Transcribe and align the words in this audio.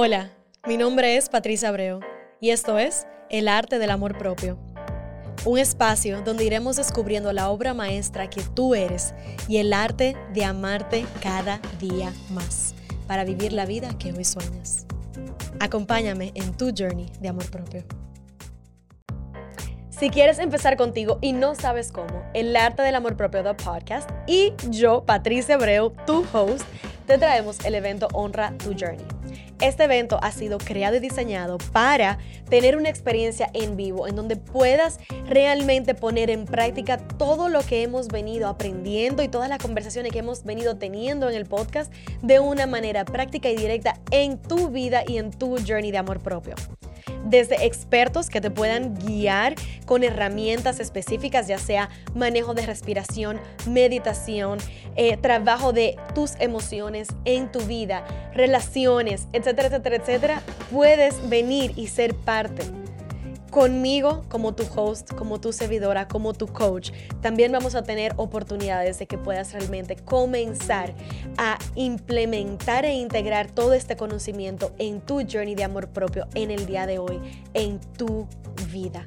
Hola, 0.00 0.30
mi 0.64 0.76
nombre 0.76 1.16
es 1.16 1.28
Patricia 1.28 1.70
Abreu 1.70 1.98
y 2.40 2.50
esto 2.50 2.78
es 2.78 3.04
El 3.30 3.48
Arte 3.48 3.80
del 3.80 3.90
Amor 3.90 4.16
Propio. 4.16 4.56
Un 5.44 5.58
espacio 5.58 6.22
donde 6.22 6.44
iremos 6.44 6.76
descubriendo 6.76 7.32
la 7.32 7.50
obra 7.50 7.74
maestra 7.74 8.30
que 8.30 8.42
tú 8.54 8.76
eres 8.76 9.12
y 9.48 9.56
el 9.56 9.72
arte 9.72 10.16
de 10.32 10.44
amarte 10.44 11.04
cada 11.20 11.60
día 11.80 12.12
más 12.30 12.76
para 13.08 13.24
vivir 13.24 13.52
la 13.52 13.66
vida 13.66 13.98
que 13.98 14.12
hoy 14.12 14.24
sueñas. 14.24 14.86
Acompáñame 15.58 16.30
en 16.36 16.56
tu 16.56 16.66
journey 16.66 17.10
de 17.18 17.30
amor 17.30 17.50
propio. 17.50 17.82
Si 19.90 20.10
quieres 20.10 20.38
empezar 20.38 20.76
contigo 20.76 21.18
y 21.20 21.32
no 21.32 21.56
sabes 21.56 21.90
cómo, 21.90 22.22
el 22.34 22.54
arte 22.54 22.82
del 22.82 22.94
amor 22.94 23.16
propio 23.16 23.42
The 23.42 23.54
Podcast 23.54 24.08
y 24.28 24.52
yo, 24.70 25.04
Patricia 25.04 25.56
Abreu, 25.56 25.92
tu 26.06 26.24
host, 26.32 26.64
te 27.08 27.18
traemos 27.18 27.64
el 27.64 27.74
evento 27.74 28.06
Honra 28.12 28.56
tu 28.58 28.76
Journey. 28.78 29.17
Este 29.60 29.84
evento 29.84 30.20
ha 30.22 30.30
sido 30.30 30.58
creado 30.58 30.96
y 30.96 31.00
diseñado 31.00 31.58
para 31.72 32.18
tener 32.48 32.76
una 32.76 32.88
experiencia 32.88 33.50
en 33.54 33.76
vivo 33.76 34.06
en 34.06 34.14
donde 34.14 34.36
puedas 34.36 35.00
realmente 35.28 35.94
poner 35.94 36.30
en 36.30 36.44
práctica 36.44 36.96
todo 36.96 37.48
lo 37.48 37.60
que 37.62 37.82
hemos 37.82 38.06
venido 38.06 38.46
aprendiendo 38.48 39.20
y 39.22 39.28
todas 39.28 39.48
las 39.48 39.58
conversaciones 39.58 40.12
que 40.12 40.20
hemos 40.20 40.44
venido 40.44 40.76
teniendo 40.76 41.28
en 41.28 41.34
el 41.34 41.44
podcast 41.44 41.92
de 42.22 42.38
una 42.38 42.66
manera 42.66 43.04
práctica 43.04 43.50
y 43.50 43.56
directa 43.56 43.98
en 44.12 44.40
tu 44.40 44.68
vida 44.68 45.02
y 45.06 45.18
en 45.18 45.32
tu 45.32 45.56
journey 45.66 45.90
de 45.90 45.98
amor 45.98 46.20
propio 46.20 46.54
desde 47.24 47.66
expertos 47.66 48.30
que 48.30 48.40
te 48.40 48.50
puedan 48.50 48.94
guiar 48.94 49.54
con 49.86 50.04
herramientas 50.04 50.80
específicas, 50.80 51.48
ya 51.48 51.58
sea 51.58 51.88
manejo 52.14 52.54
de 52.54 52.66
respiración, 52.66 53.38
meditación, 53.66 54.58
eh, 54.96 55.16
trabajo 55.16 55.72
de 55.72 55.96
tus 56.14 56.34
emociones 56.40 57.08
en 57.24 57.50
tu 57.50 57.60
vida, 57.60 58.04
relaciones, 58.34 59.28
etcétera, 59.32 59.68
etcétera, 59.68 59.96
etcétera, 59.96 60.42
puedes 60.70 61.28
venir 61.28 61.72
y 61.76 61.88
ser 61.88 62.14
parte 62.14 62.62
conmigo 63.50 64.24
como 64.28 64.54
tu 64.54 64.64
host, 64.74 65.12
como 65.14 65.40
tu 65.40 65.52
servidora, 65.52 66.08
como 66.08 66.32
tu 66.32 66.46
coach. 66.46 66.92
También 67.20 67.52
vamos 67.52 67.74
a 67.74 67.82
tener 67.82 68.12
oportunidades 68.16 68.98
de 68.98 69.06
que 69.06 69.18
puedas 69.18 69.52
realmente 69.52 69.96
comenzar 69.96 70.94
a 71.36 71.58
implementar 71.74 72.84
e 72.84 72.92
integrar 72.94 73.50
todo 73.50 73.72
este 73.74 73.96
conocimiento 73.96 74.72
en 74.78 75.00
tu 75.00 75.20
journey 75.20 75.54
de 75.54 75.64
amor 75.64 75.88
propio 75.88 76.26
en 76.34 76.50
el 76.50 76.66
día 76.66 76.86
de 76.86 76.98
hoy, 76.98 77.20
en 77.54 77.80
tu 77.80 78.26
vida. 78.72 79.04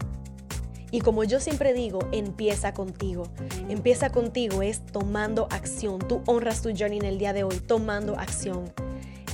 Y 0.92 1.00
como 1.00 1.24
yo 1.24 1.40
siempre 1.40 1.74
digo, 1.74 2.00
empieza 2.12 2.74
contigo. 2.74 3.24
Empieza 3.70 4.10
contigo 4.10 4.62
es 4.62 4.86
tomando 4.86 5.48
acción. 5.50 6.00
Tú 6.00 6.22
honras 6.26 6.62
tu 6.62 6.70
journey 6.78 7.00
en 7.00 7.06
el 7.06 7.18
día 7.18 7.32
de 7.32 7.44
hoy, 7.44 7.58
tomando 7.60 8.20
acción. 8.20 8.74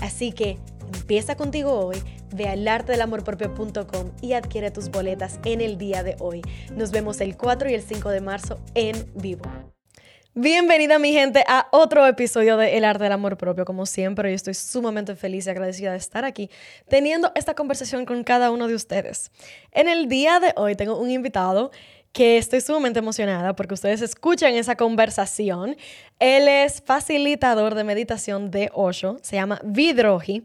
Así 0.02 0.32
que 0.32 0.60
empieza 0.94 1.36
contigo 1.36 1.72
hoy 1.74 1.98
Ve 2.34 2.48
al 2.48 2.68
artedelamorpropio.com 2.68 4.12
y 4.22 4.34
adquiere 4.34 4.72
tus 4.72 4.90
boletas 4.90 5.40
en 5.46 5.62
el 5.62 5.78
día 5.78 6.04
de 6.04 6.16
hoy. 6.20 6.42
Nos 6.76 6.92
vemos 6.92 7.22
el 7.22 7.38
4 7.38 7.70
y 7.70 7.74
el 7.74 7.82
5 7.82 8.10
de 8.10 8.22
marzo 8.22 8.60
en 8.76 9.10
vivo. 9.16 9.44
Bienvenida 10.40 11.00
mi 11.00 11.14
gente 11.14 11.44
a 11.48 11.68
otro 11.72 12.06
episodio 12.06 12.58
de 12.58 12.78
El 12.78 12.86
Arte 12.86 13.04
del 13.04 13.14
Amor 13.14 13.38
Propio. 13.38 13.66
Como 13.66 13.88
siempre, 13.88 14.30
yo 14.30 14.36
estoy 14.36 14.54
sumamente 14.54 15.16
feliz 15.16 15.48
y 15.48 15.50
agradecida 15.50 15.92
de 15.92 15.98
estar 15.98 16.26
aquí 16.26 16.52
teniendo 16.88 17.32
esta 17.34 17.56
conversación 17.56 18.06
con 18.06 18.24
cada 18.24 18.52
uno 18.52 18.68
de 18.68 18.76
ustedes. 18.76 19.32
En 19.72 19.88
el 19.88 20.08
día 20.08 20.40
de 20.40 20.54
hoy 20.56 20.76
tengo 20.76 21.00
un 21.00 21.10
invitado 21.10 21.72
que 22.18 22.40
estoy 22.40 22.62
sumamente 22.62 22.98
emocionada 22.98 23.56
porque 23.56 23.76
ustedes 23.76 24.02
escuchan 24.02 24.56
esa 24.56 24.76
conversación. 24.76 25.78
Él 26.18 26.48
es 26.48 26.82
facilitador 26.82 27.76
de 27.76 27.84
meditación 27.84 28.50
de 28.50 28.72
Osho, 28.74 29.20
se 29.22 29.36
llama 29.36 29.62
Vidroji, 29.64 30.44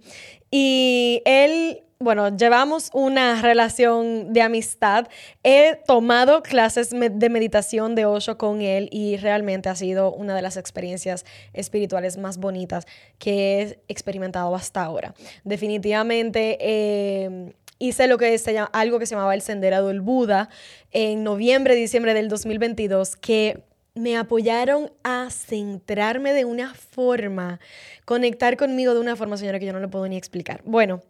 y 0.50 1.22
él 1.24 1.82
bueno, 1.98 2.36
llevamos 2.36 2.90
una 2.92 3.40
relación 3.40 4.32
de 4.32 4.42
amistad. 4.42 5.06
He 5.44 5.76
tomado 5.86 6.42
clases 6.42 6.90
de 6.90 7.28
meditación 7.30 7.94
de 7.94 8.06
Osho 8.06 8.36
con 8.36 8.60
él 8.60 8.88
y 8.90 9.16
realmente 9.16 9.68
ha 9.68 9.76
sido 9.76 10.12
una 10.12 10.34
de 10.34 10.42
las 10.42 10.56
experiencias 10.56 11.24
espirituales 11.52 12.18
más 12.18 12.38
bonitas 12.38 12.86
que 13.18 13.62
he 13.62 13.82
experimentado 13.88 14.54
hasta 14.56 14.82
ahora. 14.82 15.14
Definitivamente 15.44 16.58
eh, 16.60 17.54
hice 17.82 18.06
lo 18.06 18.16
que 18.16 18.38
se 18.38 18.52
llama, 18.52 18.70
algo 18.72 18.98
que 18.98 19.06
se 19.06 19.14
llamaba 19.14 19.34
el 19.34 19.42
Sendero 19.42 19.86
del 19.88 20.00
Buda 20.00 20.48
en 20.92 21.24
noviembre, 21.24 21.74
diciembre 21.74 22.14
del 22.14 22.28
2022, 22.28 23.16
que 23.16 23.64
me 23.94 24.16
apoyaron 24.16 24.92
a 25.02 25.28
centrarme 25.30 26.32
de 26.32 26.44
una 26.44 26.74
forma, 26.74 27.58
conectar 28.04 28.56
conmigo 28.56 28.94
de 28.94 29.00
una 29.00 29.16
forma, 29.16 29.36
señora, 29.36 29.58
que 29.58 29.66
yo 29.66 29.72
no 29.72 29.80
le 29.80 29.88
puedo 29.88 30.06
ni 30.06 30.16
explicar. 30.16 30.62
Bueno, 30.64 31.02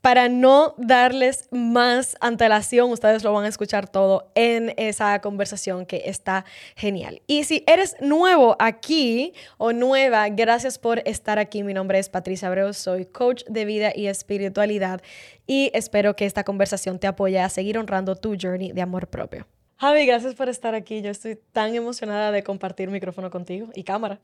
para 0.00 0.28
no 0.28 0.74
darles 0.78 1.48
más 1.52 2.16
antelación, 2.20 2.90
ustedes 2.90 3.22
lo 3.22 3.32
van 3.32 3.44
a 3.44 3.48
escuchar 3.48 3.88
todo 3.88 4.32
en 4.34 4.74
esa 4.76 5.20
conversación 5.20 5.86
que 5.86 6.02
está 6.06 6.44
genial. 6.74 7.22
Y 7.26 7.44
si 7.44 7.62
eres 7.66 7.96
nuevo 8.00 8.56
aquí 8.58 9.32
o 9.58 9.72
nueva, 9.72 10.28
gracias 10.28 10.78
por 10.78 11.02
estar 11.06 11.38
aquí. 11.38 11.62
Mi 11.62 11.74
nombre 11.74 11.98
es 11.98 12.08
Patricia 12.08 12.48
Abreu, 12.48 12.72
soy 12.72 13.06
coach 13.06 13.44
de 13.48 13.64
vida 13.64 13.92
y 13.94 14.08
espiritualidad 14.08 15.00
y 15.46 15.70
espero 15.74 16.16
que 16.16 16.26
esta 16.26 16.42
conversación 16.42 16.98
te 16.98 17.06
apoye 17.06 17.38
a 17.38 17.48
seguir 17.48 17.78
honrando 17.78 18.16
tu 18.16 18.36
journey 18.40 18.72
de 18.72 18.82
amor 18.82 19.06
propio. 19.08 19.46
Javi, 19.78 20.06
gracias 20.06 20.34
por 20.34 20.48
estar 20.48 20.74
aquí. 20.74 21.02
Yo 21.02 21.10
estoy 21.10 21.38
tan 21.52 21.74
emocionada 21.74 22.32
de 22.32 22.42
compartir 22.42 22.88
micrófono 22.90 23.30
contigo 23.30 23.68
y 23.74 23.84
cámara. 23.84 24.20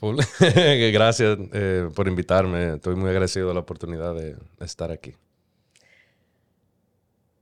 gracias 0.92 1.38
eh, 1.52 1.88
por 1.94 2.08
invitarme. 2.08 2.74
Estoy 2.74 2.94
muy 2.94 3.08
agradecido 3.08 3.48
de 3.48 3.54
la 3.54 3.60
oportunidad 3.60 4.14
de 4.14 4.36
estar 4.60 4.90
aquí. 4.90 5.14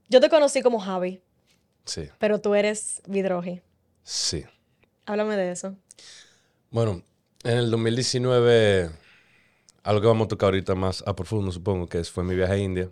Yo 0.07 0.21
te 0.21 0.29
conocí 0.29 0.61
como 0.61 0.79
Javi. 0.79 1.21
Sí. 1.85 2.09
Pero 2.19 2.39
tú 2.39 2.55
eres 2.55 3.01
Vidroji. 3.05 3.61
Sí. 4.03 4.45
Háblame 5.05 5.35
de 5.35 5.51
eso. 5.51 5.75
Bueno, 6.71 7.03
en 7.43 7.57
el 7.57 7.69
2019, 7.71 8.91
algo 9.83 10.01
que 10.01 10.07
vamos 10.07 10.25
a 10.25 10.29
tocar 10.29 10.47
ahorita 10.47 10.75
más 10.75 11.03
a 11.05 11.15
profundo, 11.15 11.51
supongo, 11.51 11.87
que 11.87 12.03
fue 12.03 12.23
mi 12.23 12.35
viaje 12.35 12.53
a 12.53 12.57
India 12.57 12.89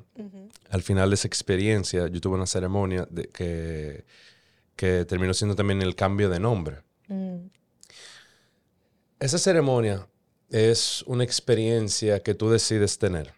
al 0.69 0.81
final 0.81 1.09
de 1.09 1.15
esa 1.15 1.27
experiencia, 1.27 2.07
yo 2.07 2.21
tuve 2.21 2.35
una 2.35 2.45
ceremonia 2.45 3.07
de 3.09 3.27
que, 3.27 4.05
que 4.75 5.05
terminó 5.05 5.33
siendo 5.33 5.55
también 5.55 5.81
el 5.81 5.95
cambio 5.95 6.29
de 6.29 6.39
nombre. 6.39 6.77
Mm. 7.07 7.47
Esa 9.19 9.37
ceremonia 9.37 10.07
es 10.49 11.03
una 11.07 11.23
experiencia 11.23 12.21
que 12.21 12.35
tú 12.35 12.49
decides 12.49 12.97
tener. 12.97 13.33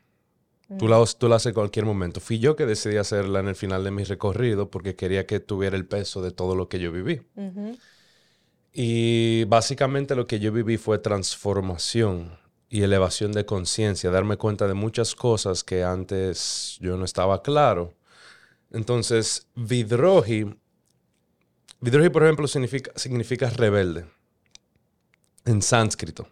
Tú, 0.77 0.87
la, 0.87 1.03
tú 1.17 1.27
la 1.27 1.37
haces 1.37 1.47
en 1.47 1.53
cualquier 1.55 1.85
momento. 1.85 2.19
Fui 2.19 2.37
yo 2.37 2.55
que 2.55 2.67
decidí 2.67 2.97
hacerla 2.97 3.39
en 3.39 3.47
el 3.47 3.55
final 3.55 3.83
de 3.83 3.89
mi 3.89 4.03
recorrido 4.03 4.69
porque 4.69 4.95
quería 4.95 5.25
que 5.25 5.39
tuviera 5.39 5.75
el 5.75 5.87
peso 5.87 6.21
de 6.21 6.29
todo 6.29 6.55
lo 6.55 6.69
que 6.69 6.77
yo 6.77 6.91
viví. 6.91 7.21
Y 8.71 9.45
básicamente 9.45 10.15
lo 10.15 10.27
que 10.27 10.39
yo 10.39 10.51
viví 10.51 10.77
fue 10.77 10.99
transformación 10.99 12.37
y 12.69 12.83
elevación 12.83 13.31
de 13.31 13.45
conciencia, 13.45 14.11
darme 14.11 14.37
cuenta 14.37 14.67
de 14.67 14.75
muchas 14.75 15.15
cosas 15.15 15.63
que 15.63 15.83
antes 15.83 16.77
yo 16.79 16.97
no 16.97 17.05
estaba 17.05 17.41
claro. 17.41 17.93
Entonces, 18.71 19.47
Vidroji, 19.55 20.45
Vidroji, 21.81 22.09
por 22.09 22.23
ejemplo, 22.23 22.47
significa, 22.47 22.91
significa 22.95 23.49
rebelde 23.49 24.05
en 25.45 25.61
sánscrito. 25.61 26.27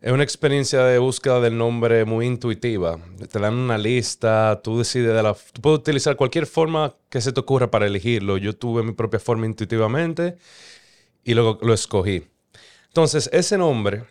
Es 0.00 0.12
una 0.12 0.22
experiencia 0.22 0.84
de 0.84 0.98
búsqueda 0.98 1.40
del 1.40 1.56
nombre 1.56 2.04
muy 2.04 2.26
intuitiva. 2.26 2.98
Te 3.30 3.38
dan 3.38 3.54
una 3.54 3.78
lista, 3.78 4.60
tú 4.62 4.78
decides 4.78 5.14
de 5.14 5.22
la... 5.22 5.34
Tú 5.34 5.62
puedes 5.62 5.78
utilizar 5.78 6.14
cualquier 6.16 6.46
forma 6.46 6.94
que 7.08 7.22
se 7.22 7.32
te 7.32 7.40
ocurra 7.40 7.70
para 7.70 7.86
elegirlo. 7.86 8.36
Yo 8.36 8.54
tuve 8.54 8.82
mi 8.82 8.92
propia 8.92 9.18
forma 9.18 9.46
intuitivamente 9.46 10.36
y 11.24 11.32
luego 11.32 11.58
lo 11.62 11.72
escogí. 11.72 12.26
Entonces, 12.88 13.30
ese 13.32 13.56
nombre 13.56 14.04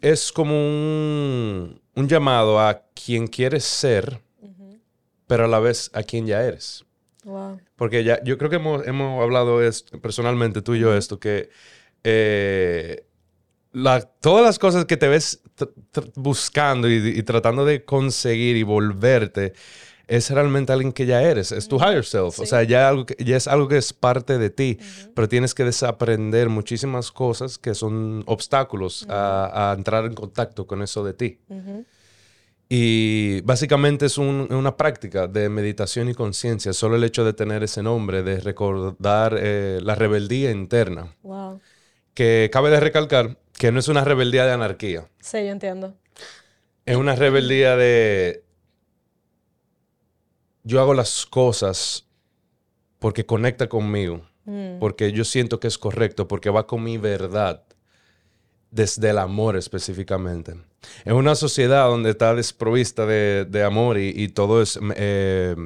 es 0.00 0.32
como 0.32 0.54
un, 0.54 1.80
llamado 1.94 2.60
a 2.60 2.82
quien 2.94 3.26
quieres 3.26 3.64
ser, 3.64 4.20
pero 5.26 5.44
a 5.44 5.48
la 5.48 5.58
vez 5.58 5.90
a 5.94 6.02
quien 6.02 6.26
ya 6.26 6.42
eres. 6.44 6.84
Porque 7.76 8.04
ya, 8.04 8.22
yo 8.22 8.38
creo 8.38 8.50
que 8.50 8.56
hemos, 8.56 9.22
hablado 9.22 9.60
personalmente 10.02 10.62
tú 10.62 10.74
y 10.74 10.80
yo 10.80 10.94
esto, 10.94 11.18
que 11.18 11.50
eh, 12.02 13.06
todas 14.20 14.44
las 14.44 14.58
cosas 14.58 14.84
que 14.84 14.96
te 14.96 15.08
ves 15.08 15.42
buscando 16.14 16.88
y, 16.88 17.22
tratando 17.22 17.64
de 17.64 17.84
conseguir 17.84 18.56
y 18.56 18.62
volverte, 18.62 19.54
es 20.06 20.30
realmente 20.30 20.72
alguien 20.72 20.92
que 20.92 21.06
ya 21.06 21.22
eres, 21.22 21.52
es 21.52 21.68
tu 21.68 21.76
higher 21.76 22.04
self, 22.04 22.38
o 22.40 22.46
sea, 22.46 22.62
ya, 22.62 22.88
algo 22.88 23.06
ya 23.18 23.36
es 23.36 23.48
algo 23.48 23.68
que 23.68 23.78
es 23.78 23.92
parte 23.92 24.38
de 24.38 24.50
ti, 24.50 24.78
pero 25.14 25.28
tienes 25.28 25.54
que 25.54 25.64
desaprender 25.64 26.48
muchísimas 26.48 27.10
cosas 27.12 27.58
que 27.58 27.74
son 27.74 28.22
obstáculos 28.26 29.06
a, 29.08 29.74
entrar 29.76 30.04
en 30.04 30.14
contacto 30.14 30.66
con 30.66 30.82
eso 30.82 31.04
de 31.04 31.14
ti. 31.14 31.38
Y 32.68 33.42
básicamente 33.42 34.06
es 34.06 34.18
una 34.18 34.76
práctica 34.76 35.28
de 35.28 35.48
meditación 35.48 36.08
y 36.08 36.14
conciencia, 36.14 36.72
solo 36.72 36.96
el 36.96 37.04
hecho 37.04 37.24
de 37.24 37.32
tener 37.32 37.62
ese 37.62 37.82
nombre, 37.82 38.22
de 38.22 38.40
recordar 38.40 39.36
eh, 39.38 39.80
la 39.82 39.94
rebeldía 39.94 40.50
interna. 40.50 41.14
Que 42.14 42.48
cabe 42.52 42.70
de 42.70 42.80
recalcar 42.80 43.38
que 43.58 43.70
no 43.70 43.80
es 43.80 43.88
una 43.88 44.04
rebeldía 44.04 44.46
de 44.46 44.52
anarquía. 44.52 45.08
Sí, 45.20 45.38
yo 45.38 45.50
entiendo. 45.50 45.94
Es 46.86 46.96
una 46.96 47.14
rebeldía 47.14 47.76
de... 47.76 48.44
Yo 50.64 50.80
hago 50.80 50.92
las 50.94 51.24
cosas 51.26 52.06
porque 52.98 53.24
conecta 53.24 53.68
conmigo, 53.68 54.22
Mm, 54.46 54.78
porque 54.78 55.10
yo 55.12 55.24
siento 55.24 55.58
que 55.58 55.68
es 55.68 55.78
correcto, 55.78 56.28
porque 56.28 56.50
va 56.50 56.66
con 56.66 56.82
mi 56.82 56.98
verdad, 56.98 57.62
desde 58.70 59.08
el 59.08 59.16
amor 59.18 59.56
específicamente. 59.56 60.54
En 61.06 61.14
una 61.14 61.34
sociedad 61.34 61.86
donde 61.86 62.10
está 62.10 62.34
desprovista 62.34 63.06
de, 63.06 63.46
de 63.48 63.62
amor 63.62 63.96
y, 63.98 64.12
y 64.14 64.28
todo 64.28 64.60
es 64.60 64.78
eh, 64.96 65.56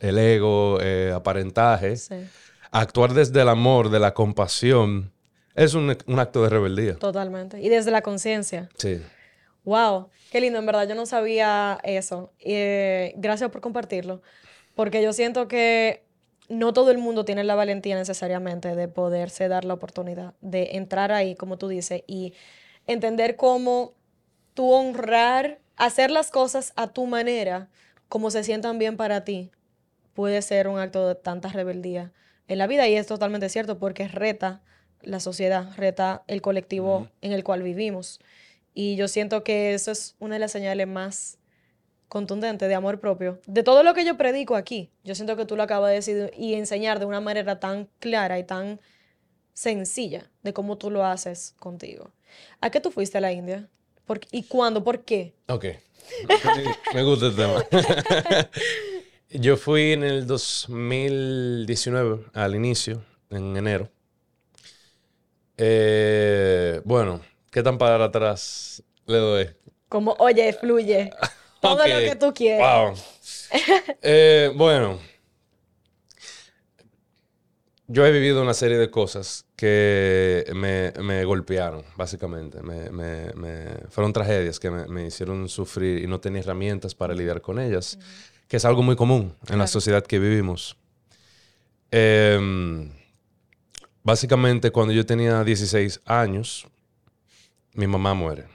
el 0.00 0.18
ego, 0.18 0.78
eh, 0.82 1.12
aparentaje, 1.14 1.96
sí, 1.96 2.14
actuar 2.70 3.14
desde 3.14 3.40
el 3.40 3.48
amor, 3.48 3.88
de 3.88 4.00
la 4.00 4.12
compasión, 4.12 5.12
es 5.54 5.72
un, 5.72 5.96
un 6.06 6.18
acto 6.18 6.42
de 6.42 6.50
rebeldía. 6.50 6.96
totalmente. 6.96 7.58
Y 7.62 7.70
desde 7.70 7.90
la 7.90 8.02
conciencia. 8.02 8.68
Sí. 8.76 9.00
Wow, 9.64 10.10
qué 10.30 10.42
lindo, 10.42 10.58
en 10.58 10.66
verdad 10.66 10.86
yo 10.86 10.94
no 10.94 11.06
sabía 11.06 11.78
eso. 11.82 12.32
Eh, 12.40 13.14
gracias 13.16 13.50
por 13.50 13.62
compartirlo, 13.62 14.20
porque 14.76 15.02
yo 15.02 15.14
siento 15.14 15.48
que 15.48 16.04
no 16.48 16.74
todo 16.74 16.90
el 16.90 16.98
mundo 16.98 17.24
tiene 17.24 17.42
la 17.44 17.54
valentía 17.54 17.96
necesariamente 17.96 18.76
de 18.76 18.88
poderse 18.88 19.48
dar 19.48 19.64
la 19.64 19.74
oportunidad 19.74 20.34
de 20.42 20.76
entrar 20.76 21.12
ahí, 21.12 21.34
como 21.34 21.56
tú 21.56 21.66
dices, 21.66 22.04
y 22.06 22.34
entender 22.86 23.36
cómo 23.36 23.94
tú 24.52 24.70
honrar, 24.70 25.60
hacer 25.76 26.10
las 26.10 26.30
cosas 26.30 26.74
a 26.76 26.92
tu 26.92 27.06
manera, 27.06 27.70
como 28.08 28.30
se 28.30 28.44
sientan 28.44 28.78
bien 28.78 28.98
para 28.98 29.24
ti, 29.24 29.50
puede 30.12 30.42
ser 30.42 30.68
un 30.68 30.78
acto 30.78 31.08
de 31.08 31.14
tanta 31.14 31.48
rebeldía 31.48 32.12
en 32.46 32.58
la 32.58 32.66
vida 32.66 32.86
y 32.86 32.96
es 32.96 33.06
totalmente 33.06 33.48
cierto 33.48 33.78
porque 33.78 34.08
reta 34.08 34.62
la 35.00 35.20
sociedad, 35.20 35.70
reta 35.76 36.22
el 36.26 36.42
colectivo 36.42 37.08
en 37.22 37.32
el 37.32 37.44
cual 37.44 37.62
vivimos. 37.62 38.20
Y 38.74 38.96
yo 38.96 39.08
siento 39.08 39.42
que 39.42 39.72
eso 39.72 39.90
es 39.90 40.16
una 40.18 40.34
de 40.34 40.40
las 40.40 40.52
señales 40.52 40.86
más 40.86 41.38
contundentes 42.08 42.68
de 42.68 42.74
amor 42.74 43.00
propio. 43.00 43.40
De 43.46 43.62
todo 43.62 43.82
lo 43.82 43.94
que 43.94 44.04
yo 44.04 44.16
predico 44.16 44.56
aquí, 44.56 44.90
yo 45.04 45.14
siento 45.14 45.36
que 45.36 45.44
tú 45.44 45.56
lo 45.56 45.62
acabas 45.62 45.90
de 45.90 45.96
decir 45.96 46.30
y 46.36 46.54
enseñar 46.54 46.98
de 46.98 47.06
una 47.06 47.20
manera 47.20 47.60
tan 47.60 47.88
clara 47.98 48.38
y 48.38 48.44
tan 48.44 48.80
sencilla 49.52 50.30
de 50.42 50.52
cómo 50.52 50.78
tú 50.78 50.90
lo 50.90 51.04
haces 51.04 51.54
contigo. 51.58 52.10
¿A 52.60 52.70
qué 52.70 52.80
tú 52.80 52.90
fuiste 52.90 53.18
a 53.18 53.20
la 53.20 53.32
India? 53.32 53.68
¿Por 54.04 54.20
¿Y 54.30 54.44
cuándo? 54.44 54.84
¿Por 54.84 55.04
qué? 55.04 55.34
Ok. 55.48 55.66
Me 56.94 57.02
gusta 57.02 57.26
el 57.26 57.36
tema. 57.36 57.64
Yo 59.30 59.56
fui 59.56 59.92
en 59.92 60.04
el 60.04 60.26
2019, 60.26 62.26
al 62.32 62.54
inicio, 62.54 63.02
en 63.30 63.56
enero. 63.56 63.90
Eh, 65.56 66.80
bueno, 66.84 67.20
¿qué 67.50 67.62
tan 67.62 67.76
para 67.76 68.04
atrás 68.04 68.84
le 69.06 69.18
doy? 69.18 69.50
Como, 69.88 70.12
oye, 70.18 70.52
fluye. 70.52 71.10
Todo 71.60 71.86
lo 71.86 71.98
que 71.98 72.16
tú 72.16 72.32
quieras. 72.34 72.90
Wow. 72.90 72.94
Eh, 74.02 74.52
bueno, 74.54 74.98
yo 77.88 78.04
he 78.04 78.10
vivido 78.10 78.42
una 78.42 78.54
serie 78.54 78.78
de 78.78 78.90
cosas 78.90 79.46
que 79.54 80.44
me, 80.54 80.92
me 81.02 81.24
golpearon, 81.24 81.84
básicamente. 81.96 82.60
Me, 82.60 83.30
fueron 83.90 84.12
tragedias 84.12 84.58
que 84.58 84.70
me, 84.70 85.06
hicieron 85.06 85.48
sufrir 85.48 86.02
y 86.02 86.08
no 86.08 86.18
tenía 86.18 86.40
herramientas 86.40 86.96
para 86.96 87.14
lidiar 87.14 87.40
con 87.40 87.60
ellas, 87.60 87.96
que 88.48 88.56
es 88.56 88.64
algo 88.64 88.82
muy 88.82 88.96
común 88.96 89.34
en 89.48 89.58
la 89.58 89.68
sociedad 89.68 90.04
que 90.04 90.18
vivimos. 90.18 90.76
Em, 91.92 92.90
básicamente, 94.02 94.72
cuando 94.72 94.92
yo 94.92 95.06
tenía 95.06 95.44
16 95.44 96.00
años, 96.06 96.66
mi 97.72 97.86
mamá 97.86 98.14
muere. 98.14 98.46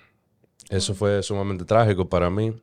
Eso 0.70 0.94
fue 0.94 1.24
sumamente 1.24 1.64
trágico 1.64 2.08
para 2.10 2.30
mí. 2.30 2.54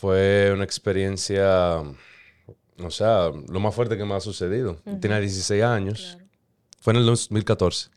Fue 0.00 0.50
una 0.54 0.64
experiencia, 0.64 1.76
o 1.76 2.90
sea, 2.90 3.30
lo 3.48 3.60
más 3.60 3.74
fuerte 3.74 3.96
que 3.98 4.04
me 4.04 4.14
ha 4.14 4.20
sucedido. 4.20 4.76
Tenía 5.00 5.20
16 5.20 5.62
años. 5.62 6.12
Claro. 6.14 6.26
Fue 6.80 6.92
en 6.94 6.98
el 7.00 7.06
2014. 7.06 7.90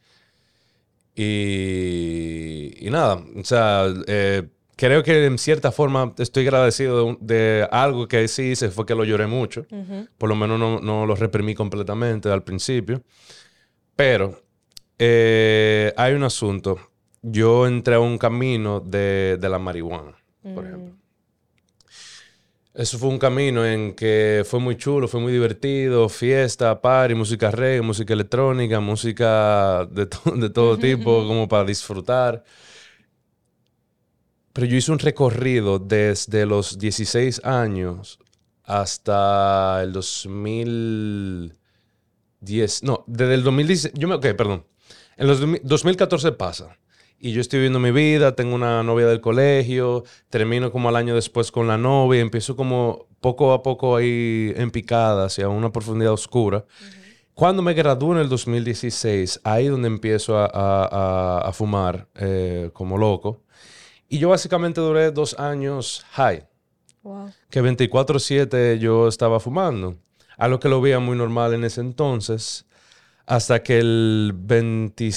Y, 1.16 2.74
y 2.88 2.90
nada, 2.90 3.24
o 3.36 3.44
sea, 3.44 3.86
eh, 4.08 4.44
creo 4.76 5.04
que 5.04 5.26
en 5.26 5.38
cierta 5.38 5.72
forma 5.72 6.14
estoy 6.18 6.44
agradecido 6.48 7.16
de, 7.22 7.36
de 7.36 7.68
algo 7.72 8.08
que 8.08 8.28
sí 8.28 8.52
hice, 8.52 8.70
fue 8.70 8.86
que 8.86 8.96
lo 8.96 9.04
lloré 9.06 9.28
mucho. 9.28 9.66
Ujú. 9.72 10.08
Por 10.18 10.30
lo 10.30 10.36
menos 10.36 10.60
no, 10.60 10.80
no 10.80 11.06
lo 11.06 11.16
reprimí 11.16 11.54
completamente 11.56 12.30
al 12.30 12.44
principio. 12.44 13.04
Pero 13.96 14.42
eh, 15.00 15.94
hay 15.96 16.14
un 16.14 16.24
asunto. 16.24 16.78
Yo 17.22 17.68
entré 17.68 17.96
a 17.96 18.00
un 18.00 18.18
camino 18.18 18.80
de, 18.82 19.38
de 19.40 19.50
la 19.50 19.60
marihuana, 19.60 20.18
por 20.42 20.64
Mm. 20.64 20.68
ejemplo. 20.68 20.96
Eso 22.76 22.98
fue 22.98 23.10
un 23.10 23.20
camino 23.20 23.64
en 23.66 23.94
que 23.94 24.44
fue 24.50 24.60
muy 24.60 24.76
chulo, 24.78 25.08
fue 25.08 25.20
muy 25.20 25.32
divertido, 25.32 26.10
fiesta, 26.10 26.82
party, 26.82 27.14
música 27.14 27.52
reggae, 27.52 27.82
música 27.84 28.14
electrónica, 28.14 28.80
música 28.80 29.86
de, 29.92 30.08
to- 30.08 30.32
de 30.36 30.50
todo 30.50 30.80
tipo, 30.80 31.28
como 31.28 31.48
para 31.48 31.66
disfrutar. 31.66 32.44
Pero 34.54 34.68
yo 34.68 34.78
hice 34.78 34.92
un 34.92 35.00
recorrido 35.00 35.80
desde 35.80 36.46
los 36.46 36.78
16 36.78 37.42
años 37.44 38.20
hasta 38.64 39.82
el 39.84 39.92
2010. 39.94 42.84
No, 42.84 43.04
desde 43.08 43.34
el 43.36 43.44
2016. 43.44 43.94
Yo 43.98 44.08
me, 44.08 44.16
ok, 44.16 44.28
perdón. 44.36 44.66
En 45.18 45.28
los 45.28 45.40
2000 45.40 45.62
2014 45.64 46.32
pasa. 46.34 46.78
Y 47.26 47.32
yo 47.32 47.40
estoy 47.40 47.60
viviendo 47.60 47.80
mi 47.80 47.92
vida, 47.92 48.36
tengo 48.36 48.54
una 48.54 48.84
novia 48.84 49.08
del 49.08 49.22
colegio, 49.22 50.04
termino 50.30 50.74
como 50.74 50.90
al 50.90 50.98
año 50.98 51.16
después 51.16 51.54
con 51.54 51.70
la 51.70 51.78
novia, 51.78 52.20
empiezo 52.20 52.58
como 52.58 53.06
poco 53.22 53.54
a 53.54 53.64
poco 53.64 53.96
ahí 53.96 54.52
en 54.58 54.72
picada 54.72 55.28
hacia 55.28 55.48
una 55.48 55.72
profundidad 55.72 56.12
oscura. 56.12 56.66
Cuando 57.34 57.62
me 57.62 57.74
gradúo 57.74 58.12
en 58.14 58.20
el 58.20 58.28
2016, 58.28 59.40
ahí 59.46 59.68
donde 59.68 59.88
empiezo 59.88 60.38
a, 60.38 60.48
a- 60.48 60.86
a- 60.86 61.48
a 61.48 61.54
fumar 61.54 62.10
eh, 62.16 62.72
como 62.74 62.98
loco. 62.98 63.42
Y 64.10 64.20
yo 64.20 64.28
básicamente 64.28 64.82
duré 64.82 65.10
dos 65.12 65.40
años 65.40 66.06
high, 66.12 66.46
Wow. 67.04 67.32
que 67.50 67.62
24/7 67.64 68.80
yo 68.80 69.08
estaba 69.08 69.40
fumando, 69.40 69.96
a 70.38 70.50
lo 70.50 70.60
que 70.60 70.68
lo 70.68 70.82
veía 70.82 71.00
muy 71.00 71.16
normal 71.18 71.54
en 71.54 71.64
ese 71.64 71.80
entonces, 71.80 72.66
hasta 73.26 73.64
que 73.64 73.80
el 73.80 74.34
20 74.36 75.10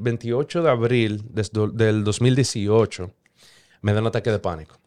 28 0.00 0.62
de 0.62 0.70
abril 0.70 1.24
del 1.32 2.04
2018 2.04 3.12
me 3.82 3.92
da 3.92 4.00
un 4.00 4.06
ataque 4.06 4.30
de 4.30 4.38
pánico, 4.38 4.78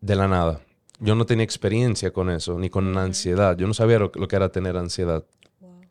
de 0.00 0.16
la 0.16 0.28
nada. 0.28 0.60
Yo 0.98 1.14
no 1.14 1.26
tenía 1.26 1.44
experiencia 1.44 2.10
con 2.12 2.30
eso, 2.30 2.58
ni 2.58 2.70
con 2.70 2.96
ansiedad. 2.96 3.56
Yo 3.56 3.66
no 3.66 3.74
sabía 3.74 3.98
lo, 3.98 4.10
lo 4.14 4.28
que 4.28 4.36
era 4.36 4.48
tener 4.50 4.76
ansiedad. 4.76 5.24
Wow. 5.60 5.82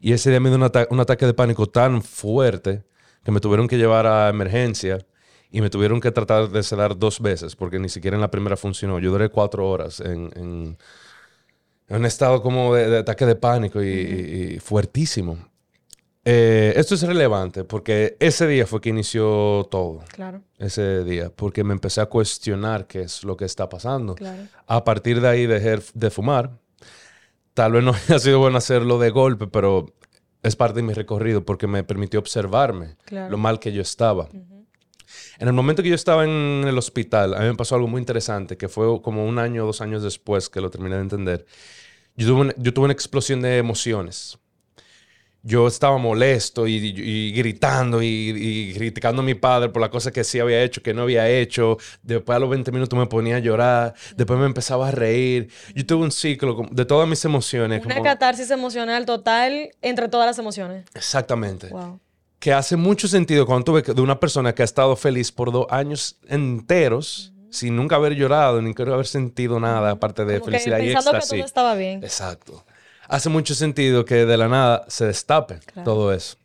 Y 0.00 0.12
ese 0.12 0.30
día 0.30 0.40
me 0.40 0.48
dio 0.48 0.56
un, 0.56 0.64
ata- 0.64 0.88
un 0.90 1.00
ataque 1.00 1.26
de 1.26 1.34
pánico 1.34 1.66
tan 1.66 2.02
fuerte 2.02 2.84
que 3.22 3.30
me 3.30 3.40
tuvieron 3.40 3.68
que 3.68 3.76
llevar 3.76 4.06
a 4.06 4.28
emergencia 4.30 5.04
y 5.50 5.60
me 5.60 5.68
tuvieron 5.70 6.00
que 6.00 6.10
tratar 6.12 6.48
de 6.50 6.62
sedar 6.62 6.98
dos 6.98 7.20
veces 7.20 7.56
porque 7.56 7.78
ni 7.78 7.88
siquiera 7.90 8.16
en 8.16 8.20
la 8.22 8.30
primera 8.30 8.56
funcionó. 8.56 8.98
Yo 8.98 9.10
duré 9.10 9.28
cuatro 9.28 9.68
horas 9.68 10.00
en 10.00 10.78
un 11.88 12.04
estado 12.04 12.42
como 12.42 12.74
de, 12.74 12.88
de 12.88 12.98
ataque 12.98 13.24
de 13.26 13.34
pánico 13.36 13.82
y, 13.82 13.88
y- 13.88 14.54
y 14.56 14.58
fuertísimo. 14.60 15.38
Eh, 16.24 16.74
esto 16.76 16.94
es 16.94 17.02
relevante 17.02 17.64
porque 17.64 18.16
ese 18.20 18.46
día 18.46 18.66
fue 18.66 18.80
que 18.82 18.90
inició 18.90 19.66
todo. 19.70 20.00
Claro, 20.12 20.42
Ese 20.58 21.02
día, 21.04 21.30
porque 21.34 21.64
me 21.64 21.72
empecé 21.72 22.02
a 22.02 22.06
cuestionar 22.06 22.86
qué 22.86 23.02
es 23.02 23.24
lo 23.24 23.36
que 23.36 23.46
está 23.46 23.68
pasando. 23.68 24.14
claro. 24.14 24.42
A 24.66 24.84
partir 24.84 25.20
de 25.22 25.28
ahí 25.28 25.46
dejé 25.46 25.78
de 25.94 26.10
fumar. 26.10 26.50
Tal 27.54 27.72
vez 27.72 27.82
no 27.84 27.92
haya 28.08 28.18
sido 28.18 28.38
bueno 28.40 28.58
hacerlo 28.58 28.98
de 28.98 29.08
golpe, 29.10 29.46
pero 29.46 29.86
es 30.42 30.54
parte 30.54 30.76
de 30.80 30.82
mi 30.82 30.92
recorrido 30.92 31.44
porque 31.44 31.66
me 31.66 31.82
permitió 31.82 32.20
observarme 32.20 32.96
Claro. 33.06 33.30
lo 33.30 33.38
mal 33.38 33.58
que 33.58 33.72
yo 33.72 33.80
estaba. 33.80 34.28
En 35.38 35.48
el 35.48 35.54
momento 35.54 35.82
que 35.82 35.88
yo 35.88 35.94
estaba 35.94 36.24
en 36.24 36.64
el 36.66 36.76
hospital, 36.76 37.32
a 37.34 37.38
mí 37.40 37.46
me 37.46 37.54
pasó 37.54 37.74
algo 37.76 37.88
muy 37.88 38.00
interesante, 38.00 38.58
que 38.58 38.68
fue 38.68 39.00
como 39.00 39.24
un 39.24 39.38
año 39.38 39.62
o 39.62 39.66
dos 39.66 39.80
años 39.80 40.02
después 40.02 40.50
que 40.50 40.60
lo 40.60 40.68
terminé 40.68 40.96
de 40.96 41.02
entender. 41.02 41.46
Yo 42.18 42.26
tuve, 42.26 42.40
una- 42.42 42.54
yo 42.58 42.74
tuve 42.74 42.84
una 42.84 42.92
explosión 42.92 43.40
de 43.40 43.56
emociones. 43.58 44.36
Yo 45.44 45.68
estaba 45.68 45.96
molesto 45.98 46.66
y, 46.66 46.74
y 46.74 47.32
gritando 47.32 48.02
y, 48.02 48.06
y 48.36 48.74
criticando 48.74 49.22
a 49.22 49.24
mi 49.24 49.34
padre 49.34 49.68
por 49.68 49.80
la 49.80 49.88
cosa 49.88 50.10
que 50.10 50.24
sí 50.24 50.40
había 50.40 50.62
hecho, 50.62 50.82
que 50.82 50.92
no 50.92 51.02
había 51.02 51.28
hecho. 51.30 51.78
Después 52.02 52.34
a 52.36 52.40
los 52.40 52.50
20 52.50 52.72
minutos 52.72 52.98
me 52.98 53.06
ponía 53.06 53.36
a 53.36 53.38
llorar. 53.38 53.94
Después 54.16 54.38
me 54.38 54.46
empezaba 54.46 54.88
a 54.88 54.90
reír. 54.90 55.48
Yo 55.76 55.86
tuve 55.86 56.02
un 56.04 56.10
ciclo 56.10 56.66
de 56.72 56.84
todas 56.84 57.08
mis 57.08 57.24
emociones. 57.24 57.84
Una 57.86 57.94
como- 57.94 58.04
catarsis 58.04 58.50
emocional 58.50 59.06
total 59.06 59.70
entre 59.80 60.08
todas 60.08 60.26
las 60.26 60.38
emociones. 60.40 60.84
Exactamente. 60.94 61.68
Wow. 61.68 62.00
que 62.40 62.52
hace 62.52 62.76
mucho 62.76 63.06
sentido 63.08 63.46
cuando 63.46 63.64
tú 63.64 63.72
ves 63.74 63.84
que 63.84 63.94
de 63.94 64.00
una 64.00 64.18
persona 64.20 64.54
que 64.54 64.62
ha 64.62 64.64
estado 64.64 64.94
feliz 64.96 65.30
por 65.32 65.50
dos 65.52 65.66
años 65.70 66.16
enteros 66.28 67.32
sin 67.50 67.76
nunca 67.76 67.96
haber 67.96 68.14
llorado, 68.14 68.60
ni 68.60 68.68
nunca 68.68 68.82
haber 68.92 69.06
sentido 69.06 69.58
nada 69.60 69.90
aparte 69.92 70.24
de 70.24 70.34
Como 70.40 70.46
que 70.46 70.58
felicidad 70.58 70.78
y 70.78 70.86
pensando 70.92 71.10
que 71.12 71.16
éxtasis. 71.18 71.38
todo 71.38 71.46
estaba 71.46 71.74
bien. 71.74 72.02
Exacto. 72.04 72.64
Hace 73.08 73.28
mucho 73.30 73.54
sentido 73.54 74.04
que 74.04 74.26
de 74.26 74.36
la 74.36 74.48
nada 74.48 74.84
se 74.88 75.06
destape 75.06 75.60
Claro. 75.60 75.84
todo 75.84 76.12
eso. 76.12 76.36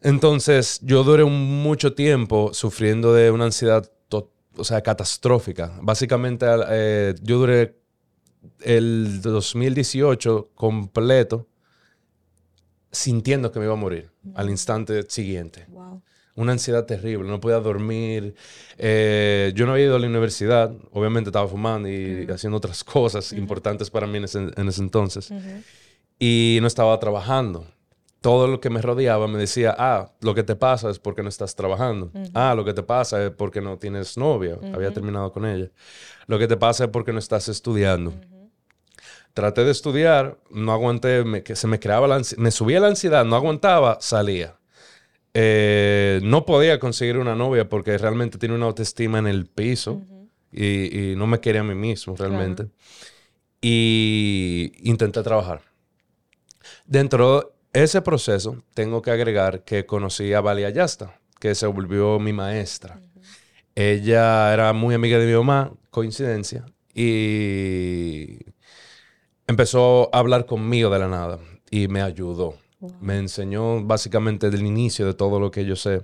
Entonces, 0.00 0.80
yo 0.82 1.02
duré 1.04 1.22
un- 1.24 1.62
mucho 1.62 1.94
tiempo 1.94 2.52
sufriendo 2.54 3.12
de 3.12 3.30
una 3.30 3.46
ansiedad 3.46 3.90
o 4.60 4.64
sea, 4.64 4.80
catastrófica. 4.82 5.78
Básicamente, 5.82 6.44
eh, 6.70 7.14
yo 7.22 7.38
duré 7.38 7.78
el 8.62 9.22
2018 9.22 10.50
completo 10.56 11.46
sintiendo 12.90 13.52
que 13.52 13.60
me 13.60 13.66
iba 13.66 13.74
a 13.74 13.76
morir 13.76 14.10
al 14.34 14.50
instante 14.50 15.08
siguiente. 15.08 15.66
Wow. 15.68 16.02
Una 16.38 16.52
ansiedad 16.52 16.86
terrible, 16.86 17.28
no 17.28 17.40
podía 17.40 17.58
dormir. 17.58 18.36
Eh, 18.78 19.52
yo 19.56 19.66
no 19.66 19.72
había 19.72 19.86
ido 19.86 19.96
a 19.96 19.98
la 19.98 20.06
universidad, 20.06 20.72
obviamente 20.92 21.30
estaba 21.30 21.48
fumando 21.48 21.88
y 21.88 22.28
haciendo 22.30 22.58
otras 22.58 22.84
cosas 22.96 23.32
importantes 23.32 23.90
para 23.90 24.06
mí 24.06 24.18
en 24.18 24.24
ese, 24.24 24.38
en 24.54 24.68
ese 24.68 24.80
entonces. 24.80 25.32
Y 26.20 26.58
no 26.60 26.68
estaba 26.68 26.96
trabajando. 27.00 27.66
Todo 28.20 28.46
lo 28.46 28.60
que 28.60 28.70
me 28.70 28.80
rodeaba 28.80 29.26
me 29.26 29.36
decía, 29.36 29.74
ah, 29.76 30.12
lo 30.20 30.32
que 30.32 30.44
te 30.44 30.54
pasa 30.54 30.90
es 30.90 31.00
porque 31.00 31.24
no 31.24 31.28
estás 31.28 31.56
trabajando. 31.56 32.12
Ah, 32.34 32.54
lo 32.54 32.64
que 32.64 32.72
te 32.72 32.84
pasa 32.84 33.24
es 33.24 33.32
porque 33.32 33.60
no 33.60 33.76
tienes 33.76 34.16
novia. 34.16 34.58
Había 34.72 34.92
terminado 34.92 35.32
con 35.32 35.44
ella. 35.44 35.70
Lo 36.28 36.38
que 36.38 36.46
te 36.46 36.56
pasa 36.56 36.84
es 36.84 36.90
porque 36.90 37.12
no 37.12 37.18
estás 37.18 37.48
estudiando. 37.48 38.14
Traté 39.34 39.64
de 39.64 39.72
estudiar, 39.72 40.38
no 40.50 40.72
aguanté, 40.72 41.24
me, 41.24 41.42
que 41.42 41.56
se 41.56 41.66
me 41.66 41.80
creaba 41.80 42.06
la 42.06 42.20
me 42.36 42.50
subía 42.52 42.78
la 42.78 42.88
ansiedad, 42.88 43.24
no 43.24 43.34
aguantaba, 43.34 43.98
salía. 44.00 44.57
Eh, 45.40 46.18
no 46.24 46.44
podía 46.44 46.80
conseguir 46.80 47.16
una 47.16 47.36
novia 47.36 47.68
porque 47.68 47.96
realmente 47.96 48.38
tenía 48.38 48.56
una 48.56 48.66
autoestima 48.66 49.20
en 49.20 49.28
el 49.28 49.46
piso 49.46 50.02
y, 50.50 51.12
y 51.12 51.14
no 51.14 51.28
me 51.28 51.38
quería 51.38 51.60
a 51.60 51.64
mí 51.64 51.76
mismo 51.76 52.16
realmente. 52.16 52.66
Y 53.60 54.72
intenté 54.82 55.22
trabajar. 55.22 55.62
Dentro 56.86 57.54
de 57.72 57.84
ese 57.84 58.02
proceso, 58.02 58.64
tengo 58.74 59.00
que 59.00 59.12
agregar 59.12 59.62
que 59.62 59.86
conocí 59.86 60.32
a 60.32 60.40
Valia 60.40 60.70
Yasta, 60.70 61.20
que 61.38 61.54
se 61.54 61.68
volvió 61.68 62.18
mi 62.18 62.32
maestra. 62.32 63.00
Ella 63.76 64.52
era 64.52 64.72
muy 64.72 64.96
amiga 64.96 65.18
de 65.18 65.26
mi 65.26 65.34
mamá, 65.34 65.72
coincidencia, 65.90 66.66
y 66.92 68.38
empezó 69.46 70.10
a 70.12 70.18
hablar 70.18 70.46
conmigo 70.46 70.90
de 70.90 70.98
la 70.98 71.06
nada 71.06 71.38
y 71.70 71.86
me 71.86 72.02
ayudó. 72.02 72.56
Me 73.00 73.18
enseñó 73.18 73.82
básicamente 73.84 74.50
del 74.50 74.64
inicio 74.66 75.06
de 75.06 75.14
todo 75.14 75.40
lo 75.40 75.50
que 75.50 75.64
yo 75.64 75.76
sé. 75.76 76.02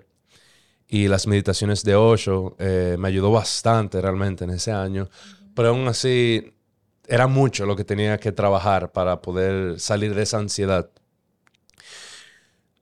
Y 0.88 1.08
las 1.08 1.26
meditaciones 1.26 1.84
de 1.84 1.96
Osho 1.96 2.56
eh, 2.58 2.96
me 2.98 3.08
ayudó 3.08 3.32
bastante 3.32 4.00
realmente 4.00 4.44
en 4.44 4.50
ese 4.50 4.72
año. 4.72 5.08
Pero 5.54 5.70
aún 5.70 5.88
así, 5.88 6.54
era 7.08 7.26
mucho 7.28 7.66
lo 7.66 7.76
que 7.76 7.84
tenía 7.84 8.18
que 8.18 8.32
trabajar 8.32 8.92
para 8.92 9.22
poder 9.22 9.80
salir 9.80 10.14
de 10.14 10.22
esa 10.22 10.38
ansiedad. 10.38 10.90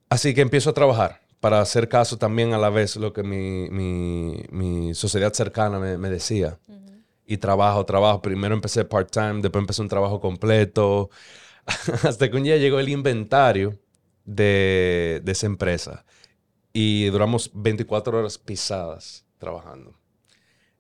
Así 0.09 0.35
que 0.35 0.43
empiezo 0.43 0.71
a 0.71 0.75
trabajar 0.75 1.21
para 1.41 1.61
hacer 1.61 1.89
caso 1.89 2.19
también 2.19 2.53
a 2.53 2.59
la 2.59 2.71
vez 2.71 2.97
lo 2.97 3.13
que 3.13 3.23
mi, 3.23 3.69
mi- 3.71 4.43
mi 4.51 4.95
sociedad 4.95 5.33
cercana 5.33 5.79
me, 5.79 5.99
me 5.99 6.09
decía. 6.11 6.59
Y 7.27 7.39
trabajo, 7.39 7.85
trabajo. 7.87 8.23
Primero 8.23 8.55
empecé 8.55 8.85
part-time, 8.85 9.41
después 9.43 9.63
empecé 9.63 9.83
un 9.83 9.89
trabajo 9.89 10.21
completo. 10.21 11.11
Hasta 12.03 12.31
que 12.31 12.37
un 12.37 12.43
día 12.45 12.57
llegó 12.57 12.79
el 12.81 12.89
inventario 12.89 13.79
de, 14.25 15.21
de 15.25 15.33
esa 15.33 15.47
empresa. 15.47 16.05
Y 16.73 17.07
duramos 17.07 17.51
24 17.55 18.19
horas 18.19 18.39
pisadas 18.39 19.25
trabajando. 19.39 19.95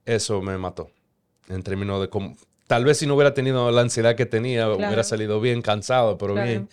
Eso 0.05 0.41
me 0.43 0.57
mató. 0.59 0.91
En 1.49 1.62
términos 1.62 2.01
de 2.01 2.09
cómo... 2.09 2.37
Tal 2.67 2.85
vez 2.85 2.99
si 2.99 3.07
no 3.07 3.15
hubiera 3.15 3.35
tenido 3.35 3.71
la 3.71 3.83
ansiedad 3.83 4.17
que 4.17 4.25
tenía, 4.25 4.71
hubiera 4.71 5.03
salido 5.05 5.41
bien, 5.41 5.61
cansado, 5.61 6.17
pero 6.17 6.33
Claro. 6.35 6.49
bien. 6.49 6.69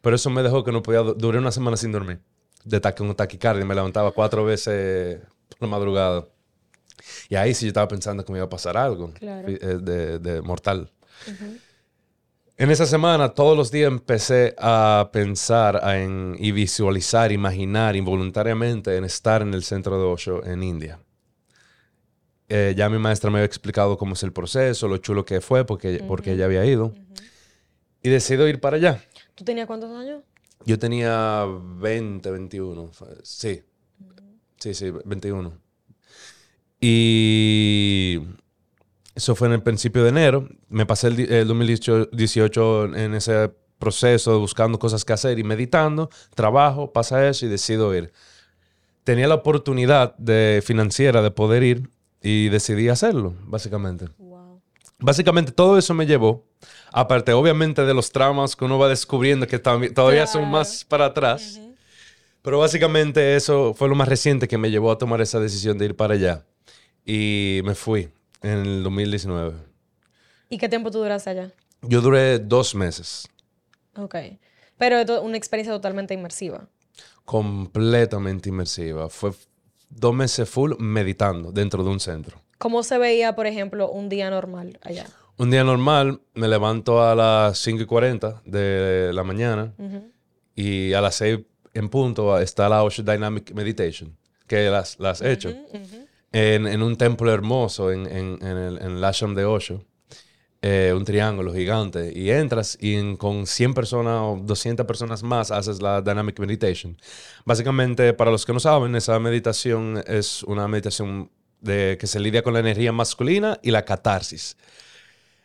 Pero 0.00 0.16
eso 0.16 0.30
me 0.30 0.42
dejó 0.42 0.62
que 0.64 0.70
no 0.72 0.82
podía... 0.82 1.00
du- 1.00 1.14
Duré 1.14 1.38
una 1.38 1.50
semana 1.52 1.76
sin 1.76 1.90
dormir. 1.92 2.20
De 2.64 2.80
con 2.94 3.14
taquicardia. 3.16 3.64
Me 3.64 3.74
levantaba 3.74 4.12
cuatro 4.12 4.44
veces 4.44 5.20
por 5.48 5.62
la 5.62 5.66
madrugada. 5.68 6.28
Y 7.28 7.34
ahí 7.34 7.54
sí 7.54 7.64
yo 7.66 7.68
estaba 7.70 7.88
pensando 7.88 8.24
que 8.24 8.32
me 8.32 8.38
iba 8.38 8.46
a 8.46 8.50
pasar 8.50 8.76
algo 8.76 9.12
Claro. 9.14 9.48
eh, 9.48 9.58
de, 9.58 10.18
de 10.20 10.42
mortal. 10.42 10.92
En 12.56 12.70
esa 12.70 12.86
semana, 12.86 13.30
todos 13.30 13.56
los 13.56 13.70
días 13.70 13.90
empecé 13.90 14.54
a 14.58 15.10
pensar 15.12 15.80
a- 15.82 15.98
en, 16.00 16.36
y 16.38 16.52
visualizar, 16.52 17.32
imaginar 17.32 17.96
involuntariamente 17.96 18.96
en 18.96 19.04
estar 19.04 19.42
en 19.42 19.54
el 19.54 19.64
centro 19.64 19.98
de 19.98 20.04
Osho 20.04 20.44
en 20.44 20.62
India. 20.62 21.00
Eh, 22.48 22.74
ya 22.76 22.88
mi 22.90 22.98
maestra 22.98 23.30
me 23.30 23.38
había 23.38 23.46
explicado 23.46 23.96
cómo 23.96 24.12
es 24.14 24.22
el 24.22 24.32
proceso, 24.32 24.86
lo 24.86 24.98
chulo 24.98 25.24
que 25.24 25.40
fue, 25.40 25.64
porque, 25.64 26.04
porque 26.06 26.32
ella 26.32 26.44
había 26.44 26.64
ido. 26.66 26.94
Y 28.02 28.10
decidí 28.10 28.42
ir 28.44 28.60
para 28.60 28.76
allá. 28.76 29.02
¿Tú 29.34 29.44
tenías 29.44 29.66
cuántos 29.66 29.90
años? 29.90 30.22
Yo 30.66 30.78
tenía 30.78 31.44
20, 31.78 32.30
21. 32.30 32.88
fue- 32.92 33.16
Sí. 33.22 33.62
Sí, 34.58 34.74
sí, 34.74 34.92
21. 35.04 35.54
Y 36.80 38.18
eso 39.14 39.34
fue 39.34 39.48
en 39.48 39.54
el 39.54 39.62
principio 39.62 40.02
de 40.02 40.08
enero. 40.08 40.48
Me 40.68 40.86
pasé 40.86 41.08
el, 41.08 41.20
el 41.20 41.48
2018 41.48 42.96
en 42.96 43.14
ese 43.14 43.50
proceso 43.82 44.38
buscando 44.38 44.78
cosas 44.78 45.04
que 45.04 45.12
hacer 45.12 45.40
y 45.40 45.44
meditando. 45.44 46.08
Trabajo, 46.36 46.92
pasa 46.92 47.28
eso 47.28 47.46
y 47.46 47.48
decido 47.48 47.92
ir. 47.96 48.12
Tenía 49.02 49.26
la 49.26 49.34
oportunidad 49.34 50.16
de, 50.18 50.62
financiera 50.64 51.20
de 51.20 51.32
poder 51.32 51.64
ir 51.64 51.90
y 52.22 52.48
decidí 52.48 52.88
hacerlo, 52.88 53.34
básicamente. 53.44 54.06
Wow. 54.18 54.62
Básicamente 55.00 55.50
todo 55.50 55.76
eso 55.76 55.94
me 55.94 56.06
llevó, 56.06 56.46
aparte 56.92 57.32
obviamente 57.32 57.84
de 57.84 57.92
los 57.92 58.12
traumas 58.12 58.54
que 58.54 58.64
uno 58.64 58.78
va 58.78 58.88
descubriendo 58.88 59.48
que 59.48 59.58
todavía 59.58 60.28
son 60.28 60.48
más 60.48 60.84
para 60.84 61.06
atrás, 61.06 61.60
pero 62.40 62.60
básicamente 62.60 63.34
eso 63.34 63.74
fue 63.74 63.88
lo 63.88 63.96
más 63.96 64.06
reciente 64.06 64.46
que 64.46 64.58
me 64.58 64.70
llevó 64.70 64.92
a 64.92 64.98
tomar 64.98 65.20
esa 65.20 65.40
decisión 65.40 65.76
de 65.76 65.86
ir 65.86 65.96
para 65.96 66.14
allá. 66.14 66.46
Y 67.04 67.62
me 67.64 67.74
fui 67.74 68.10
en 68.42 68.58
el 68.58 68.82
2019. 68.82 69.54
¿Y 70.48 70.58
qué 70.58 70.68
tiempo 70.68 70.90
tú 70.90 70.98
duraste 70.98 71.30
allá? 71.30 71.50
Yo 71.82 72.00
duré 72.00 72.38
dos 72.38 72.74
meses, 72.74 73.28
Ok. 73.96 74.14
Pero 74.78 75.22
una 75.22 75.36
experiencia 75.36 75.72
totalmente 75.72 76.14
inmersiva. 76.14 76.66
completamente 77.24 78.48
inmersiva. 78.48 79.08
Fue 79.08 79.32
dos 79.90 80.14
meses 80.14 80.48
full 80.48 80.72
meditando 80.78 81.52
dentro 81.52 81.84
de 81.84 81.90
un 81.90 82.00
centro. 82.00 82.40
¿Cómo 82.58 82.82
se 82.82 82.98
veía, 82.98 83.34
por 83.34 83.46
ejemplo, 83.46 83.90
un 83.90 84.08
día 84.08 84.30
normal 84.30 84.78
allá? 84.82 85.06
Un 85.36 85.50
día 85.50 85.64
normal, 85.64 86.20
me 86.34 86.48
levanto 86.48 87.02
a 87.02 87.14
las 87.14 87.58
5 87.58 87.82
y 87.82 87.86
40 87.86 88.42
de 88.44 89.10
la 89.12 89.24
mañana 89.24 89.74
y 90.54 90.92
a 90.92 91.00
las 91.00 91.16
6 91.16 91.40
en 91.74 91.88
punto 91.88 92.38
está 92.38 92.68
la 92.68 92.82
Osho 92.82 93.02
Dynamic 93.02 93.52
Meditation, 93.52 94.16
que 94.46 94.68
las, 94.70 94.98
las 95.00 95.20
he 95.22 95.32
hecho 95.32 95.54
en, 96.32 96.82
un 96.82 96.96
templo 96.96 97.32
hermoso 97.32 97.92
en, 97.92 98.06
en, 98.06 98.38
en 98.40 98.56
el, 98.56 98.78
en 98.78 98.96
el 98.96 99.04
ashram 99.04 99.34
de 99.34 99.44
Osho, 99.44 99.84
eh, 100.64 100.92
un 100.96 101.04
triángulo 101.04 101.52
gigante, 101.52 102.12
y 102.14 102.30
entras 102.30 102.78
y 102.80 103.16
con 103.16 103.48
100 103.48 103.74
personas 103.74 104.20
o 104.22 104.38
200 104.40 104.86
personas 104.86 105.24
más 105.24 105.50
haces 105.50 105.82
la 105.82 106.00
Dynamic 106.00 106.38
Meditation. 106.38 106.96
Básicamente, 107.44 108.12
para 108.14 108.30
los 108.30 108.46
que 108.46 108.52
no 108.52 108.60
saben, 108.60 108.94
esa 108.94 109.18
meditación 109.18 110.02
es 110.06 110.44
una 110.44 110.68
meditación 110.68 111.32
de, 111.60 111.96
que 111.98 112.06
se 112.06 112.20
lidia 112.20 112.44
con 112.44 112.54
la 112.54 112.60
energía 112.60 112.92
masculina 112.92 113.58
y 113.60 113.72
la 113.72 113.84
catarsis. 113.84 114.56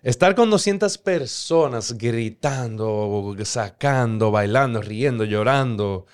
Estar 0.04 0.36
con 0.36 0.52
200 0.52 1.00
personas 1.00 1.98
gritando, 1.98 3.36
sacando, 3.44 4.30
bailando, 4.30 4.84
riendo, 4.84 5.24
llorando, 5.24 6.06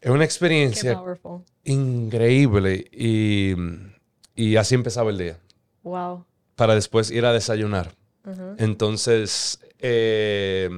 es 0.00 0.10
una 0.10 0.24
experiencia 0.24 1.00
increíble 1.64 2.88
y, 2.92 3.54
y 4.34 4.56
así 4.56 4.74
empezaba 4.74 5.10
el 5.10 5.18
día, 5.18 5.38
Wow. 5.82 6.24
para 6.56 6.74
después 6.74 7.10
ir 7.10 7.24
a 7.24 7.32
desayunar. 7.32 7.92
Entonces, 8.58 9.58
eh, 9.78 10.68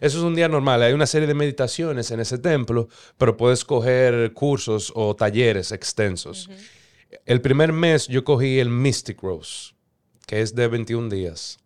eso 0.00 0.18
es 0.18 0.24
un 0.24 0.34
día 0.34 0.48
normal. 0.48 0.82
Hay 0.82 0.92
una 0.92 1.06
serie 1.06 1.26
de 1.28 1.34
meditaciones 1.34 2.10
en 2.10 2.20
ese 2.20 2.38
templo, 2.38 2.88
pero 3.16 3.36
puedes 3.36 3.64
coger 3.64 4.32
cursos 4.34 4.92
o 4.94 5.14
talleres 5.14 5.70
extensos. 5.72 6.50
El 7.24 7.40
primer 7.40 7.72
mes 7.72 8.08
yo 8.08 8.24
cogí 8.24 8.58
el 8.58 8.68
Mystic 8.68 9.22
Rose, 9.22 9.74
que 10.26 10.42
es 10.42 10.54
de 10.54 10.66
21 10.68 11.08
días. 11.08 11.58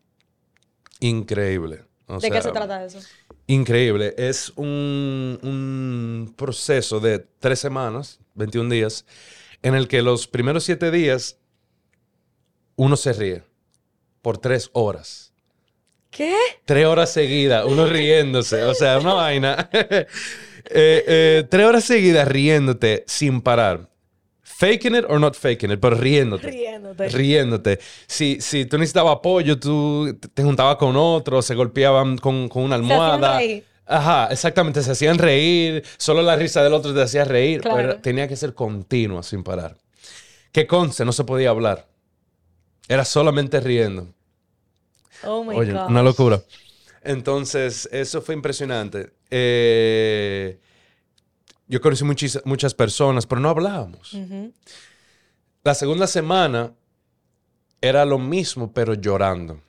Increíble. 1.00 1.84
O 2.06 2.18
¿De 2.18 2.30
qué 2.30 2.42
se 2.42 2.52
trata 2.52 2.84
eso? 2.84 3.00
Increíble. 3.46 4.14
Es 4.16 4.52
un, 4.56 5.38
un 5.42 6.34
proceso 6.36 7.00
de 7.00 7.18
tres 7.38 7.58
semanas, 7.58 8.20
21 8.34 8.70
días, 8.70 9.04
en 9.62 9.74
el 9.74 9.88
que 9.88 10.02
los 10.02 10.26
primeros 10.26 10.64
siete 10.64 10.90
días 10.90 11.38
uno 12.76 12.96
se 12.96 13.12
ríe 13.12 13.42
por 14.22 14.38
tres 14.38 14.70
horas. 14.72 15.32
¿Qué? 16.10 16.36
Tres 16.64 16.86
horas 16.86 17.10
seguidas, 17.10 17.64
uno 17.64 17.86
riéndose. 17.86 18.62
O 18.64 18.74
sea, 18.74 18.98
una 18.98 19.14
vaina. 19.14 19.70
Eh, 20.74 21.04
eh, 21.08 21.44
tres 21.50 21.66
horas 21.66 21.82
seguidas 21.82 22.28
riéndote 22.28 23.02
sin 23.08 23.40
parar. 23.42 23.90
Faking 24.62 24.94
it 24.94 25.04
or 25.08 25.18
not 25.18 25.34
faking 25.34 25.72
it, 25.72 25.80
pero 25.80 25.96
riéndote. 25.96 26.48
Riéndote. 26.48 27.08
Riéndote. 27.08 27.78
Si, 28.06 28.40
si 28.40 28.64
tú 28.66 28.78
necesitabas 28.78 29.16
apoyo, 29.16 29.58
tú 29.58 30.16
te- 30.32 30.42
juntabas 30.44 30.76
con 30.76 30.94
otro, 30.96 31.42
se 31.42 31.56
golpeaban 31.56 32.16
con, 32.18 32.48
con 32.48 32.62
una 32.62 32.76
almohada. 32.76 33.40
Ajá, 33.86 34.28
exactamente. 34.30 34.80
Se 34.84 34.92
hacían 34.92 35.18
reír. 35.18 35.82
Solo 35.96 36.22
la 36.22 36.36
risa 36.36 36.62
del 36.62 36.74
otro 36.74 36.94
te 36.94 37.02
hacía 37.02 37.24
reír. 37.24 37.60
Claro. 37.60 37.76
pero 37.76 37.96
tenía 37.96 38.28
que 38.28 38.36
ser 38.36 38.54
continua, 38.54 39.24
sin 39.24 39.42
parar. 39.42 39.76
Que 40.52 40.66
conste, 40.68 41.04
no 41.04 41.12
se 41.12 41.24
podía 41.24 41.50
hablar. 41.50 41.88
Era 42.88 43.04
solamente 43.04 43.58
riendo. 43.60 44.06
Oh 45.24 45.42
my 45.42 45.56
Oye, 45.56 45.72
God. 45.72 45.88
una 45.88 46.02
locura. 46.04 46.40
Entonces, 47.02 47.88
eso 47.90 48.22
fue 48.22 48.36
impresionante. 48.36 49.10
Eh, 49.28 50.58
yo 51.72 51.80
conocí 51.80 52.04
muchis- 52.04 52.42
muchas 52.44 52.74
personas, 52.74 53.26
pero 53.26 53.40
no 53.40 53.48
hablábamos. 53.48 54.16
La 55.64 55.74
segunda 55.74 56.06
semana 56.06 56.72
era 57.80 58.04
lo 58.04 58.18
mismo, 58.18 58.72
pero 58.72 58.94
llorando. 58.94 59.60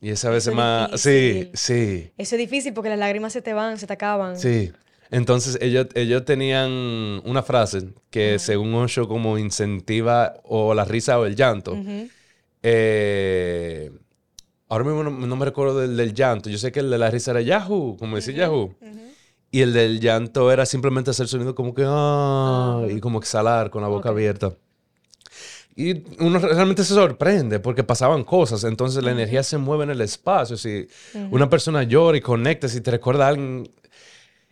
Y 0.00 0.10
esa 0.10 0.28
vez 0.30 0.44
Eso 0.44 0.50
es 0.50 0.56
más... 0.56 1.00
Sí, 1.00 1.10
difícil. 1.10 1.50
sí, 1.54 2.10
Eso 2.18 2.34
es 2.34 2.38
difícil 2.38 2.72
porque 2.74 2.90
las 2.90 2.98
lágrimas 2.98 3.32
se 3.32 3.40
te 3.40 3.54
van, 3.54 3.78
se 3.78 3.86
te 3.86 3.92
acaban. 3.92 4.38
sí. 4.38 4.72
Entonces, 5.08 5.56
ellos, 5.60 5.86
ellos 5.94 6.24
tenían 6.24 6.68
una 7.24 7.40
frase 7.44 7.90
que 8.10 8.40
según 8.40 8.74
Osho 8.74 9.06
como 9.06 9.38
incentiva 9.38 10.34
o 10.42 10.74
la 10.74 10.84
risa 10.84 11.16
o 11.20 11.26
el 11.26 11.36
llanto. 11.36 11.78
Eh, 12.64 13.92
ahora 14.68 14.84
mismo 14.84 15.04
no, 15.04 15.10
no 15.10 15.36
me 15.36 15.44
recuerdo 15.44 15.78
del, 15.80 15.96
del 15.96 16.12
llanto. 16.12 16.50
Yo 16.50 16.58
sé 16.58 16.72
que 16.72 16.80
el 16.80 16.90
de 16.90 16.98
la 16.98 17.08
risa 17.08 17.30
era 17.30 17.40
Yahoo, 17.40 17.96
como 17.96 18.16
decir 18.16 18.34
Yahoo. 18.34 18.74
Y 19.50 19.62
el 19.62 19.72
del 19.72 20.00
llanto 20.00 20.50
era 20.52 20.66
simplemente 20.66 21.10
hacer 21.10 21.28
sonido 21.28 21.54
como 21.54 21.72
que 21.74 21.82
ah, 21.86 22.84
y 22.90 23.00
como 23.00 23.18
exhalar 23.18 23.70
con 23.70 23.82
la 23.82 23.88
boca 23.88 24.08
abierta. 24.10 24.52
Y 25.74 26.02
uno 26.22 26.38
realmente 26.38 26.84
se 26.84 26.94
sorprende 26.94 27.60
porque 27.60 27.84
pasaban 27.84 28.24
cosas. 28.24 28.64
Entonces 28.64 29.04
la 29.04 29.12
energía 29.12 29.42
se 29.42 29.58
mueve 29.58 29.84
en 29.84 29.90
el 29.90 30.00
espacio. 30.00 30.56
Si 30.56 30.88
una 31.30 31.48
persona 31.50 31.82
llora 31.82 32.16
y 32.16 32.20
conecta, 32.22 32.66
si 32.68 32.80
te 32.80 32.90
recuerda 32.90 33.26
a 33.26 33.28
alguien, 33.28 33.68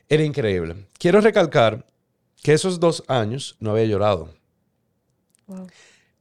era 0.08 0.22
increíble. 0.22 0.76
Quiero 0.98 1.20
recalcar 1.22 1.84
que 2.42 2.52
esos 2.52 2.78
dos 2.78 3.02
años 3.08 3.56
no 3.58 3.70
había 3.70 3.86
llorado. 3.86 4.28
Wow. 5.46 5.66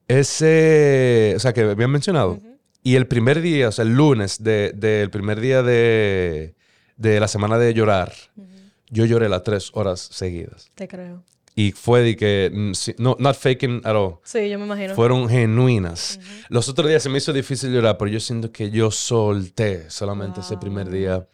Ese, 0.07 1.33
o 1.35 1.39
sea, 1.39 1.53
que 1.53 1.61
habían 1.61 1.91
mencionado. 1.91 2.39
Y 2.81 2.95
el 2.95 3.07
primer 3.07 3.41
día, 3.41 3.69
o 3.69 3.71
sea, 3.71 3.83
el 3.83 3.93
lunes 3.93 4.43
de- 4.43 4.71
del 4.73 5.09
primer 5.09 5.39
día 5.39 5.63
de, 5.63 6.53
de 6.97 7.19
la 7.19 7.27
semana 7.27 7.57
de 7.57 7.73
llorar, 7.73 8.13
yo 8.93 9.05
lloré 9.05 9.27
las 9.29 9.43
tres 9.43 9.71
horas 9.73 9.99
seguidas. 9.99 10.71
Te 10.75 10.87
creo. 10.87 11.23
Y 11.55 11.71
fue 11.71 12.01
de 12.01 12.15
que, 12.15 12.49
mm, 12.51 12.71
no, 12.97 13.15
not 13.19 13.35
faking 13.35 13.81
at 13.83 13.95
all. 13.95 14.15
Sí, 14.23 14.49
yo 14.49 14.57
me 14.57 14.65
imagino. 14.65 14.95
Fueron 14.95 15.29
genuinas. 15.29 16.19
Los 16.49 16.67
otros 16.69 16.87
días 16.87 17.03
se 17.03 17.09
me 17.09 17.17
hizo 17.19 17.31
difícil 17.31 17.71
llorar, 17.71 17.97
pero 17.97 18.09
yo 18.09 18.19
siento 18.19 18.51
que 18.51 18.71
yo 18.71 18.89
solté 18.89 19.89
solamente 19.91 20.39
ese 20.41 20.57
primer 20.57 20.89
día. 20.89 21.27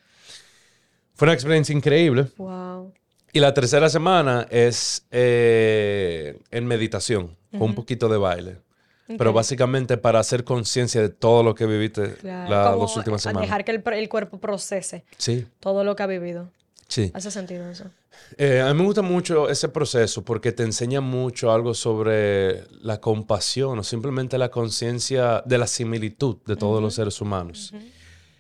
Fue 1.16 1.26
una 1.26 1.34
experiencia 1.34 1.74
increíble. 1.74 2.28
Wow. 2.38 2.94
Y 3.32 3.40
la 3.40 3.54
tercera 3.54 3.88
semana 3.90 4.48
es 4.50 5.06
eh, 5.12 6.40
en 6.52 6.66
meditación, 6.66 7.38
con 7.52 7.62
un 7.62 7.76
poquito 7.76 8.10
de 8.10 8.18
baile. 8.18 8.58
Pero 9.18 9.32
Ok. 9.32 9.38
básicamente 9.38 9.98
para 9.98 10.20
hacer 10.20 10.44
conciencia 10.44 11.02
de 11.02 11.10
todo 11.10 11.44
lo 11.44 11.56
que 11.56 11.66
viviste 11.66 12.14
Claro. 12.16 12.80
las 12.80 12.96
últimas 12.98 13.26
a 13.26 13.30
semanas. 13.30 13.48
Dejar 13.50 13.66
que 13.66 13.72
el, 13.72 13.84
el 13.94 14.10
cuerpo 14.10 14.40
procese 14.40 15.04
Sí, 15.18 15.48
todo 15.60 15.84
lo 15.84 15.96
que 15.96 16.04
ha 16.04 16.08
vivido. 16.08 16.52
Sí. 16.90 17.10
Hace 17.14 17.32
sentido 17.32 17.70
eso. 17.70 17.86
Eh, 18.38 18.60
a 18.62 18.74
mí 18.74 18.80
me 18.80 18.86
gusta 18.86 19.02
mucho 19.02 19.48
ese 19.50 19.70
proceso 19.70 20.24
porque 20.26 20.52
te 20.52 20.64
enseña 20.64 21.00
mucho 21.00 21.52
algo 21.52 21.74
sobre 21.74 22.66
la 22.82 23.00
compasión 23.00 23.80
o 23.80 23.84
simplemente 23.84 24.38
la 24.38 24.50
conciencia 24.52 25.42
de 25.46 25.58
la 25.58 25.66
similitud 25.68 26.36
de 26.46 26.56
todos 26.58 26.82
los 26.82 26.96
seres 26.96 27.22
humanos. 27.22 27.74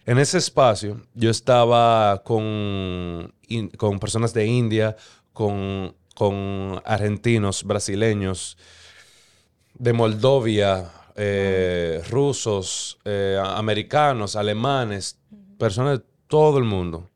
En 0.05 0.17
ese 0.19 0.37
espacio 0.37 1.01
yo 1.13 1.29
estaba 1.29 2.21
con, 2.23 3.33
in- 3.47 3.69
con 3.69 3.99
personas 3.99 4.33
de 4.33 4.45
India, 4.45 4.95
con, 5.33 5.95
con 6.15 6.81
argentinos, 6.85 7.63
brasileños, 7.63 8.57
de 9.75 9.93
Moldovia, 9.93 10.91
eh, 11.15 12.01
rusos, 12.09 12.97
eh, 13.05 13.39
americanos, 13.43 14.35
alemanes, 14.35 15.17
personas 15.57 15.99
de 15.99 16.05
todo 16.27 16.57
el 16.57 16.65
mundo. 16.65 17.08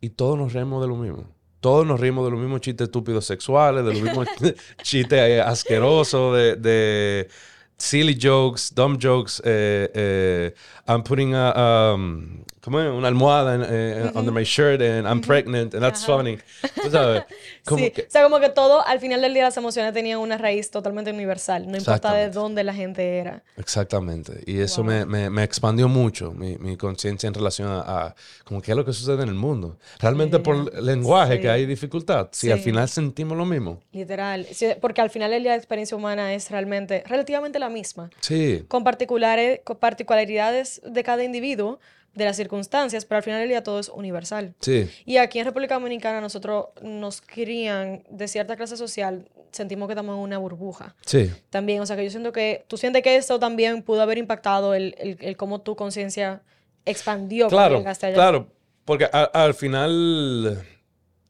Y 0.00 0.10
todos 0.10 0.38
nos 0.38 0.52
reímos 0.52 0.80
de 0.82 0.88
lo 0.88 0.96
mismo. 0.96 1.24
Todos 1.60 1.86
nos 1.86 2.00
rimos 2.00 2.24
de 2.24 2.30
los 2.30 2.40
mismos 2.40 2.60
chistes 2.62 2.86
estúpidos 2.86 3.26
sexuales, 3.26 3.84
de 3.84 3.92
los 3.92 4.02
mismos 4.02 4.26
chistes 4.82 5.18
eh, 5.20 5.40
asquerosos, 5.42 6.36
de, 6.36 6.56
de 6.56 7.28
silly 7.76 8.18
jokes, 8.20 8.72
dumb 8.74 8.98
jokes. 9.00 9.42
eh, 9.44 9.90
eh, 9.94 10.54
I'm 10.92 11.02
putting 11.04 11.34
a, 11.34 11.92
um, 11.94 12.42
¿cómo 12.62 12.80
es? 12.80 12.90
una 12.90 13.08
almohada 13.08 13.54
en- 13.54 13.66
eh, 13.68 14.10
under 14.14 14.32
my 14.32 14.42
shirt 14.44 14.80
and 14.82 15.06
I'm 15.06 15.20
pregnant 15.20 15.72
and 15.74 15.82
that's 15.82 16.04
funny. 16.04 16.36
Tú 16.82 16.90
sabes, 16.90 17.22
como 17.64 17.84
sí. 17.84 17.90
que- 17.92 18.02
O 18.02 18.10
sea, 18.10 18.22
como 18.24 18.40
que 18.40 18.48
todo, 18.48 18.84
al 18.86 18.98
final 18.98 19.20
del 19.20 19.32
día, 19.34 19.44
las 19.44 19.56
emociones 19.56 19.92
tenían 19.92 20.18
una 20.18 20.36
raíz 20.36 20.70
totalmente 20.70 21.10
universal. 21.12 21.70
No 21.70 21.76
importa 21.78 22.12
de 22.14 22.28
dónde 22.30 22.64
la 22.64 22.74
gente 22.74 23.18
era. 23.18 23.42
Exactamente. 23.56 24.42
Y 24.46 24.58
eso 24.60 24.82
Wow. 24.82 24.90
me, 24.92 25.06
me- 25.06 25.30
me 25.30 25.44
expandió 25.44 25.88
mucho 25.88 26.32
mi, 26.32 26.56
mi 26.58 26.76
conciencia 26.76 27.28
en 27.28 27.34
relación 27.34 27.68
a, 27.68 27.80
a 28.06 28.14
como 28.44 28.60
qué 28.60 28.72
es 28.72 28.76
lo 28.76 28.84
que 28.84 28.92
sucede 28.92 29.22
en 29.22 29.28
el 29.28 29.34
mundo. 29.36 29.78
Realmente 30.00 30.38
Sí. 30.38 30.42
por 30.42 30.56
el 30.74 30.84
lenguaje 30.86 31.36
Sí. 31.36 31.40
que 31.42 31.50
hay 31.50 31.66
dificultad. 31.66 32.28
Si 32.32 32.50
al 32.50 32.58
final 32.60 32.88
sentimos 32.88 33.38
lo 33.38 33.44
mismo. 33.44 33.80
Literal. 33.92 34.46
Porque 34.80 35.00
al 35.00 35.10
final 35.10 35.30
del 35.30 35.42
día, 35.44 35.52
la 35.52 35.56
experiencia 35.58 35.96
humana 35.96 36.34
es 36.34 36.50
realmente, 36.50 37.04
relativamente 37.06 37.58
la 37.60 37.68
misma. 37.68 38.10
Sí. 38.20 38.64
Con, 38.68 38.82
particulares, 38.84 39.60
con 39.64 39.76
particularidades 39.76 40.79
de 40.82 41.02
cada 41.04 41.22
individuo, 41.24 41.78
de 42.14 42.24
las 42.24 42.36
circunstancias, 42.36 43.04
pero 43.04 43.18
al 43.18 43.22
final 43.22 43.38
del 43.40 43.48
día 43.48 43.62
todo 43.62 43.78
es 43.78 43.88
universal. 43.88 44.54
Sí. 44.60 44.90
Y 45.04 45.18
aquí 45.18 45.38
en 45.38 45.44
República 45.44 45.74
Dominicana 45.74 46.20
nosotros 46.20 46.66
nos 46.82 47.20
crían 47.20 48.02
de 48.10 48.26
cierta 48.26 48.56
clase 48.56 48.76
social, 48.76 49.28
sentimos 49.52 49.86
que 49.86 49.92
estamos 49.92 50.16
en 50.16 50.22
una 50.22 50.38
burbuja. 50.38 50.96
Sí. 51.06 51.30
También, 51.50 51.80
o 51.80 51.86
sea 51.86 51.94
que 51.96 52.02
yo 52.04 52.10
siento 52.10 52.32
que, 52.32 52.64
tú 52.66 52.76
sientes 52.76 53.02
que 53.02 53.14
eso 53.16 53.38
también 53.38 53.82
pudo 53.82 54.02
haber 54.02 54.18
impactado 54.18 54.74
el, 54.74 54.94
el, 54.98 55.18
el 55.20 55.36
cómo 55.36 55.60
tu 55.60 55.76
conciencia 55.76 56.42
expandió 56.84 57.46
Claro, 57.48 57.78
allá. 57.86 58.12
claro. 58.14 58.48
Porque 58.84 59.04
a- 59.12 59.30
al 59.32 59.54
final, 59.54 60.64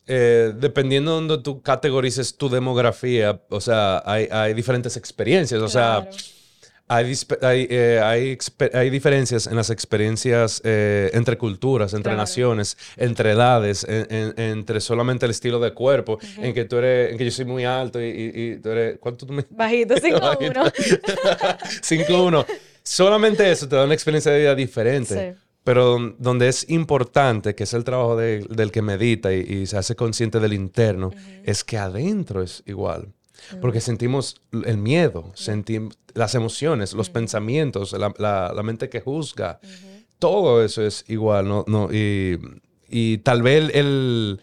eh, 0.07 0.53
dependiendo 0.57 1.11
de 1.11 1.15
donde 1.27 1.43
tú 1.43 1.61
categorices 1.61 2.37
tu 2.39 2.49
demografía, 2.49 3.43
o 3.51 3.61
sea, 3.61 4.03
hay, 4.07 4.29
hay 4.31 4.55
diferentes 4.55 4.97
experiencias. 4.97 5.61
O 5.61 5.69
sea. 5.69 6.09
Hay, 6.93 7.15
hay, 7.43 7.67
eh, 7.71 8.01
hay, 8.03 8.37
hay 8.75 8.91
diferencias 8.91 9.47
en 9.47 9.55
las 9.57 9.71
experiencias 9.71 10.61
eh, 10.65 11.11
entre 11.15 11.39
culturas, 11.39 11.93
entre 11.95 12.11
Claro. 12.11 12.23
naciones, 12.23 12.77
entre 12.97 13.31
edades, 13.33 13.85
en- 13.89 14.07
en- 14.11 14.35
entre 14.37 14.81
solamente 14.81 15.25
el 15.27 15.31
estilo 15.31 15.61
de 15.61 15.73
cuerpo, 15.73 16.19
en 16.39 16.53
que 16.53 16.65
tú 16.65 16.77
eres, 16.79 17.13
en 17.13 17.19
que 17.19 17.25
yo 17.25 17.31
soy 17.31 17.45
muy 17.45 17.65
alto 17.65 18.01
y, 18.01 18.07
y- 18.07 18.51
y 18.53 18.57
tú 18.57 18.71
eres, 18.71 18.99
¿cuánto 18.99 19.25
tú 19.27 19.33
me? 19.33 19.45
Bajito, 19.51 19.95
5 20.03 20.17
a 20.19 20.37
1. 20.39 20.65
5-1. 21.83 22.47
Solamente 22.83 23.51
eso 23.51 23.69
te 23.69 23.77
da 23.77 23.85
una 23.85 23.95
experiencia 23.95 24.33
de 24.33 24.39
vida 24.41 24.55
diferente. 24.55 25.33
Sí. 25.35 25.39
Pero 25.63 25.85
don- 25.85 26.17
donde 26.19 26.49
es 26.49 26.69
importante, 26.71 27.55
que 27.55 27.65
es 27.65 27.75
el 27.75 27.85
trabajo 27.85 28.17
de- 28.17 28.47
del 28.49 28.73
que 28.73 28.81
medita 28.83 29.33
y, 29.33 29.41
y 29.41 29.67
se 29.67 29.77
hace 29.77 29.95
consciente 29.95 30.41
del 30.41 30.55
interno, 30.55 31.11
es 31.45 31.63
que 31.65 31.77
adentro 31.77 32.43
es 32.43 32.63
igual. 32.67 33.09
Porque 33.61 33.81
sentimos 33.81 34.41
el 34.67 34.77
miedo, 34.79 35.33
sentimos 35.35 35.97
las 36.15 36.35
emociones, 36.35 36.93
los 36.93 37.11
pensamientos, 37.11 37.93
la, 37.93 38.13
la- 38.19 38.53
la 38.55 38.63
mente 38.63 38.89
que 38.89 39.01
juzga. 39.01 39.61
Todo 40.19 40.65
eso 40.65 40.85
es 40.85 41.05
igual, 41.09 41.49
¿no? 41.49 41.65
no 41.67 41.89
y, 41.93 42.39
y 42.89 43.19
tal 43.19 43.43
vez 43.43 43.71
el, 43.75 44.41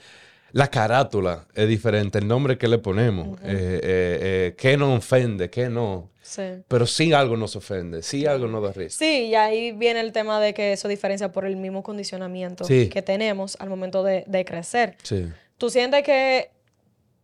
la 0.51 0.69
carátula 0.69 1.45
es 1.53 1.67
diferente, 1.67 2.17
el 2.19 2.27
nombre 2.27 2.57
que 2.57 2.67
le 2.67 2.79
ponemos, 2.79 3.37
eh, 3.41 3.43
eh, 3.43 3.79
eh, 3.83 4.55
qué 4.57 4.75
nos 4.77 4.97
ofende, 4.97 5.49
qué 5.49 5.69
no. 5.69 6.09
Sí. 6.21 6.41
Pero 6.67 6.85
sí 6.85 7.13
algo 7.13 7.37
nos 7.37 7.55
ofende, 7.55 8.01
sí 8.01 8.25
algo 8.25 8.47
nos 8.47 8.61
da 8.63 8.73
risa. 8.73 8.97
Sí, 8.97 9.27
y 9.27 9.35
ahí 9.35 9.71
viene 9.71 10.01
el 10.01 10.11
tema 10.11 10.41
de 10.41 10.53
que 10.53 10.73
eso 10.73 10.87
diferencia 10.89 11.31
por 11.31 11.45
el 11.45 11.55
mismo 11.55 11.83
condicionamiento 11.83 12.65
Sí. 12.65 12.89
que 12.89 13.01
tenemos 13.01 13.55
al 13.61 13.69
momento 13.69 14.03
de, 14.03 14.23
de 14.27 14.43
crecer. 14.43 14.97
Sí. 15.03 15.27
¿Tú 15.57 15.69
sientes 15.69 16.03
que 16.03 16.49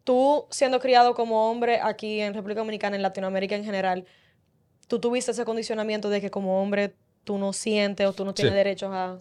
tú, 0.03 0.45
siendo 0.49 0.79
criado 0.79 1.13
como 1.13 1.49
hombre 1.49 1.79
aquí 1.81 2.19
en 2.19 2.33
República 2.33 2.61
Dominicana, 2.61 2.95
en 2.95 3.01
Latinoamérica 3.01 3.55
en 3.55 3.63
general, 3.63 4.05
tú 4.87 4.99
tuviste 4.99 5.31
ese 5.31 5.45
condicionamiento 5.45 6.09
de 6.09 6.21
que 6.21 6.29
como 6.31 6.61
hombre 6.61 6.95
tú 7.23 7.37
no 7.37 7.53
sientes 7.53 8.05
o 8.07 8.13
tú 8.13 8.25
no 8.25 8.33
tienes 8.33 8.51
Sí. 8.53 8.57
derechos 8.57 8.89
a... 8.93 9.19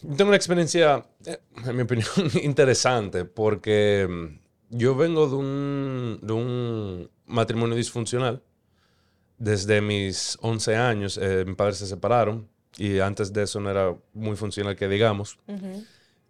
Tengo 0.00 0.28
una 0.28 0.36
experiencia, 0.36 1.04
eh, 1.26 1.38
en 1.66 1.76
mi 1.76 1.82
opinión, 1.82 2.08
interesante 2.42 3.26
porque 3.26 4.06
mm, 4.08 4.76
yo 4.78 4.94
vengo 4.94 5.28
de 5.28 5.36
un, 5.36 6.18
de 6.22 6.32
un 6.32 7.10
matrimonio 7.26 7.76
disfuncional. 7.76 8.42
Desde 9.36 9.80
mis 9.80 10.36
11 10.42 10.76
años, 10.76 11.18
eh, 11.20 11.44
mis 11.46 11.56
padres 11.56 11.78
se 11.78 11.86
separaron 11.86 12.48
y 12.76 13.00
antes 13.00 13.32
de 13.32 13.42
eso 13.42 13.58
no 13.60 13.70
era 13.70 13.94
muy 14.14 14.36
funcional 14.36 14.76
que 14.76 14.86
digamos. 14.88 15.38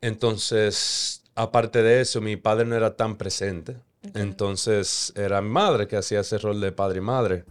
Entonces, 0.01 1.23
aparte 1.43 1.83
de 1.83 2.01
eso, 2.01 2.21
mi 2.21 2.37
padre 2.37 2.67
no 2.67 2.77
era 2.77 2.97
tan 2.97 3.17
presente. 3.17 3.77
Entonces, 4.15 5.13
era 5.17 5.41
mi 5.43 5.51
madre 5.51 5.87
que 5.87 5.97
hacía 5.97 6.21
ese 6.21 6.39
rol 6.39 6.61
de 6.61 6.73
padre 6.73 6.99
y 6.99 7.03
madre. 7.03 7.45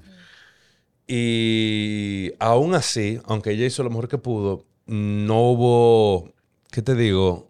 Y 1.08 2.32
aún 2.40 2.76
así, 2.76 3.20
aunque 3.26 3.52
ella 3.52 3.66
hizo 3.66 3.84
lo 3.84 3.90
mejor 3.90 4.08
que 4.08 4.18
pudo, 4.18 4.66
no 4.86 5.52
hubo, 5.52 6.34
¿qué 6.72 6.82
te 6.82 6.96
digo? 6.96 7.50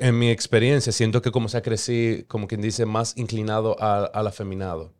en 0.00 0.18
mi 0.18 0.30
experiencia, 0.30 0.92
siento 0.92 1.20
que 1.20 1.30
como 1.30 1.48
se 1.48 1.60
crecí, 1.60 2.24
como 2.26 2.46
quien 2.46 2.62
dice, 2.62 2.86
más 2.86 3.16
inclinado 3.16 3.76
al 3.78 4.26
afeminado. 4.26 4.92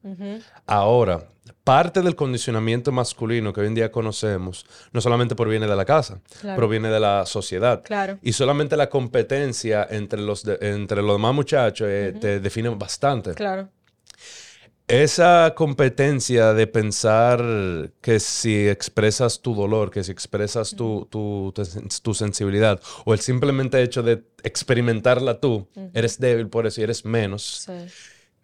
Ahora, 0.66 1.28
parte 1.62 2.00
del 2.02 2.14
condicionamiento 2.16 2.90
masculino 2.92 3.52
que 3.52 3.60
hoy 3.60 3.66
en 3.68 3.74
día 3.74 3.90
conocemos, 3.92 4.64
no 4.92 5.00
solamente 5.00 5.34
proviene 5.34 5.66
de 5.66 5.76
la 5.76 5.84
casa, 5.84 6.20
Claro. 6.40 6.56
proviene 6.56 6.88
de 6.88 7.00
la 7.00 7.26
sociedad. 7.26 7.82
Claro. 7.84 8.18
Y 8.22 8.32
solamente 8.32 8.76
la 8.76 8.88
competencia 8.88 9.86
entre 9.90 10.20
los, 10.20 10.42
de- 10.44 10.58
entre 10.60 11.02
los 11.02 11.16
demás 11.16 11.34
muchachos 11.34 11.86
eh, 11.90 12.14
te 12.20 12.40
define 12.40 12.68
bastante. 12.70 13.34
Claro. 13.34 13.68
Esa 14.86 15.54
competencia 15.56 16.52
de 16.52 16.66
pensar 16.66 17.42
que 18.02 18.20
si 18.20 18.68
expresas 18.68 19.40
tu 19.40 19.54
dolor, 19.54 19.90
que 19.90 20.04
si 20.04 20.12
expresas 20.12 20.74
tu, 20.76 21.06
tu, 21.10 21.52
tu 21.54 21.62
sen- 21.62 22.02
tu 22.02 22.12
sensibilidad, 22.12 22.78
o 23.06 23.14
el 23.14 23.20
simplemente 23.20 23.80
hecho 23.82 24.02
de 24.02 24.22
experimentarla 24.42 25.40
tú, 25.40 25.66
eres 25.94 26.18
débil 26.20 26.48
por 26.48 26.66
eso 26.66 26.82
y 26.82 26.84
eres 26.84 27.02
menos, 27.06 27.64
Sí. 27.64 27.72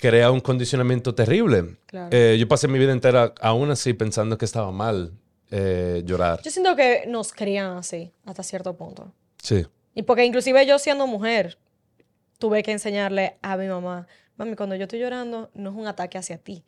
Crea 0.01 0.31
un 0.31 0.41
condicionamiento 0.41 1.15
terrible. 1.15 1.77
Claro. 1.87 2.09
Eh, 2.11 2.37
yo 2.39 2.49
pasé 2.49 2.69
mi 2.69 2.79
vida 2.79 2.93
entera 2.93 3.33
aún 3.41 3.71
así 3.71 3.93
pensando 3.93 4.39
que 4.39 4.45
estaba 4.45 4.71
mal 4.73 5.13
eh, 5.51 6.03
llorar. 6.05 6.41
Yo 6.43 6.51
siento 6.51 6.75
que 6.77 7.05
nos 7.07 7.33
crían 7.33 7.77
así, 7.77 8.11
hasta 8.25 8.43
cierto 8.43 8.77
punto. 8.77 9.13
Sí, 9.43 9.67
Y 9.95 10.03
porque 10.03 10.25
inclusive 10.25 10.65
yo 10.67 10.79
siendo 10.79 11.07
mujer, 11.07 11.59
tuve 12.39 12.63
que 12.63 12.73
enseñarle 12.73 13.37
a 13.43 13.57
mi 13.57 13.67
mamá, 13.67 14.07
mami, 14.37 14.55
cuando 14.57 14.75
yo 14.77 14.85
estoy 14.85 15.01
llorando, 15.01 15.51
no 15.55 15.71
es 15.71 15.77
un 15.77 15.87
ataque 15.87 16.17
hacia 16.19 16.39
ti. 16.39 16.65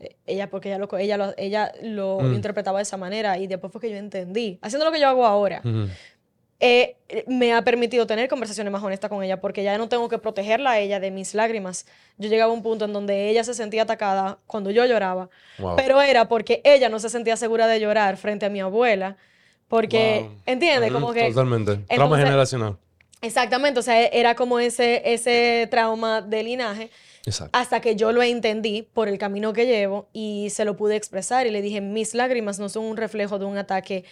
Eh, 0.00 0.16
Ella, 0.26 0.48
porque 0.50 0.68
ella 0.68 0.78
lo, 0.78 0.88
ella 0.98 1.16
lo, 1.16 1.34
ella 1.36 1.72
lo 1.82 2.20
Mm. 2.20 2.34
interpretaba 2.34 2.78
de 2.78 2.82
esa 2.84 2.96
manera 2.96 3.38
y 3.38 3.46
después 3.48 3.72
fue 3.72 3.80
que 3.80 3.90
yo 3.90 3.96
entendí, 3.96 4.58
haciendo 4.62 4.84
lo 4.84 4.92
que 4.92 5.00
yo 5.00 5.08
hago 5.08 5.24
ahora, 5.26 5.60
Ujú. 5.64 5.88
Eh, 6.60 6.96
me 7.28 7.52
ha 7.54 7.62
permitido 7.62 8.06
tener 8.06 8.28
conversaciones 8.28 8.72
más 8.72 8.82
honestas 8.82 9.08
con 9.08 9.22
ella 9.22 9.40
porque 9.40 9.62
ya 9.62 9.78
no 9.78 9.88
tengo 9.88 10.08
que 10.08 10.18
protegerla 10.18 10.72
a 10.72 10.78
ella 10.80 10.98
de 10.98 11.10
mis 11.12 11.34
lágrimas. 11.34 11.86
Yo 12.16 12.28
llegaba 12.28 12.50
a 12.50 12.54
un 12.54 12.62
punto 12.62 12.84
en 12.84 12.92
donde 12.92 13.28
ella 13.30 13.44
se 13.44 13.54
sentía 13.54 13.82
atacada 13.82 14.38
cuando 14.46 14.70
yo 14.70 14.84
lloraba, 14.84 15.28
Wow. 15.58 15.76
pero 15.76 16.02
era 16.02 16.26
porque 16.28 16.60
ella 16.64 16.88
no 16.88 16.98
se 16.98 17.10
sentía 17.10 17.36
segura 17.36 17.66
de 17.68 17.78
llorar 17.80 18.16
frente 18.16 18.46
a 18.46 18.50
mi 18.50 18.60
abuela. 18.60 19.16
Porque, 19.68 20.22
Wow. 20.24 20.36
¿entiendes? 20.46 20.92
Como 20.92 21.12
que 21.12 21.28
Totalmente. 21.28 21.76
Trauma 21.94 22.18
generacional. 22.18 22.76
Exactamente, 23.20 23.80
o 23.80 23.82
sea, 23.82 24.06
era 24.06 24.34
como 24.34 24.58
ese, 24.60 25.02
ese 25.12 25.66
trauma 25.70 26.22
de 26.22 26.42
linaje 26.44 26.90
Exacto. 27.26 27.56
hasta 27.58 27.80
que 27.80 27.96
yo 27.96 28.12
lo 28.12 28.22
entendí 28.22 28.82
por 28.82 29.08
el 29.08 29.18
camino 29.18 29.52
que 29.52 29.66
llevo 29.66 30.08
y 30.12 30.50
se 30.50 30.64
lo 30.64 30.76
pude 30.76 30.94
expresar 30.94 31.46
y 31.46 31.50
le 31.50 31.60
dije, 31.60 31.80
mis 31.80 32.14
lágrimas 32.14 32.60
no 32.60 32.68
son 32.68 32.84
un 32.84 32.96
reflejo 32.96 33.38
de 33.40 33.44
un 33.44 33.58
ataque 33.58 34.04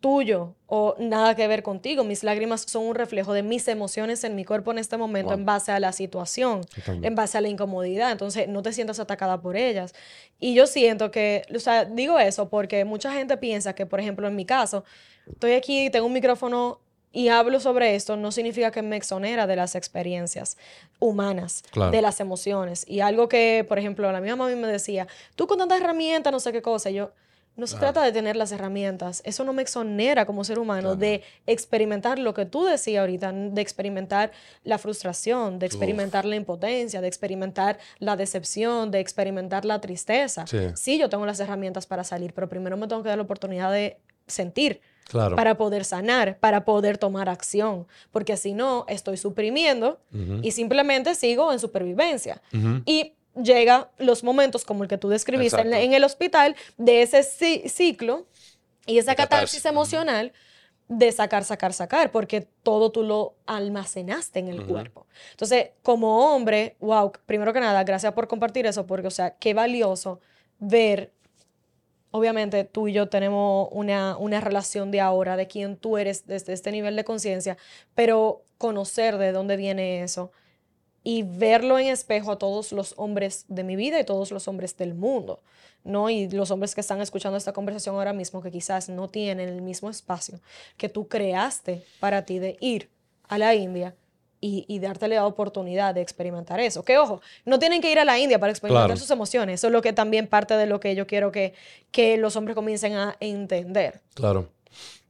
tuyo 0.00 0.54
o 0.66 0.94
nada 0.98 1.34
que 1.34 1.48
ver 1.48 1.62
contigo, 1.62 2.04
mis 2.04 2.22
lágrimas 2.22 2.62
son 2.62 2.84
un 2.84 2.94
reflejo 2.94 3.32
de 3.32 3.42
mis 3.42 3.66
emociones 3.68 4.22
en 4.24 4.34
mi 4.34 4.44
cuerpo 4.44 4.70
en 4.72 4.78
este 4.78 4.96
momento 4.96 5.30
Wow. 5.30 5.38
en 5.38 5.46
base 5.46 5.72
a 5.72 5.80
la 5.80 5.92
situación, 5.92 6.60
en 6.86 7.14
base 7.14 7.38
a 7.38 7.40
la 7.40 7.48
incomodidad, 7.48 8.12
entonces 8.12 8.48
no 8.48 8.62
te 8.62 8.72
sientas 8.72 8.98
atacada 9.00 9.40
por 9.40 9.56
ellas. 9.56 9.94
Y 10.38 10.54
yo 10.54 10.66
siento 10.66 11.10
que, 11.10 11.42
o 11.54 11.58
sea, 11.60 11.84
digo 11.84 12.18
eso 12.18 12.48
porque 12.48 12.84
mucha 12.84 13.12
gente 13.12 13.36
piensa 13.36 13.74
que, 13.74 13.86
por 13.86 14.00
ejemplo, 14.00 14.26
en 14.28 14.36
mi 14.36 14.44
caso, 14.44 14.84
estoy 15.26 15.52
aquí, 15.52 15.88
tengo 15.90 16.06
un 16.06 16.12
micrófono 16.12 16.80
y 17.12 17.28
hablo 17.28 17.60
sobre 17.60 17.94
esto, 17.94 18.16
no 18.16 18.30
significa 18.30 18.70
que 18.70 18.82
me 18.82 18.96
exonera 18.96 19.46
de 19.46 19.56
las 19.56 19.74
experiencias 19.74 20.58
humanas, 21.00 21.62
Claro. 21.70 21.90
de 21.90 22.02
las 22.02 22.20
emociones. 22.20 22.84
Y 22.86 23.00
algo 23.00 23.28
que, 23.28 23.64
por 23.66 23.78
ejemplo, 23.78 24.10
la 24.12 24.20
misma 24.20 24.36
mami 24.36 24.56
me 24.56 24.66
decía, 24.66 25.06
tú 25.34 25.46
con 25.46 25.56
tantas 25.58 25.80
herramientas, 25.80 26.30
no 26.32 26.40
sé 26.40 26.52
qué 26.52 26.60
cosa, 26.60 26.90
y 26.90 26.94
yo, 26.94 27.12
no 27.56 27.66
se 27.66 27.76
trata 27.78 28.02
de 28.02 28.12
tener 28.12 28.36
las 28.36 28.52
herramientas, 28.52 29.22
eso 29.24 29.42
no 29.44 29.52
me 29.52 29.62
exonera 29.62 30.26
como 30.26 30.44
ser 30.44 30.58
humano 30.58 30.90
Claro. 30.90 30.96
de 30.96 31.22
experimentar 31.46 32.18
lo 32.18 32.34
que 32.34 32.44
tú 32.46 32.64
decías 32.64 33.00
ahorita, 33.00 33.32
de 33.32 33.60
experimentar 33.62 34.30
la 34.64 34.78
frustración, 34.78 35.58
de 35.58 35.66
experimentar 35.66 36.24
la 36.24 36.36
impotencia, 36.36 37.00
de 37.00 37.08
experimentar 37.08 37.78
la 37.98 38.16
decepción, 38.16 38.90
de 38.90 39.00
experimentar 39.00 39.64
la 39.64 39.80
tristeza. 39.80 40.46
Sí. 40.46 40.58
sí, 40.74 40.98
yo 40.98 41.08
tengo 41.08 41.24
las 41.26 41.40
herramientas 41.40 41.86
para 41.86 42.04
salir, 42.04 42.32
pero 42.34 42.48
primero 42.48 42.76
me 42.76 42.86
tengo 42.88 43.02
que 43.02 43.08
dar 43.08 43.18
la 43.18 43.24
oportunidad 43.24 43.72
de 43.72 43.98
sentir 44.26 44.80
Claro. 45.08 45.36
para 45.36 45.56
poder 45.56 45.84
sanar, 45.84 46.36
para 46.40 46.64
poder 46.64 46.98
tomar 46.98 47.28
acción, 47.28 47.86
porque 48.10 48.36
si 48.36 48.54
no, 48.54 48.84
estoy 48.88 49.16
suprimiendo 49.16 50.00
y 50.42 50.50
simplemente 50.50 51.14
sigo 51.14 51.52
en 51.52 51.60
supervivencia. 51.60 52.42
Y 52.84 53.12
llega 53.42 53.90
los 53.98 54.24
momentos 54.24 54.64
como 54.64 54.82
el 54.82 54.88
que 54.88 54.98
tú 54.98 55.08
describiste 55.08 55.60
en, 55.60 55.92
el 55.92 56.04
hospital, 56.04 56.56
de 56.76 57.02
ese 57.02 57.20
ci- 57.20 57.68
ciclo 57.68 58.26
y 58.86 58.98
esa 58.98 59.14
catarsis 59.14 59.64
emocional 59.64 60.32
de 60.88 61.10
sacar, 61.10 61.44
sacar, 61.44 61.72
sacar, 61.72 62.12
porque 62.12 62.42
todo 62.62 62.92
tú 62.92 63.02
lo 63.02 63.34
almacenaste 63.46 64.38
en 64.38 64.48
el 64.48 64.60
Ujú. 64.60 64.72
cuerpo. 64.72 65.06
Entonces, 65.32 65.70
como 65.82 66.34
hombre, 66.34 66.76
wow, 66.80 67.12
primero 67.26 67.52
que 67.52 67.60
nada, 67.60 67.82
gracias 67.82 68.12
por 68.12 68.28
compartir 68.28 68.66
eso, 68.66 68.86
porque, 68.86 69.08
o 69.08 69.10
sea, 69.10 69.36
qué 69.36 69.52
valioso 69.52 70.20
ver 70.58 71.12
obviamente 72.10 72.64
tú 72.64 72.88
y 72.88 72.92
yo 72.92 73.08
tenemos 73.08 73.68
una, 73.72 74.16
una 74.16 74.40
relación 74.40 74.90
de 74.90 75.00
ahora, 75.00 75.36
de 75.36 75.48
quién 75.48 75.76
tú 75.76 75.98
eres 75.98 76.26
desde 76.26 76.52
este 76.52 76.72
nivel 76.72 76.96
de 76.96 77.04
conciencia, 77.04 77.56
pero 77.94 78.42
conocer 78.58 79.18
de 79.18 79.32
dónde 79.32 79.56
viene 79.56 80.02
eso 80.02 80.32
y 81.08 81.22
verlo 81.22 81.78
en 81.78 81.86
espejo 81.86 82.32
a 82.32 82.36
todos 82.36 82.72
los 82.72 82.92
hombres 82.96 83.44
de 83.46 83.62
mi 83.62 83.76
vida 83.76 84.00
y 84.00 84.04
todos 84.04 84.32
los 84.32 84.48
hombres 84.48 84.76
del 84.76 84.94
mundo, 84.94 85.40
¿no? 85.84 86.10
Y 86.10 86.28
los 86.28 86.50
hombres 86.50 86.74
que 86.74 86.80
están 86.80 87.00
escuchando 87.00 87.36
esta 87.38 87.52
conversación 87.52 87.94
ahora 87.94 88.12
mismo, 88.12 88.42
que 88.42 88.50
quizás 88.50 88.88
no 88.88 89.06
tienen 89.06 89.48
el 89.48 89.62
mismo 89.62 89.88
espacio 89.88 90.40
que 90.76 90.88
tú 90.88 91.06
creaste 91.06 91.84
para 92.00 92.24
ti 92.24 92.40
de 92.40 92.56
ir 92.60 92.90
a 93.28 93.38
la 93.38 93.54
India 93.54 93.94
y, 94.40 94.64
y 94.66 94.80
darte 94.80 95.06
la 95.06 95.24
oportunidad 95.26 95.94
de 95.94 96.00
experimentar 96.00 96.58
eso. 96.58 96.82
Que 96.84 96.98
ojo, 96.98 97.20
no 97.44 97.60
tienen 97.60 97.80
que 97.80 97.92
ir 97.92 98.00
a 98.00 98.04
la 98.04 98.18
India 98.18 98.40
para 98.40 98.50
experimentar 98.50 98.88
Claro. 98.88 98.98
sus 99.00 99.10
emociones. 99.12 99.60
Eso 99.60 99.68
es 99.68 99.72
lo 99.72 99.82
que 99.82 99.92
también 99.92 100.26
parte 100.26 100.54
de 100.54 100.66
lo 100.66 100.80
que 100.80 100.96
yo 100.96 101.06
quiero 101.06 101.30
que, 101.30 101.54
que 101.92 102.16
los 102.16 102.34
hombres 102.34 102.56
comiencen 102.56 102.94
a 102.94 103.16
entender. 103.20 104.00
Claro. 104.14 104.48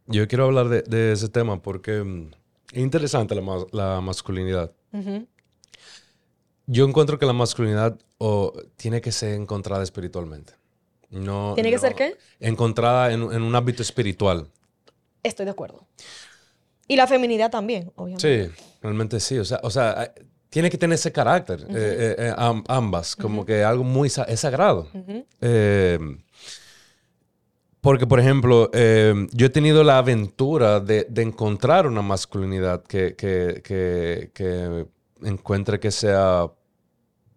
Yo 0.08 0.28
quiero 0.28 0.44
hablar 0.44 0.68
de, 0.68 0.82
de 0.82 1.12
ese 1.12 1.30
tema 1.30 1.62
porque 1.62 2.02
mm, 2.04 2.32
es 2.72 2.82
interesante 2.82 3.34
la, 3.34 3.42
la 3.72 4.00
masculinidad. 4.02 4.72
Ujú. 4.92 5.26
Yo 6.66 6.84
encuentro 6.86 7.18
que 7.18 7.26
la 7.26 7.32
masculinidad 7.32 7.96
tiene 8.76 9.00
que 9.00 9.12
ser 9.12 9.34
encontrada 9.34 9.82
espiritualmente. 9.82 10.52
No, 11.10 11.52
¿Tiene 11.54 11.70
que 11.70 11.76
no- 11.76 11.82
ser 11.82 11.94
qué? 11.94 12.16
Encontrada 12.40 13.12
en, 13.12 13.22
en 13.32 13.42
un 13.42 13.54
ámbito 13.54 13.82
espiritual. 13.82 14.48
Estoy 15.22 15.44
de 15.44 15.52
acuerdo. 15.52 15.86
Y 16.88 16.96
la 16.96 17.06
feminidad 17.06 17.50
también, 17.50 17.92
obviamente. 17.96 18.48
Sí, 18.48 18.52
realmente 18.82 19.20
sí. 19.20 19.38
O 19.38 19.44
sea, 19.44 19.60
o 19.62 19.70
sea 19.70 20.12
eh, 20.16 20.24
tiene 20.48 20.70
que 20.70 20.78
tener 20.78 20.94
ese 20.94 21.12
carácter, 21.12 21.60
eh, 21.62 21.66
eh, 21.70 22.14
eh, 22.18 22.34
am- 22.36 22.64
ambas, 22.68 23.14
como 23.16 23.44
que 23.44 23.62
algo 23.62 23.84
muy 23.84 24.08
es 24.08 24.40
sagrado. 24.40 24.88
Eh, 25.40 25.98
porque, 27.80 28.06
por 28.06 28.18
ejemplo, 28.18 28.70
yo 28.72 29.46
he 29.46 29.50
tenido 29.50 29.84
la 29.84 29.98
aventura 29.98 30.80
de, 30.80 31.06
de 31.08 31.22
encontrar 31.22 31.86
una 31.86 32.02
masculinidad 32.02 32.82
que, 32.82 33.14
que, 33.14 33.60
que, 33.62 34.30
que 34.34 34.86
encuentre 35.22 35.78
que 35.80 35.90
sea 35.90 36.50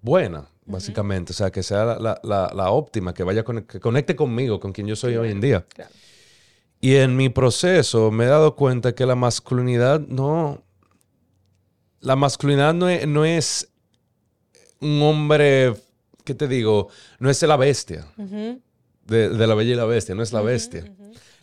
buena, 0.01 0.47
básicamente. 0.65 1.31
O 1.31 1.35
sea, 1.35 1.51
que 1.51 1.63
sea 1.63 1.85
la, 1.85 1.99
la- 1.99 2.19
la- 2.23 2.51
la 2.55 2.71
óptima, 2.71 3.13
que 3.13 3.23
vaya 3.23 3.43
con, 3.43 3.61
que 3.63 3.79
conecte 3.79 4.15
conmigo, 4.15 4.59
con 4.59 4.71
quien 4.71 4.87
yo 4.87 4.95
soy 4.95 5.15
hoy 5.17 5.31
en 5.31 5.41
día. 5.41 5.65
Claro. 5.67 5.91
Y 6.81 6.95
en 6.95 7.15
mi 7.17 7.27
proceso 7.29 8.09
me 8.11 8.23
he 8.23 8.27
dado 8.27 8.55
cuenta 8.55 8.93
que 8.95 9.05
la 9.05 9.15
masculinidad 9.15 9.99
no. 9.99 10.63
La 11.99 12.15
masculinidad 12.15 12.73
no 12.73 12.87
es, 12.87 13.05
no 13.05 13.25
es 13.25 13.67
un 14.79 15.01
hombre, 15.01 15.73
¿qué 16.23 16.33
te 16.33 16.47
digo? 16.47 16.87
No 17.19 17.29
es 17.29 17.41
la 17.41 17.57
bestia, 17.57 18.07
de 19.05 19.47
la 19.47 19.53
bella 19.55 19.73
y 19.73 19.75
la 19.75 19.83
bestia, 19.85 20.15
no 20.15 20.23
es 20.23 20.31
la 20.31 20.41
bestia. 20.41 20.89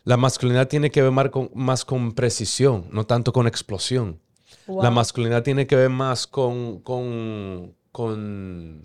La 0.05 0.17
masculinidad 0.17 0.69
tiene 0.69 0.91
que 0.91 1.03
ver 1.03 1.11
más 1.11 1.29
con, 1.29 1.51
más 1.55 1.85
con 1.85 2.13
precisión, 2.13 2.87
no 2.91 3.05
tanto 3.05 3.33
con 3.35 3.47
explosión. 3.47 4.19
La 4.83 4.91
masculinidad 4.91 5.43
tiene 5.43 5.67
que 5.67 5.77
ver 5.77 5.91
más 5.91 6.27
con, 6.27 6.81
con, 6.81 7.75
con, 7.93 8.85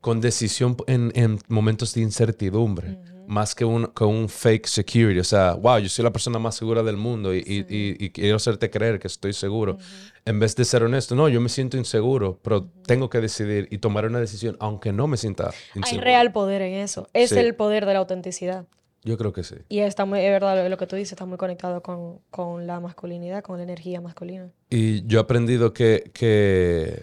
con 0.00 0.20
decisión 0.20 0.76
en, 0.86 1.12
en 1.14 1.38
momentos 1.48 1.94
de 1.94 2.00
incertidumbre, 2.02 2.98
más 3.26 3.54
que 3.54 3.64
un, 3.64 3.86
que 3.86 4.04
un 4.04 4.28
fake 4.28 4.66
security. 4.66 5.18
O 5.20 5.24
sea, 5.24 5.54
wow, 5.54 5.78
yo 5.78 5.88
soy 5.88 6.02
la 6.04 6.12
persona 6.12 6.38
más 6.38 6.56
segura 6.56 6.82
del 6.82 6.96
mundo 6.96 7.32
y, 7.34 7.38
y- 7.38 7.64
y- 7.74 7.96
y 8.04 8.10
quiero 8.10 8.36
hacerte 8.36 8.68
creer 8.70 8.98
que 8.98 9.06
estoy 9.06 9.32
seguro. 9.32 9.78
En 10.26 10.38
vez 10.40 10.54
de 10.56 10.64
ser 10.64 10.82
honesto, 10.82 11.14
no, 11.14 11.28
yo 11.28 11.40
me 11.40 11.48
siento 11.48 11.76
inseguro, 11.76 12.38
pero 12.42 12.68
tengo 12.86 13.08
que 13.08 13.20
decidir 13.20 13.68
y 13.70 13.78
tomar 13.78 14.04
una 14.06 14.20
decisión, 14.20 14.56
aunque 14.60 14.92
no 14.92 15.06
me 15.06 15.16
sienta 15.16 15.48
Hay 15.48 15.80
inseguro. 15.80 16.04
real 16.04 16.32
poder 16.32 16.60
en 16.62 16.74
eso. 16.74 17.08
Es 17.14 17.30
Sí. 17.30 17.38
el 17.38 17.54
poder 17.54 17.86
de 17.86 17.92
la 17.94 18.00
autenticidad. 18.00 18.66
Yo 19.04 19.16
creo 19.18 19.32
que 19.32 19.44
sí. 19.44 19.56
Y 19.68 19.80
está 19.80 20.04
muy, 20.06 20.20
es 20.20 20.30
verdad 20.30 20.68
lo- 20.68 20.76
que 20.78 20.86
tú 20.86 20.96
dices, 20.96 21.12
está 21.12 21.26
muy 21.26 21.36
conectado 21.36 21.82
con, 21.82 22.20
con 22.30 22.66
la 22.66 22.80
masculinidad, 22.80 23.42
con 23.42 23.58
la 23.58 23.62
energía 23.64 24.00
masculina. 24.00 24.50
Y 24.70 25.06
yo 25.06 25.18
he 25.18 25.22
aprendido 25.22 25.72
que, 25.74 26.10
que, 26.14 27.02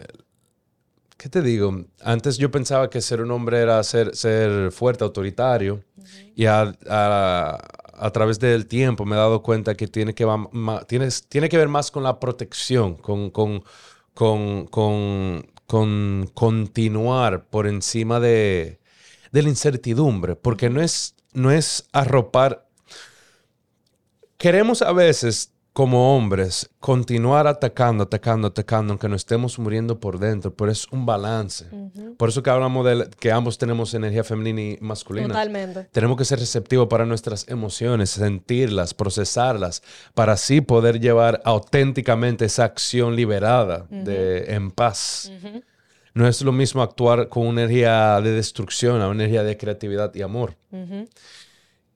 ¿qué 1.18 1.30
te 1.30 1.42
digo? 1.42 1.86
Antes 2.04 2.38
yo 2.38 2.50
pensaba 2.50 2.90
que 2.90 3.02
ser 3.02 3.22
un 3.22 3.32
hombre 3.32 3.60
era 3.60 3.82
ser, 3.84 4.16
ser 4.16 4.72
fuerte, 4.72 5.04
autoritario. 5.04 5.84
Y 6.36 6.46
a, 6.48 6.74
a- 6.90 7.58
a 7.94 8.10
través 8.12 8.40
del 8.40 8.66
tiempo 8.66 9.06
me 9.06 9.16
he 9.16 9.20
dado 9.20 9.44
cuenta 9.44 9.76
que 9.76 9.88
tiene 9.88 10.16
que, 10.16 10.26
tienes, 10.88 11.28
tiene 11.28 11.50
que 11.50 11.58
ver 11.58 11.68
más 11.68 11.92
con 11.92 12.02
la 12.02 12.20
protección, 12.20 12.96
con, 12.96 13.30
con, 13.30 13.64
con, 14.16 14.66
con 15.68 16.30
continuar 16.34 17.46
por 17.46 17.68
encima 17.68 18.20
de, 18.20 18.80
de 19.32 19.42
la 19.44 19.50
incertidumbre, 19.50 20.36
porque 20.36 20.70
no 20.72 20.82
es, 20.82 21.16
no 21.34 21.52
es 21.52 21.88
arropar. 21.92 22.68
Queremos 24.38 24.82
a 24.82 24.92
veces 24.92 25.52
como 25.74 26.18
hombres 26.18 26.70
continuar 26.80 27.48
atacando, 27.48 28.04
atacando, 28.04 28.50
atacando, 28.50 28.92
aunque 28.92 29.08
no 29.08 29.16
estemos 29.16 29.58
muriendo 29.58 30.00
por 30.02 30.20
dentro, 30.20 30.54
pero 30.54 30.70
es 30.70 30.86
un 30.92 31.06
balance. 31.06 31.66
Por 32.18 32.28
eso 32.28 32.44
que 32.44 32.50
hablamos 32.50 32.86
de 32.86 33.10
que 33.20 33.32
ambos 33.32 33.58
tenemos 33.58 33.94
energía 33.94 34.26
femenina 34.26 34.62
y 34.62 34.78
masculina. 34.82 35.30
Totalmente. 35.30 35.86
Tenemos 35.92 36.18
que 36.18 36.26
ser 36.26 36.40
receptivos 36.40 36.88
para 36.88 37.06
nuestras 37.06 37.48
emociones, 37.48 38.10
sentirlas, 38.10 38.94
procesarlas, 38.94 39.82
para 40.14 40.34
así 40.34 40.60
poder 40.60 41.00
llevar 41.00 41.42
auténticamente 41.46 42.46
esa 42.46 42.66
acción 42.66 43.16
liberada, 43.16 43.86
de, 43.90 44.54
en 44.54 44.72
paz. 44.72 45.32
No 46.14 46.28
es 46.28 46.42
lo 46.42 46.52
mismo 46.52 46.82
actuar 46.82 47.30
con 47.30 47.48
una 47.48 47.64
energía 47.64 48.20
de 48.22 48.32
destrucción 48.32 49.02
a 49.02 49.08
una 49.08 49.24
energía 49.24 49.44
de 49.44 49.58
creatividad 49.58 50.14
y 50.16 50.22
amor. 50.22 50.56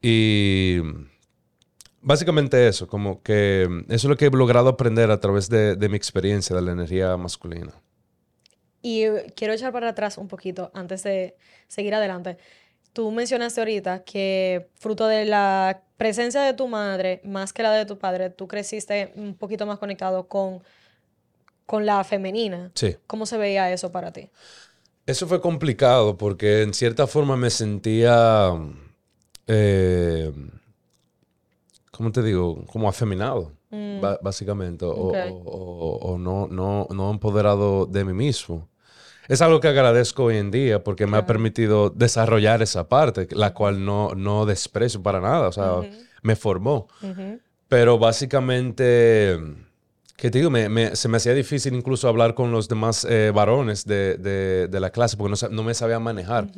Y 0.02 0.80
Básicamente 2.08 2.68
eso, 2.68 2.88
como 2.88 3.24
que 3.24 3.64
eso 3.88 3.96
es 3.96 4.04
lo 4.04 4.16
que 4.16 4.28
he 4.28 4.30
logrado 4.30 4.70
aprender 4.70 5.10
a 5.10 5.20
través 5.20 5.50
de, 5.50 5.76
mi 5.90 5.98
experiencia 5.98 6.56
de 6.56 6.62
la 6.62 6.72
energía 6.72 7.18
masculina. 7.18 7.74
Y 8.84 9.08
quiero 9.36 9.54
echar 9.54 9.74
para 9.74 9.90
atrás 9.90 10.20
un 10.20 10.28
poquito 10.28 10.70
antes 10.76 11.02
de 11.02 11.36
seguir 11.68 11.96
adelante. 11.96 12.38
Tú 12.94 13.10
mencionaste 13.10 13.60
ahorita 13.60 14.04
que 14.04 14.70
fruto 14.76 15.08
de 15.08 15.26
la 15.26 15.82
presencia 15.98 16.44
de 16.44 16.54
tu 16.54 16.68
madre, 16.68 17.22
más 17.24 17.54
que 17.54 17.64
la 17.64 17.72
de 17.72 17.88
tu 17.88 17.98
padre, 17.98 18.30
tú 18.30 18.48
creciste 18.48 19.12
un 19.16 19.34
poquito 19.34 19.66
más 19.66 19.80
conectado 19.80 20.28
con, 20.28 20.62
con 21.66 21.86
la 21.86 22.04
femenina. 22.04 22.72
Sí. 22.76 22.96
¿Cómo 23.08 23.26
se 23.26 23.38
veía 23.38 23.72
eso 23.72 23.92
para 23.92 24.12
ti? 24.12 24.30
Eso 25.06 25.28
fue 25.28 25.42
complicado 25.42 26.18
porque 26.18 26.62
en 26.62 26.74
cierta 26.74 27.08
forma 27.08 27.38
me 27.38 27.50
sentía... 27.50 28.52
Eh, 29.48 30.32
¿cómo 31.96 32.12
te 32.12 32.22
digo? 32.22 32.66
Como 32.66 32.90
afeminado, 32.90 33.54
mm. 33.70 34.02
básicamente, 34.22 34.86
o, 34.88 36.18
no, 36.20 36.48
no, 36.48 36.88
no 36.90 37.12
empoderado 37.12 37.86
de 37.86 38.04
mí 38.04 38.14
mismo. 38.14 38.68
Es 39.28 39.42
algo 39.42 39.60
que 39.60 39.70
agradezco 39.70 40.26
hoy 40.26 40.38
en 40.38 40.52
día 40.52 40.84
porque 40.84 41.08
me 41.08 41.18
ha 41.18 41.26
permitido 41.26 41.90
desarrollar 41.90 42.62
esa 42.62 42.90
parte, 42.90 43.28
la 43.32 43.54
cual 43.54 43.84
no, 43.84 44.14
no 44.14 44.46
desprecio 44.46 45.02
para 45.02 45.20
nada, 45.20 45.48
o 45.48 45.52
sea, 45.52 45.82
me 46.22 46.36
formó. 46.36 46.88
Pero 47.68 47.98
básicamente, 47.98 49.40
¿qué 50.18 50.32
te 50.32 50.40
digo? 50.40 50.52
se 50.94 51.08
me 51.08 51.18
hacía 51.18 51.34
difícil 51.34 51.74
incluso 51.74 52.08
hablar 52.08 52.36
con 52.36 52.52
los 52.52 52.68
demás 52.68 53.06
eh, 53.10 53.32
varones 53.34 53.86
de, 53.86 54.70
la 54.72 54.90
clase 54.90 55.18
porque 55.18 55.36
no, 55.52 55.64
me 55.64 55.74
sabía 55.74 56.00
manejar. 56.00 56.50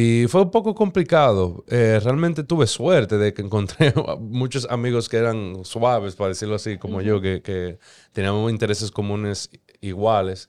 Y 0.00 0.26
fue 0.28 0.42
un 0.42 0.50
poco 0.50 0.74
complicado. 0.74 1.64
Eh, 1.66 1.98
realmente 2.02 2.44
tuve 2.44 2.66
suerte 2.66 3.18
de 3.18 3.34
que 3.34 3.42
encontré 3.42 3.92
muchos 4.20 4.66
amigos 4.70 5.08
que 5.08 5.16
eran 5.16 5.64
suaves, 5.64 6.14
para 6.14 6.28
decirlo 6.28 6.54
así, 6.56 6.78
como 6.78 7.00
yo, 7.00 7.20
que, 7.20 7.42
que, 7.42 7.78
teníamos 8.12 8.50
intereses 8.50 8.90
comunes 8.90 9.50
iguales. 9.80 10.48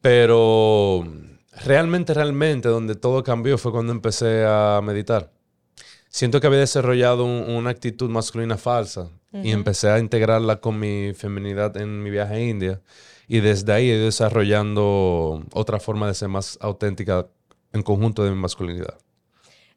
Pero 0.00 1.06
realmente, 1.64 2.14
realmente, 2.14 2.68
donde 2.68 2.94
todo 2.96 3.22
cambió 3.22 3.58
fue 3.58 3.72
cuando 3.72 3.92
empecé 3.92 4.44
a 4.46 4.80
meditar. 4.82 5.35
Siento 6.16 6.40
que 6.40 6.46
había 6.46 6.60
desarrollado 6.60 7.26
una 7.26 7.68
actitud 7.68 8.08
masculina 8.08 8.56
falsa 8.56 9.10
y 9.34 9.50
empecé 9.50 9.90
a 9.90 9.98
integrarla 9.98 10.62
con 10.62 10.80
mi 10.80 11.12
feminidad 11.12 11.76
en 11.76 12.02
mi 12.02 12.08
viaje 12.08 12.36
a 12.36 12.40
India. 12.40 12.80
Y 13.28 13.40
desde 13.40 13.70
ahí 13.74 13.90
he 13.90 13.96
ido 13.96 14.06
desarrollando 14.06 15.44
otra 15.52 15.78
forma 15.78 16.06
de 16.06 16.14
ser 16.14 16.28
más 16.28 16.56
auténtica 16.62 17.26
en 17.74 17.82
conjunto 17.82 18.24
de 18.24 18.30
mi 18.30 18.36
masculinidad. 18.36 18.94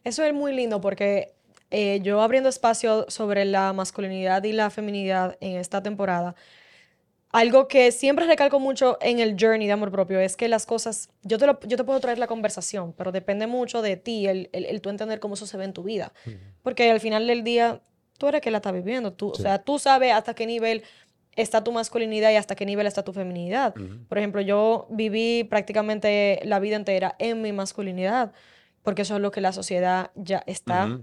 Eso 0.05 0.23
es 0.23 0.33
muy 0.33 0.55
lindo 0.55 0.79
porque 0.79 1.33
eh, 1.71 1.99
yo 2.03 2.21
abriendo 2.21 2.47
espacio 2.47 3.05
sobre 3.09 3.43
la 3.43 3.73
masculinidad 3.73 4.41
y 4.45 4.53
la 4.53 4.69
feminidad 4.69 5.37
en 5.41 5.57
esta 5.57 5.83
temporada, 5.83 6.35
algo 7.31 7.67
que 7.67 7.91
siempre 7.91 8.25
recalco 8.25 8.59
mucho 8.59 8.97
en 9.01 9.19
el 9.19 9.35
journey 9.39 9.67
de 9.67 9.73
amor 9.73 9.91
propio 9.91 10.19
es 10.19 10.35
que 10.35 10.47
las 10.47 10.65
cosas, 10.65 11.09
yo 11.21 11.37
te, 11.37 11.45
yo 11.67 11.77
te 11.77 11.83
puedo 11.83 11.99
traer 11.99 12.17
la 12.17 12.27
conversación, 12.27 12.93
pero 12.93 13.11
depende 13.11 13.45
mucho 13.45 13.81
de 13.81 13.97
ti, 13.97 14.27
el, 14.27 14.49
el, 14.51 14.81
tú 14.81 14.89
entender 14.89 15.19
cómo 15.19 15.35
eso 15.35 15.45
se 15.45 15.55
ve 15.57 15.65
en 15.65 15.73
tu 15.73 15.83
vida. 15.83 16.11
Porque 16.63 16.89
al 16.89 16.99
final 16.99 17.27
del 17.27 17.43
día, 17.43 17.81
tú 18.17 18.27
eres 18.27 18.41
que 18.41 18.49
la 18.49 18.57
estás 18.57 18.73
viviendo. 18.73 19.13
Tú, 19.13 19.29
O 19.29 19.35
sea, 19.35 19.59
tú 19.59 19.77
sabes 19.77 20.13
hasta 20.13 20.33
qué 20.33 20.47
nivel 20.47 20.83
está 21.35 21.63
tu 21.63 21.71
masculinidad 21.71 22.31
y 22.31 22.35
hasta 22.35 22.55
qué 22.55 22.65
nivel 22.65 22.87
está 22.87 23.03
tu 23.03 23.13
feminidad. 23.13 23.75
Por 24.07 24.17
ejemplo, 24.17 24.41
yo 24.41 24.87
viví 24.89 25.43
prácticamente 25.43 26.39
la 26.43 26.59
vida 26.59 26.75
entera 26.75 27.15
en 27.19 27.41
mi 27.41 27.53
masculinidad, 27.53 28.31
porque 28.81 29.03
eso 29.03 29.15
es 29.15 29.21
lo 29.21 29.29
que 29.31 29.41
la 29.41 29.53
sociedad 29.53 30.09
ya 30.15 30.43
está 30.47 30.99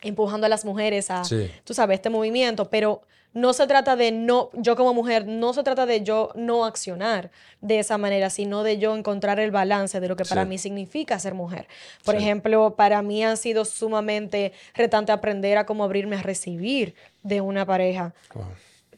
empujando 0.00 0.46
a 0.46 0.48
las 0.48 0.64
mujeres 0.64 1.10
a, 1.10 1.22
tú 1.64 1.74
sabes, 1.74 1.96
este 1.96 2.08
movimiento, 2.08 2.70
pero 2.70 3.02
no 3.32 3.52
se 3.52 3.66
trata 3.66 3.96
de 3.96 4.10
no, 4.10 4.50
yo 4.54 4.76
como 4.76 4.92
mujer, 4.92 5.26
no 5.26 5.52
se 5.52 5.62
trata 5.62 5.86
de 5.86 6.02
yo 6.02 6.30
no 6.34 6.64
accionar 6.64 7.30
de 7.60 7.78
esa 7.78 7.96
manera, 7.98 8.30
sino 8.30 8.62
de 8.62 8.78
yo 8.78 8.96
encontrar 8.96 9.38
el 9.38 9.50
balance 9.50 10.00
de 10.00 10.08
lo 10.08 10.16
que 10.16 10.24
para 10.24 10.44
mí 10.44 10.58
significa 10.58 11.18
ser 11.18 11.34
mujer. 11.34 11.68
Por 12.04 12.16
ejemplo, 12.16 12.74
para 12.74 13.02
mí 13.02 13.24
ha 13.24 13.36
sido 13.36 13.64
sumamente 13.64 14.52
retante 14.74 15.12
aprender 15.12 15.58
a 15.58 15.66
cómo 15.66 15.84
abrirme 15.84 16.16
a 16.16 16.22
recibir 16.22 16.94
de 17.22 17.40
una 17.40 17.64
pareja. 17.66 18.14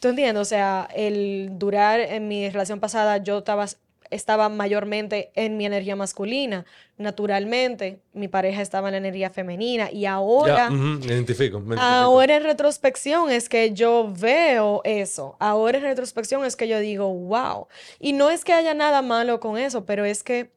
¿Tú 0.01 0.09
entiendes? 0.09 0.41
O 0.41 0.45
sea, 0.45 0.89
el 0.95 1.51
durar 1.59 2.01
en 2.01 2.27
mi 2.27 2.49
relación 2.49 2.81
pasada, 2.81 3.19
yo 3.19 3.39
estaba, 3.39 3.67
estaba 4.13 4.49
mayormente 4.49 5.31
en 5.35 5.57
mi 5.57 5.67
energía 5.67 5.97
masculina. 5.97 6.65
Naturalmente, 6.99 8.01
mi 8.13 8.29
pareja 8.29 8.63
estaba 8.63 8.89
en 8.89 8.93
la 8.93 8.99
energía 8.99 9.31
femenina. 9.31 9.91
Y 9.91 10.07
ahora. 10.07 10.71
me, 10.71 11.05
identifico, 11.05 11.63
Ahora 11.79 12.37
en 12.37 12.45
retrospección 12.45 13.31
es 13.31 13.49
que 13.49 13.73
yo 13.73 14.13
veo 14.17 14.81
eso. 14.85 15.37
Ahora 15.39 15.79
en 15.79 15.85
retrospección 15.85 16.45
es 16.45 16.57
que 16.57 16.69
yo 16.69 16.79
digo, 16.79 17.13
wow. 17.13 17.67
Y 17.99 18.13
no 18.13 18.31
es 18.31 18.45
que 18.45 18.53
haya 18.53 18.75
nada 18.75 19.03
malo 19.03 19.41
con 19.41 19.59
eso, 19.59 19.85
pero 19.85 20.05
es 20.05 20.23
que 20.23 20.51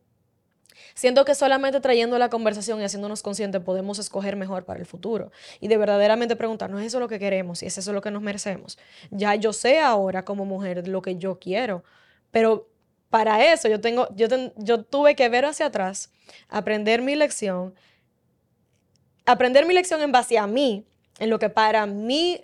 Siento 0.95 1.25
que 1.25 1.35
solamente 1.35 1.81
trayendo 1.81 2.17
la 2.17 2.29
conversación 2.29 2.79
y 2.79 2.85
haciéndonos 2.85 3.21
conscientes 3.21 3.61
podemos 3.61 3.99
escoger 3.99 4.37
mejor 4.37 4.63
para 4.63 4.79
el 4.79 4.85
futuro. 4.85 5.29
Y 5.59 5.67
de 5.67 5.75
verdaderamente 5.75 6.37
preguntarnos, 6.37 6.79
¿es 6.79 6.87
eso 6.87 7.01
lo 7.01 7.09
que 7.09 7.19
queremos? 7.19 7.61
Y 7.63 7.65
¿es 7.65 7.77
eso 7.77 7.91
lo 7.91 7.99
que 7.99 8.11
nos 8.11 8.21
merecemos? 8.21 8.77
Ya 9.11 9.35
yo 9.35 9.51
sé 9.51 9.81
ahora 9.81 10.23
como 10.23 10.45
mujer 10.45 10.87
lo 10.87 11.01
que 11.01 11.17
yo 11.17 11.37
quiero, 11.37 11.83
pero 12.31 12.69
para 13.15 13.53
eso 13.53 13.69
yo, 13.69 13.79
tengo, 13.79 14.09
yo, 14.13 14.27
yo 14.57 14.83
tuve 14.83 15.15
que 15.15 15.29
ver 15.29 15.45
hacia 15.45 15.67
atrás, 15.67 16.11
aprender 16.49 17.01
mi 17.01 17.15
lección, 17.15 17.73
aprender 19.25 19.65
mi 19.65 19.73
lección 19.73 20.01
en 20.01 20.11
base 20.11 20.37
a 20.37 20.47
mí, 20.47 20.83
en 21.19 21.29
lo 21.29 21.39
que 21.39 21.49
para 21.49 21.85
mí 21.85 22.41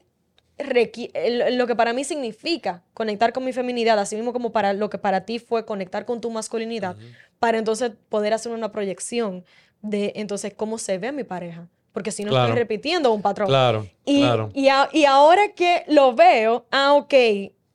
lo 1.51 1.67
que 1.67 1.75
para 1.75 1.91
mí 1.91 2.05
significa 2.05 2.83
conectar 2.93 3.33
con 3.33 3.43
mi 3.43 3.51
feminidad, 3.51 3.99
así 3.99 4.15
mismo 4.15 4.31
como 4.31 4.53
para 4.53 4.71
lo 4.71 4.89
que 4.89 4.97
para 4.97 5.25
ti 5.25 5.39
fue 5.39 5.65
conectar 5.65 6.05
con 6.05 6.21
tu 6.21 6.31
masculinidad, 6.31 6.95
para 7.37 7.57
entonces 7.57 7.91
poder 8.07 8.33
hacer 8.33 8.53
una 8.53 8.71
proyección 8.71 9.43
de 9.81 10.13
entonces 10.15 10.53
cómo 10.55 10.77
se 10.77 10.99
ve 10.99 11.11
mi 11.11 11.25
pareja. 11.25 11.67
Porque 11.91 12.11
si 12.11 12.23
no 12.23 12.31
estoy 12.31 12.57
repitiendo 12.57 13.11
un 13.11 13.21
patrón. 13.21 13.49
Claro, 13.49 13.85
y, 14.05 14.21
claro. 14.21 14.49
Y, 14.53 14.69
y, 14.93 15.05
ahora 15.05 15.49
que 15.53 15.83
lo 15.89 16.15
veo, 16.15 16.65
ah, 16.71 16.93
ok, 16.93 17.13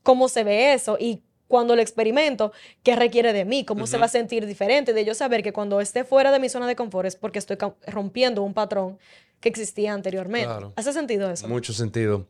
¿cómo 0.02 0.30
se 0.30 0.44
ve 0.44 0.72
eso? 0.72 0.96
Y 0.98 1.20
cuando 1.48 1.76
lo 1.76 1.82
experimento, 1.82 2.52
¿qué 2.82 2.96
requiere 2.96 3.32
de 3.32 3.44
mí? 3.44 3.64
¿Cómo 3.64 3.86
se 3.86 3.98
va 3.98 4.06
a 4.06 4.08
sentir 4.08 4.46
diferente? 4.46 4.92
De 4.92 5.04
yo 5.04 5.14
saber 5.14 5.42
que 5.42 5.52
cuando 5.52 5.80
esté 5.80 6.04
fuera 6.04 6.32
de 6.32 6.38
mi 6.38 6.48
zona 6.48 6.66
de 6.66 6.76
confort 6.76 7.06
es 7.06 7.16
porque 7.16 7.38
estoy 7.38 7.56
rompiendo 7.86 8.42
un 8.42 8.54
patrón 8.54 8.98
que 9.40 9.48
existía 9.48 9.92
anteriormente. 9.92 10.52
¿Hace 10.76 10.92
sentido 10.92 11.30
eso? 11.30 11.46
Mucho 11.48 11.72
sentido. 11.72 12.26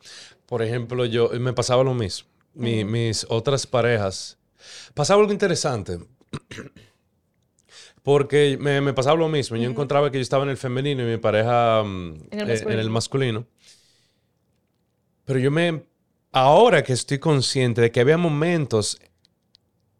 Por 0.46 0.62
ejemplo, 0.62 1.04
yo 1.04 1.30
me 1.40 1.52
pasaba 1.52 1.82
lo 1.82 1.94
mismo. 1.94 2.28
Mis 2.54 3.26
otras 3.28 3.66
parejas. 3.66 4.38
Pasaba 4.94 5.20
algo 5.20 5.32
interesante. 5.32 5.98
Porque 8.02 8.56
me, 8.60 8.92
pasaba 8.92 9.16
lo 9.16 9.28
mismo. 9.28 9.56
Yo 9.56 9.68
encontraba 9.68 10.12
que 10.12 10.18
yo 10.18 10.22
estaba 10.22 10.44
en 10.44 10.50
el 10.50 10.56
femenino 10.56 11.02
y 11.02 11.06
mi 11.06 11.16
pareja 11.16 11.82
mm, 11.82 12.28
en, 12.30 12.50
el 12.78 12.90
masculino. 12.90 13.46
Pero 15.24 15.40
yo 15.40 15.50
me. 15.50 15.82
Ahora 16.38 16.82
que 16.82 16.92
estoy 16.92 17.18
consciente 17.18 17.80
de 17.80 17.90
que 17.90 17.98
había 17.98 18.18
momentos 18.18 18.98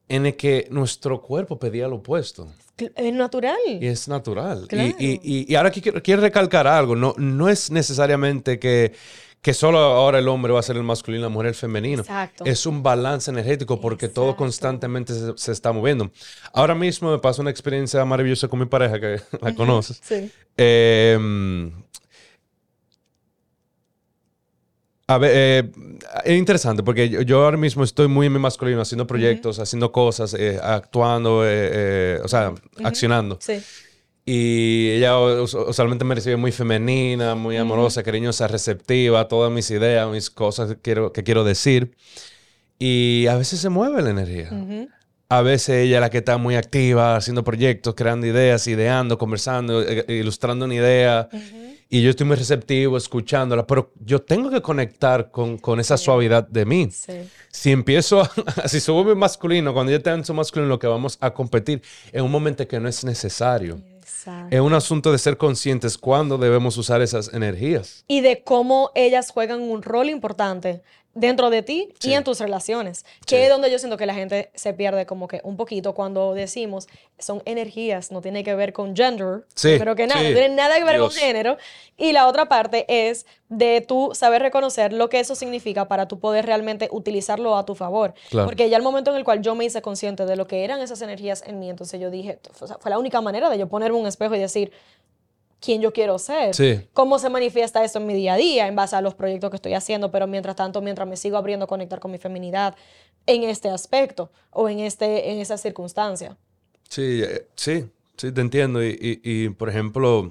en 0.07 0.27
el 0.27 0.37
que 0.37 0.68
nuestro 0.70 1.22
cuerpo 1.22 1.59
pedía 1.59 1.88
lo 1.88 1.96
opuesto. 1.96 2.46
Es 2.77 3.14
natural. 3.14 3.57
Y 3.66 3.87
es 3.87 4.07
natural. 4.07 4.68
Y, 4.70 4.94
y, 4.99 5.46
y, 5.49 5.55
ahora 5.55 5.70
quiero, 5.70 6.03
quiero 6.03 6.20
recalcar 6.20 6.66
algo. 6.66 6.94
No, 6.94 7.14
no 7.16 7.49
es 7.49 7.70
necesariamente 7.70 8.59
que 8.59 8.92
que 9.40 9.55
solo 9.55 9.79
ahora 9.79 10.18
el 10.18 10.27
hombre 10.27 10.53
va 10.53 10.59
a 10.59 10.62
ser 10.62 10.77
el 10.77 10.83
masculino 10.83 11.20
y 11.20 11.22
la 11.22 11.29
mujer 11.29 11.46
el 11.46 11.55
femenino. 11.55 12.03
Exacto. 12.03 12.44
Es 12.44 12.66
un 12.66 12.83
balance 12.83 13.31
energético 13.31 13.81
porque 13.81 14.09
todo 14.09 14.27
Exacto. 14.27 14.38
constantemente 14.38 15.14
se, 15.14 15.33
se 15.37 15.53
está 15.53 15.72
moviendo. 15.72 16.11
Ahora 16.53 16.75
mismo 16.75 17.12
me 17.12 17.18
pasó 17.18 17.42
una 17.42 17.51
experiencia 17.51 18.05
maravillosa 18.05 18.49
con 18.49 18.59
mi 18.59 18.66
pareja 18.66 19.01
que 19.01 19.20
la 19.40 19.55
conoces. 19.55 20.01
Sí. 20.03 20.31
Eh, 20.57 21.70
a 25.09 25.19
ver, 25.19 25.31
eh, 25.35 25.71
es 26.25 26.37
interesante 26.38 26.83
porque 26.83 27.09
yo, 27.09 27.21
yo 27.23 27.45
ahora 27.45 27.57
mismo 27.57 27.85
estoy 27.85 28.09
muy 28.09 28.27
en 28.27 28.33
mi 28.33 28.38
masculino, 28.38 28.81
haciendo 28.81 29.07
proyectos, 29.07 29.59
haciendo 29.59 29.92
cosas, 29.92 30.35
eh, 30.35 30.59
actuando, 30.62 31.45
eh, 31.47 31.49
eh, 31.73 32.21
o 32.25 32.29
sea, 32.29 32.53
accionando. 32.85 33.38
Sí. 33.40 33.61
Y 34.29 34.90
ella 34.90 35.19
us- 35.21 35.55
usualmente 35.55 36.05
me 36.05 36.16
recibe 36.16 36.37
muy 36.37 36.51
femenina, 36.51 37.37
muy 37.37 37.57
amorosa, 37.57 38.03
cariñosa, 38.03 38.49
receptiva, 38.49 39.29
todas 39.29 39.53
mis 39.53 39.71
ideas, 39.71 40.11
mis 40.11 40.31
cosas 40.31 40.71
que 40.71 40.77
quiero, 40.81 41.12
que 41.12 41.23
quiero 41.23 41.45
decir. 41.45 41.92
Y 42.79 43.27
a 43.29 43.37
veces 43.37 43.61
se 43.61 43.69
mueve 43.69 44.03
la 44.03 44.11
energía. 44.11 44.51
A 45.29 45.42
veces 45.42 45.69
ella 45.87 45.97
es 45.97 46.01
la 46.01 46.11
que 46.11 46.19
está 46.19 46.37
muy 46.38 46.57
activa, 46.57 47.16
haciendo 47.16 47.42
proyectos, 47.45 47.95
creando 47.95 48.27
ideas, 48.27 48.66
ideando, 48.66 49.19
conversando, 49.19 49.83
eh, 49.83 50.05
ilustrando 50.09 50.64
una 50.66 50.75
idea. 50.75 51.29
Y 51.88 52.03
yo 52.03 52.11
estoy 52.11 52.27
muy 52.27 52.37
receptivo, 52.37 52.96
escuchándola, 52.96 53.66
pero 53.66 53.92
yo 54.05 54.20
tengo 54.20 54.51
que 54.51 54.61
conectar 54.61 55.31
con, 55.31 55.57
con 55.57 55.79
esa 55.79 55.96
suavidad 55.96 56.46
de 56.49 56.64
mí. 56.64 56.88
Sí. 56.90 57.12
Si 57.51 57.70
empiezo, 57.70 58.22
a, 58.22 58.31
si 58.68 58.81
subo 58.81 59.05
mi 59.05 59.14
masculino, 59.14 59.72
cuando 59.72 59.92
yo 59.92 60.03
tengo 60.03 60.25
su 60.25 60.35
masculino, 60.35 60.68
lo 60.68 60.79
que 60.81 60.88
vamos 60.88 61.16
a 61.20 61.33
competir 61.33 61.83
en 62.12 62.25
un 62.25 62.31
momento 62.31 62.66
que 62.66 62.81
no 62.81 62.88
es 62.88 63.05
necesario. 63.05 63.81
Exacto. 64.01 64.57
Es 64.57 64.61
un 64.61 64.75
asunto 64.75 65.12
de 65.12 65.18
ser 65.18 65.37
conscientes 65.37 65.96
cuando 65.96 66.38
debemos 66.38 66.77
usar 66.77 67.03
esas 67.03 67.33
energías. 67.33 68.05
y 68.09 68.20
de 68.20 68.42
cómo 68.42 68.90
ellas 68.96 69.31
juegan 69.31 69.61
un 69.61 69.83
rol 69.83 70.11
importante 70.11 70.83
dentro 71.16 71.50
de 71.50 71.62
ti 71.62 71.88
Sí. 71.98 72.11
y 72.11 72.14
en 72.14 72.22
tus 72.24 72.38
relaciones, 72.38 73.05
Sí. 73.20 73.26
que 73.26 73.44
es 73.44 73.48
donde 73.48 73.70
yo 73.70 73.79
siento 73.79 73.96
que 73.96 74.07
la 74.07 74.14
gente 74.14 74.50
se 74.55 74.72
pierde 74.74 75.07
como 75.07 75.26
que 75.29 75.40
un 75.42 75.57
poquito 75.57 75.94
cuando 75.94 76.35
decimos 76.35 76.87
son 77.18 77.42
energías, 77.46 78.12
no 78.12 78.20
tiene 78.20 78.44
que 78.44 78.55
ver 78.55 78.72
con 78.74 78.94
gender, 78.94 79.44
Sí, 79.55 79.76
pero 79.79 79.96
que 79.96 80.07
nada, 80.07 80.20
no 80.22 80.29
tiene 80.29 80.50
nada 80.50 80.76
que 80.76 80.85
ver 80.85 80.96
Dios. 80.96 81.14
con 81.14 81.18
género. 81.22 81.57
Y 81.96 82.12
la 82.12 82.26
otra 82.29 82.48
parte 82.48 82.85
es 83.09 83.24
de 83.48 83.81
tú 83.81 84.11
saber 84.12 84.42
reconocer 84.42 84.92
lo 84.92 85.09
que 85.09 85.18
eso 85.20 85.35
significa 85.35 85.88
para 85.88 86.07
tú 86.07 86.18
poder 86.20 86.44
realmente 86.44 86.88
utilizarlo 86.92 87.57
a 87.57 87.64
tu 87.64 87.74
favor. 87.74 88.12
Claro. 88.29 88.46
Porque 88.46 88.68
ya 88.68 88.76
el 88.76 88.83
momento 88.83 89.11
en 89.11 89.16
el 89.16 89.24
cual 89.24 89.40
yo 89.40 89.55
me 89.55 89.64
hice 89.64 89.81
consciente 89.81 90.26
de 90.26 90.37
lo 90.37 90.46
que 90.46 90.64
eran 90.64 90.81
esas 90.83 91.00
energías 91.00 91.42
en 91.46 91.59
mí, 91.59 91.70
entonces 91.70 91.98
yo 92.00 92.11
dije, 92.11 92.38
o 92.61 92.66
sea, 92.66 92.76
fue 92.79 92.90
la 92.90 92.98
única 92.98 93.20
manera 93.22 93.48
de 93.48 93.57
yo 93.57 93.68
ponerme 93.68 93.96
un 93.98 94.07
espejo 94.07 94.35
y 94.35 94.38
decir, 94.38 94.70
quién 95.61 95.81
yo 95.81 95.92
quiero 95.92 96.19
ser, 96.19 96.55
Sí. 96.55 96.88
cómo 96.92 97.19
se 97.19 97.29
manifiesta 97.31 97.83
eso 97.85 97.99
en 97.99 98.07
mi 98.07 98.14
día 98.14 98.35
a 98.35 98.37
día 98.37 98.66
en 98.66 98.77
base 98.77 98.97
a 98.97 99.01
los 99.01 99.14
proyectos 99.14 99.51
que 99.51 99.57
estoy 99.57 99.75
haciendo, 99.75 100.11
pero 100.11 100.27
mientras 100.27 100.57
tanto, 100.57 100.81
mientras 100.83 101.09
me 101.09 101.16
sigo 101.16 101.37
abriendo 101.37 101.64
a 101.64 101.69
conectar 101.69 101.99
con 102.01 102.11
mi 102.11 102.19
feminidad 102.19 102.75
en 103.27 103.42
este 103.45 103.69
aspecto 103.69 104.31
o 104.51 104.69
en, 104.69 104.81
este, 104.81 105.31
en 105.33 105.38
esa 105.40 105.57
circunstancia. 105.59 106.37
Sí, 106.88 107.23
eh, 107.25 107.47
sí, 107.57 107.87
sí, 108.16 108.33
te 108.33 108.40
entiendo. 108.40 108.85
Y, 108.85 108.90
y- 108.90 109.21
y, 109.45 109.49
por 109.51 109.69
ejemplo, 109.69 110.31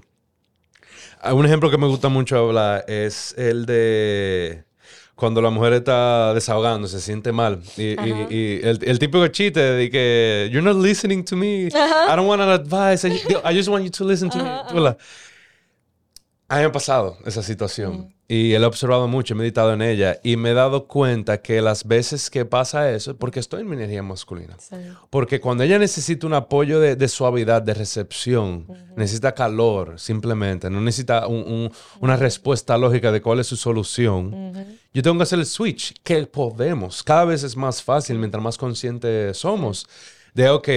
un 1.32 1.46
ejemplo 1.46 1.70
que 1.72 1.78
me 1.78 1.88
gusta 1.88 2.10
mucho 2.10 2.38
hablar 2.38 2.86
es 2.88 3.34
el 3.38 3.66
de 3.66 4.64
cuando 5.16 5.42
la 5.42 5.50
mujer 5.50 5.74
está 5.74 6.34
desahogando, 6.34 6.88
se 6.88 7.00
siente 7.00 7.32
mal. 7.32 7.62
Y, 7.78 7.84
y- 8.00 8.28
y 8.30 8.60
el, 8.64 8.80
el 8.84 9.00
típico 9.00 9.26
chiste 9.28 9.60
de 9.60 9.90
que, 9.90 10.50
you're 10.52 10.62
not 10.66 10.76
listening 10.84 11.24
to 11.24 11.36
me. 11.36 11.68
Ajá. 11.74 12.14
I 12.14 12.16
don't 12.16 12.28
want 12.28 12.42
an 12.42 12.50
advice. 12.50 13.06
I, 13.08 13.14
I 13.46 13.56
just 13.56 13.70
want 13.70 13.84
you 13.86 13.92
to 13.92 14.04
listen 14.06 14.30
to 14.30 14.38
Ajá, 14.40 14.74
me. 14.74 14.96
A 16.48 16.56
mí 16.56 16.62
me 16.62 16.66
ha 16.68 16.72
pasado 16.72 17.18
esa 17.26 17.42
situación 17.42 18.14
y 18.28 18.54
él 18.54 18.64
he 18.64 18.66
observado 18.66 19.08
mucho, 19.08 19.34
he 19.34 19.38
meditado 19.38 19.72
en 19.74 19.82
ella 19.84 20.20
y 20.24 20.36
me 20.36 20.50
he 20.50 20.54
dado 20.56 20.88
cuenta 20.88 21.42
que 21.44 21.62
las 21.62 21.86
veces 21.88 22.30
que 22.32 22.44
pasa 22.44 22.90
eso 22.92 23.12
es 23.12 23.18
porque 23.18 23.40
estoy 23.40 23.62
en 23.62 23.70
mi 23.70 23.76
energía 23.76 24.02
masculina. 24.02 24.58
Porque 25.12 25.40
cuando 25.40 25.64
ella 25.64 25.78
necesita 25.78 26.26
un 26.26 26.34
apoyo 26.34 26.80
de, 26.80 26.96
de 26.96 27.08
suavidad, 27.08 27.62
de 27.62 27.76
recepción, 27.76 28.66
necesita 28.96 29.34
calor 29.36 30.00
simplemente, 30.00 30.70
no 30.72 30.82
necesita 30.82 31.28
un- 31.28 31.44
un- 31.52 31.72
una 32.02 32.16
respuesta 32.18 32.78
lógica 32.78 33.12
de 33.12 33.22
cuál 33.22 33.40
es 33.42 33.48
su 33.48 33.58
solución, 33.58 34.32
yo 34.94 35.04
tengo 35.04 35.18
que 35.18 35.24
hacer 35.24 35.40
el 35.40 35.46
switch, 35.46 35.94
que 36.04 36.26
podemos. 36.26 37.04
Cada 37.04 37.26
vez 37.26 37.44
es 37.44 37.56
más 37.56 37.84
fácil 37.84 38.18
mientras 38.18 38.42
más 38.44 38.58
conscientes 38.58 39.38
somos 39.38 39.88
de, 40.34 40.50
ok, 40.50 40.68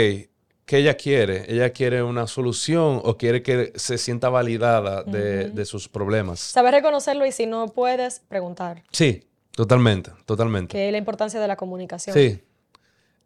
¿qué 0.69 0.77
ella 0.77 0.95
quiere? 0.95 1.47
¿Ella 1.49 1.71
quiere 1.71 2.03
una 2.03 2.27
solución 2.27 3.01
o 3.03 3.17
quiere 3.17 3.43
que 3.43 3.73
se 3.75 3.97
sienta 3.97 4.29
validada 4.29 5.03
de, 5.03 5.49
de 5.49 5.65
sus 5.65 5.89
problemas? 5.89 6.41
Saber 6.41 6.75
reconocerlo 6.75 7.25
y 7.25 7.33
si 7.33 7.47
no 7.47 7.69
puedes, 7.69 8.21
preguntar. 8.29 8.83
Sí, 8.93 9.25
totalmente, 9.53 10.13
totalmente. 10.27 10.73
Que 10.73 10.87
es 10.87 10.93
la 10.93 10.99
importancia 10.99 11.41
de 11.41 11.49
la 11.49 11.57
comunicación. 11.57 12.15
Sí. 12.15 12.39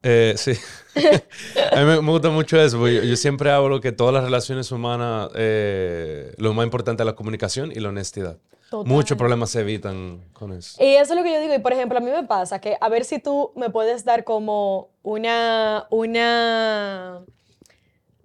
Eh, 0.04 0.34
sí. 0.36 0.52
a 1.72 1.80
mí 1.80 1.84
me, 1.84 2.00
me 2.00 2.10
gusta 2.12 2.30
mucho 2.30 2.60
eso, 2.60 2.78
porque 2.78 2.94
yo, 2.94 3.02
yo 3.02 3.16
siempre 3.16 3.50
hablo 3.50 3.80
que 3.80 3.90
todas 3.90 4.14
las 4.14 4.22
relaciones 4.22 4.70
humanas, 4.70 5.28
eh, 5.34 6.32
lo 6.38 6.54
más 6.54 6.64
importante 6.64 7.02
es 7.02 7.06
la 7.06 7.16
comunicación 7.16 7.72
y 7.72 7.80
la 7.80 7.88
honestidad. 7.88 8.38
Total. 8.72 8.90
Muchos 8.90 9.18
problemas 9.18 9.50
se 9.50 9.60
evitan 9.60 10.22
con 10.32 10.50
eso. 10.52 10.82
Y 10.82 10.94
eso 10.94 11.12
es 11.12 11.18
lo 11.18 11.22
que 11.22 11.30
yo 11.30 11.40
digo. 11.42 11.54
Y 11.54 11.58
por 11.58 11.74
ejemplo, 11.74 11.98
a 11.98 12.00
mí 12.00 12.10
me 12.10 12.24
pasa 12.24 12.58
que 12.58 12.78
a 12.80 12.88
ver 12.88 13.04
si 13.04 13.18
tú 13.18 13.52
me 13.54 13.68
puedes 13.68 14.02
dar 14.06 14.24
como 14.24 14.88
una, 15.02 15.86
una 15.90 17.20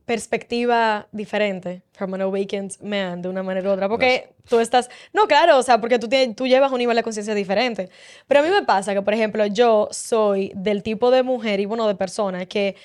perspectiva 0.06 1.06
diferente 1.12 1.82
from 1.92 2.14
an 2.14 2.22
awakened 2.22 2.72
man 2.82 3.22
de 3.22 3.28
una 3.28 3.44
manera 3.44 3.70
u 3.70 3.74
otra. 3.74 3.90
Porque 3.90 4.34
tú 4.48 4.60
estás. 4.62 4.90
No, 5.12 5.28
claro, 5.28 5.58
o 5.58 5.64
sea, 5.64 5.82
porque 5.82 6.00
tú, 6.00 6.08
tienes- 6.08 6.34
tú 6.36 6.48
llevas 6.48 6.72
un 6.72 6.78
nivel 6.78 6.96
de 6.96 7.04
conciencia 7.04 7.36
diferente. 7.36 7.90
Pero 8.26 8.40
a 8.40 8.44
mí 8.44 8.50
me 8.50 8.64
pasa 8.64 8.94
que, 8.94 9.02
por 9.02 9.14
ejemplo, 9.14 9.46
yo 9.48 9.90
soy 9.92 10.54
del 10.56 10.82
tipo 10.82 11.12
de 11.12 11.24
mujer 11.24 11.60
y 11.60 11.66
bueno, 11.66 11.86
de 11.90 11.96
persona 11.96 12.46
que 12.46 12.78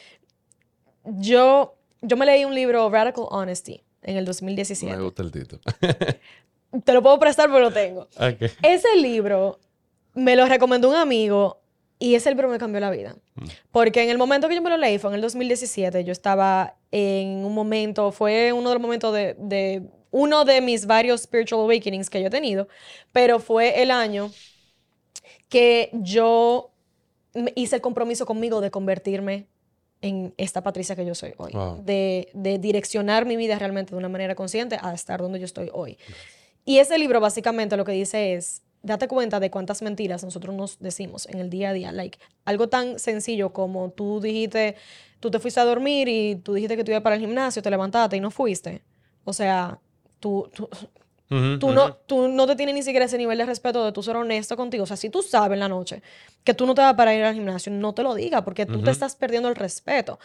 yo, 1.04 1.76
yo 2.00 2.16
me 2.16 2.26
leí 2.26 2.44
un 2.44 2.56
libro, 2.56 2.90
Radical 2.90 3.26
Honesty, 3.30 3.84
en 4.02 4.16
el 4.16 4.24
2017. 4.24 4.96
Me 4.96 5.00
gusta 5.02 5.22
el 5.22 5.30
título. 5.30 5.62
Te 6.84 6.92
lo 6.92 7.02
puedo 7.02 7.18
prestar, 7.18 7.48
pero 7.48 7.60
lo 7.60 7.70
tengo. 7.72 8.02
Ok. 8.16 8.50
Ese 8.62 8.96
libro 8.96 9.58
me 10.14 10.36
lo 10.36 10.46
recomendó 10.46 10.88
un 10.88 10.96
amigo 10.96 11.60
y 11.98 12.14
ese 12.14 12.30
libro 12.30 12.48
me 12.48 12.58
cambió 12.58 12.80
la 12.80 12.90
vida. 12.90 13.16
Porque 13.70 14.02
en 14.02 14.10
el 14.10 14.18
momento 14.18 14.48
que 14.48 14.54
yo 14.54 14.62
me 14.62 14.70
lo 14.70 14.76
leí, 14.76 14.98
fue 14.98 15.10
en 15.10 15.14
el 15.16 15.20
2017, 15.20 16.02
yo 16.04 16.12
estaba 16.12 16.76
en 16.90 17.44
un 17.44 17.54
momento, 17.54 18.10
fue 18.12 18.52
uno 18.52 18.70
de 18.70 18.74
los 18.74 18.82
momentos 18.82 19.14
de, 19.14 19.34
de 19.38 19.82
uno 20.10 20.44
de 20.44 20.60
mis 20.60 20.86
varios 20.86 21.22
spiritual 21.22 21.62
awakenings 21.62 22.10
que 22.10 22.20
yo 22.20 22.26
he 22.26 22.30
tenido, 22.30 22.68
pero 23.12 23.38
fue 23.38 23.82
el 23.82 23.90
año 23.90 24.30
que 25.48 25.90
yo 25.92 26.70
hice 27.54 27.76
el 27.76 27.82
compromiso 27.82 28.26
conmigo 28.26 28.60
de 28.60 28.70
convertirme 28.70 29.46
en 30.00 30.34
esta 30.36 30.62
Patricia 30.62 30.96
que 30.96 31.06
yo 31.06 31.14
soy 31.14 31.32
hoy, 31.36 31.52
Wow. 31.52 31.82
de, 31.84 32.28
de 32.34 32.58
direccionar 32.58 33.24
mi 33.24 33.36
vida 33.36 33.58
realmente 33.58 33.92
de 33.92 33.96
una 33.98 34.08
manera 34.08 34.34
consciente 34.34 34.76
a 34.82 34.92
estar 34.92 35.20
donde 35.22 35.38
yo 35.38 35.44
estoy 35.44 35.70
hoy. 35.72 35.96
Y 36.64 36.78
ese 36.78 36.98
libro 36.98 37.20
básicamente 37.20 37.76
lo 37.76 37.84
que 37.84 37.92
dice 37.92 38.34
es, 38.34 38.62
date 38.82 39.08
cuenta 39.08 39.40
de 39.40 39.50
cuántas 39.50 39.82
mentiras 39.82 40.24
nosotros 40.24 40.54
nos 40.54 40.78
decimos 40.78 41.26
en 41.26 41.38
el 41.38 41.50
día 41.50 41.70
a 41.70 41.72
día. 41.72 41.92
Like, 41.92 42.18
algo 42.44 42.68
tan 42.68 42.98
sencillo 42.98 43.52
como 43.52 43.90
tú 43.90 44.20
dijiste, 44.20 44.76
tú 45.20 45.30
te 45.30 45.38
fuiste 45.38 45.60
a 45.60 45.64
dormir 45.64 46.08
y 46.08 46.36
tú 46.36 46.54
dijiste 46.54 46.76
que 46.76 46.84
tú 46.84 46.90
ibas 46.90 47.02
para 47.02 47.16
el 47.16 47.20
gimnasio, 47.20 47.62
te 47.62 47.70
levantaste 47.70 48.16
y 48.16 48.20
no 48.20 48.30
fuiste. 48.30 48.82
O 49.24 49.32
sea, 49.32 49.78
tú, 50.18 50.50
tú, 50.54 50.68
tú 51.60 51.70
no, 51.70 51.94
tú 51.94 52.28
no 52.28 52.46
te 52.46 52.56
tienes 52.56 52.74
ni 52.74 52.82
siquiera 52.82 53.06
ese 53.06 53.18
nivel 53.18 53.38
de 53.38 53.46
respeto 53.46 53.84
de 53.84 53.92
tú 53.92 54.02
ser 54.02 54.16
honesto 54.16 54.56
contigo. 54.56 54.82
O 54.82 54.86
sea, 54.86 54.96
si 54.96 55.10
tú 55.10 55.22
sabes 55.22 55.54
en 55.54 55.60
la 55.60 55.68
noche 55.68 56.02
que 56.42 56.54
tú 56.54 56.66
no 56.66 56.74
te 56.74 56.82
vas 56.82 56.94
para 56.94 57.14
ir 57.14 57.22
al 57.22 57.34
gimnasio, 57.34 57.72
no 57.72 57.94
te 57.94 58.02
lo 58.02 58.14
digas 58.16 58.42
porque 58.42 58.66
tú 58.66 58.82
te 58.82 58.90
estás 58.90 59.14
perdiendo 59.14 59.48
el 59.48 59.54
respeto. 59.54 60.18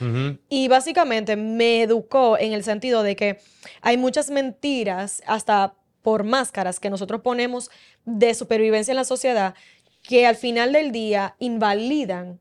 Y 0.49 0.67
básicamente 0.67 1.35
me 1.35 1.83
educó 1.83 2.37
en 2.39 2.53
el 2.53 2.63
sentido 2.63 3.03
de 3.03 3.15
que 3.15 3.39
hay 3.81 3.97
muchas 3.97 4.31
mentiras, 4.31 5.21
hasta 5.27 5.75
por 6.07 6.23
máscaras 6.23 6.79
que 6.79 6.89
nosotros 6.89 7.19
ponemos 7.19 7.69
de 8.05 8.33
supervivencia 8.33 8.93
en 8.93 8.95
la 8.95 9.03
sociedad, 9.03 9.55
que 10.01 10.25
al 10.25 10.37
final 10.37 10.71
del 10.71 10.93
día 10.93 11.35
invalidan 11.37 12.39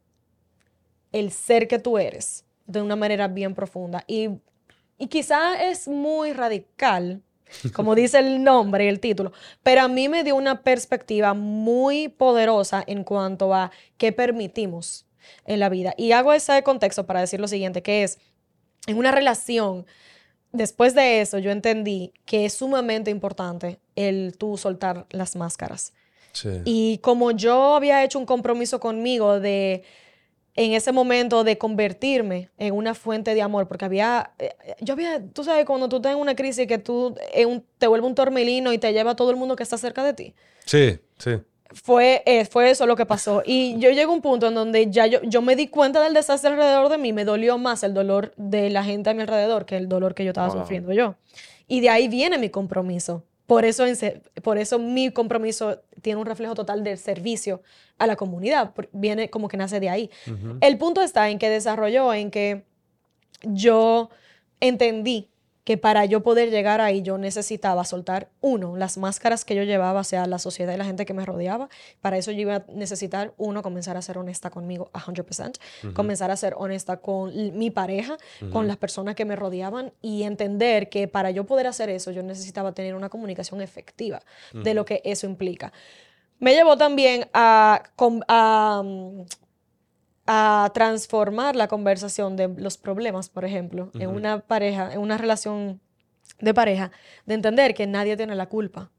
el 1.10 1.32
ser 1.32 1.66
que 1.66 1.80
tú 1.80 1.98
eres 1.98 2.44
de 2.68 2.80
una 2.80 2.94
manera 2.94 3.26
bien 3.26 3.56
profunda. 3.56 4.04
Y, 4.06 4.28
y 4.98 5.08
quizá 5.08 5.60
es 5.68 5.88
muy 5.88 6.32
radical, 6.32 7.22
como 7.72 7.94
dice 7.96 8.20
el 8.20 8.44
nombre 8.44 8.84
y 8.84 8.88
el 8.88 9.00
título, 9.00 9.32
pero 9.64 9.82
a 9.82 9.88
mí 9.88 10.08
me 10.08 10.22
dio 10.22 10.36
una 10.36 10.62
perspectiva 10.62 11.34
muy 11.34 12.06
poderosa 12.06 12.84
en 12.86 13.02
cuanto 13.02 13.52
a 13.52 13.72
qué 13.96 14.12
permitimos 14.12 15.06
en 15.44 15.58
la 15.58 15.68
vida. 15.70 15.92
Y 15.96 16.12
hago 16.12 16.32
ese 16.32 16.62
contexto 16.62 17.04
para 17.04 17.18
decir 17.18 17.40
lo 17.40 17.48
siguiente, 17.48 17.82
que 17.82 18.04
es, 18.04 18.20
en 18.86 18.96
una 18.96 19.10
relación, 19.10 19.86
después 20.56 20.94
de 20.94 21.20
eso 21.20 21.38
yo 21.38 21.50
entendí 21.50 22.12
que 22.24 22.44
es 22.46 22.54
sumamente 22.54 23.10
importante 23.10 23.78
el 23.94 24.36
tú 24.36 24.56
soltar 24.56 25.06
las 25.10 25.36
máscaras. 25.36 25.92
Sí. 26.32 26.48
Y 26.64 26.98
como 26.98 27.30
yo 27.30 27.74
había 27.76 28.02
hecho 28.04 28.18
un 28.18 28.26
compromiso 28.26 28.80
conmigo 28.80 29.40
de 29.40 29.84
en 30.58 30.72
ese 30.72 30.90
momento 30.90 31.44
de 31.44 31.58
convertirme 31.58 32.48
en 32.56 32.74
una 32.74 32.94
fuente 32.94 33.34
de 33.34 33.42
amor, 33.42 33.68
porque 33.68 33.84
había, 33.84 34.32
eh, 34.38 34.54
yo 34.80 34.94
había, 34.94 35.22
tú 35.32 35.44
sabes, 35.44 35.66
cuando 35.66 35.86
tú 35.88 35.96
estás 35.96 36.12
en 36.12 36.18
una 36.18 36.34
crisis 36.34 36.66
que 36.66 36.78
tú 36.78 37.14
eh, 37.34 37.44
un- 37.44 37.62
te 37.78 37.86
vuelve 37.86 38.06
un 38.06 38.14
tormelino 38.14 38.72
y 38.72 38.78
te 38.78 38.90
lleva 38.94 39.10
a 39.10 39.16
todo 39.16 39.30
el 39.30 39.36
mundo 39.36 39.54
que 39.54 39.62
está 39.62 39.76
cerca 39.76 40.02
de 40.02 40.14
ti. 40.14 40.34
Sí, 40.64 40.98
sí. 41.18 41.32
Fue, 41.72 42.22
eh, 42.26 42.44
fue 42.44 42.70
eso 42.70 42.86
lo 42.86 42.96
que 42.96 43.06
pasó. 43.06 43.42
Y 43.44 43.78
yo 43.78 43.90
llegué 43.90 44.02
a 44.04 44.08
un 44.08 44.20
punto 44.22 44.48
en 44.48 44.54
donde 44.54 44.90
ya 44.90 45.06
yo, 45.06 45.20
yo 45.22 45.42
me 45.42 45.56
di 45.56 45.66
cuenta 45.68 46.02
del 46.02 46.14
desastre 46.14 46.50
alrededor 46.50 46.88
de 46.88 46.98
mí, 46.98 47.12
me 47.12 47.24
dolió 47.24 47.58
más 47.58 47.82
el 47.82 47.92
dolor 47.94 48.32
de 48.36 48.70
la 48.70 48.84
gente 48.84 49.10
a 49.10 49.14
mi 49.14 49.22
alrededor 49.22 49.64
que 49.66 49.76
el 49.76 49.88
dolor 49.88 50.14
que 50.14 50.24
yo 50.24 50.30
estaba 50.30 50.48
Wow. 50.48 50.60
sufriendo 50.62 50.92
yo. 50.92 51.16
Y 51.68 51.80
de 51.80 51.90
ahí 51.90 52.08
viene 52.08 52.38
mi 52.38 52.48
compromiso. 52.50 53.24
Por 53.46 53.64
eso, 53.64 53.84
por 54.42 54.58
eso 54.58 54.78
mi 54.80 55.10
compromiso 55.12 55.80
tiene 56.02 56.18
un 56.20 56.26
reflejo 56.26 56.54
total 56.54 56.82
del 56.82 56.98
servicio 56.98 57.62
a 57.98 58.06
la 58.08 58.16
comunidad. 58.16 58.72
Viene 58.92 59.30
como 59.30 59.48
que 59.48 59.56
nace 59.56 59.78
de 59.78 59.88
ahí. 59.88 60.10
El 60.60 60.78
punto 60.78 61.00
está 61.00 61.30
en 61.30 61.38
que 61.38 61.48
desarrolló, 61.48 62.12
en 62.12 62.30
que 62.32 62.64
yo 63.44 64.10
entendí 64.60 65.28
que 65.66 65.76
para 65.76 66.04
yo 66.04 66.22
poder 66.22 66.50
llegar 66.50 66.80
ahí 66.80 67.02
yo 67.02 67.18
necesitaba 67.18 67.84
soltar, 67.84 68.28
uno, 68.40 68.76
las 68.76 68.98
máscaras 68.98 69.44
que 69.44 69.56
yo 69.56 69.64
llevaba 69.64 69.98
hacia 69.98 70.24
la 70.26 70.38
sociedad 70.38 70.72
y 70.72 70.76
la 70.76 70.84
gente 70.84 71.04
que 71.04 71.12
me 71.12 71.26
rodeaba. 71.26 71.68
Para 72.00 72.16
eso 72.18 72.30
yo 72.30 72.42
iba 72.42 72.54
a 72.54 72.64
necesitar, 72.72 73.34
uno, 73.36 73.62
comenzar 73.62 73.96
a 73.96 74.02
ser 74.02 74.16
honesta 74.16 74.48
conmigo 74.48 74.90
a 74.92 75.00
100%, 75.00 75.58
comenzar 75.92 76.30
a 76.30 76.36
ser 76.36 76.54
honesta 76.56 76.98
con 76.98 77.32
mi 77.58 77.72
pareja, 77.72 78.16
con 78.52 78.68
las 78.68 78.76
personas 78.76 79.16
que 79.16 79.24
me 79.24 79.34
rodeaban 79.34 79.92
y 80.00 80.22
entender 80.22 80.88
que 80.88 81.08
para 81.08 81.32
yo 81.32 81.46
poder 81.46 81.66
hacer 81.66 81.90
eso 81.90 82.12
yo 82.12 82.22
necesitaba 82.22 82.70
tener 82.70 82.94
una 82.94 83.08
comunicación 83.08 83.60
efectiva 83.60 84.22
de 84.52 84.72
lo 84.72 84.84
que 84.84 85.02
eso 85.04 85.26
implica. 85.26 85.72
Me 86.38 86.54
llevó 86.54 86.76
también 86.76 87.28
a, 87.32 87.82
mm, 88.84 89.22
a 90.26 90.70
transformar 90.74 91.56
la 91.56 91.68
conversación 91.68 92.36
de 92.36 92.48
los 92.48 92.78
problemas, 92.78 93.28
por 93.28 93.44
ejemplo, 93.44 93.90
en 93.94 94.10
una 94.10 94.40
pareja, 94.40 94.92
en 94.92 95.00
una 95.00 95.18
relación 95.18 95.80
de 96.40 96.52
pareja, 96.52 96.90
de 97.24 97.34
entender 97.34 97.74
que 97.74 97.86
nadie 97.86 98.16
tiene 98.16 98.34
la 98.34 98.46
culpa 98.46 98.90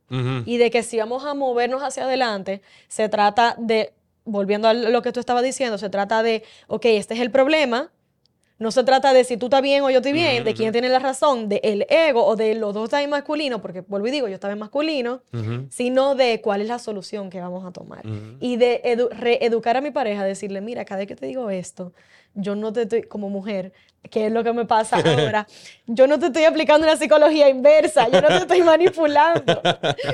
y 0.46 0.58
de 0.58 0.72
que 0.72 0.84
si 0.84 0.98
vamos 0.98 1.26
a 1.26 1.34
movernos 1.34 1.84
hacia 1.84 2.04
adelante, 2.04 2.62
se 2.88 3.10
trata 3.10 3.56
de, 3.58 3.94
volviendo 4.24 4.70
a 4.70 4.74
lo 4.74 5.02
que 5.02 5.12
tú 5.12 5.20
estabas 5.20 5.44
diciendo, 5.44 5.78
se 5.78 5.90
trata 5.90 6.24
de, 6.24 6.44
ok, 6.68 6.86
este 6.86 7.14
es 7.14 7.20
el 7.20 7.30
problema. 7.30 7.92
No 8.60 8.72
se 8.72 8.84
trata 8.84 9.14
de 9.14 9.24
si 9.24 9.38
tú 9.38 9.46
estás 9.48 9.62
bien 9.62 9.84
o 9.84 9.90
yo 9.92 9.98
estoy 9.98 10.14
bien, 10.14 10.44
de 10.44 10.54
quién 10.56 10.72
tiene 10.72 10.90
la 10.90 11.00
razón, 11.00 11.48
de 11.48 11.60
el 11.64 11.86
ego 11.90 12.26
o 12.26 12.36
de 12.36 12.56
los 12.56 12.74
dos 12.74 12.86
están 12.86 13.04
en 13.04 13.10
masculino, 13.12 13.62
porque 13.62 13.82
vuelvo 13.82 14.08
y 14.08 14.12
digo, 14.12 14.28
yo 14.28 14.34
estaba 14.34 14.54
en 14.54 14.60
masculino, 14.60 15.22
sino 15.70 16.16
de 16.16 16.42
cuál 16.42 16.62
es 16.62 16.68
la 16.68 16.80
solución 16.80 17.30
que 17.30 17.40
vamos 17.40 17.66
a 17.66 17.72
tomar. 17.72 18.04
Y 18.40 18.56
de 18.58 18.82
edu- 18.84 19.10
reeducar 19.12 19.78
a 19.78 19.82
mi 19.82 19.92
pareja, 19.92 20.24
decirle, 20.24 20.62
mira, 20.62 20.86
cada 20.86 21.00
vez 21.00 21.08
que 21.08 21.16
te 21.16 21.28
digo 21.28 21.50
esto, 21.52 21.94
yo 22.34 22.56
no 22.56 22.74
te 22.74 22.84
estoy, 22.84 23.04
como 23.04 23.30
mujer, 23.30 23.74
que 24.10 24.28
es 24.28 24.32
lo 24.32 24.42
que 24.44 24.54
me 24.54 24.64
pasa 24.66 24.98
ahora, 24.98 25.46
yo 25.86 26.08
no 26.08 26.18
te 26.18 26.28
estoy 26.28 26.46
aplicando 26.46 26.88
una 26.88 26.96
psicología 26.96 27.50
inversa, 27.50 28.08
yo 28.08 28.22
no 28.22 28.28
te 28.30 28.38
estoy 28.38 28.62
manipulando. 28.64 29.62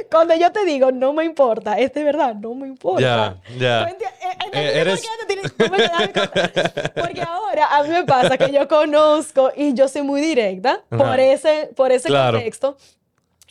Cuando 0.09 0.35
yo 0.35 0.51
te 0.51 0.65
digo, 0.65 0.91
no 0.91 1.13
me 1.13 1.25
importa, 1.25 1.77
es 1.77 1.93
de 1.93 2.03
verdad, 2.03 2.33
no 2.33 2.55
me 2.55 2.67
importa. 2.67 3.01
Ya, 3.01 3.57
ya. 3.59 3.85
¿Tú 3.87 3.93
enti- 3.95 4.07
eh, 4.07 4.37
Eh, 4.53 4.79
¿entiendes 4.79 5.05
eres- 5.27 5.51
qué 5.53 6.91
Porque 7.01 7.21
ahora 7.21 7.67
a 7.75 7.83
mí 7.83 7.89
me 7.89 8.03
pasa 8.03 8.37
que 8.37 8.51
yo 8.51 8.67
conozco 8.67 9.51
y 9.55 9.73
yo 9.73 9.87
soy 9.87 10.01
muy 10.01 10.21
directa 10.21 10.81
por 10.89 11.01
Ajá. 11.03 11.21
ese, 11.21 11.69
por 11.75 11.91
ese 11.91 12.07
Claro. 12.07 12.37
contexto. 12.37 12.77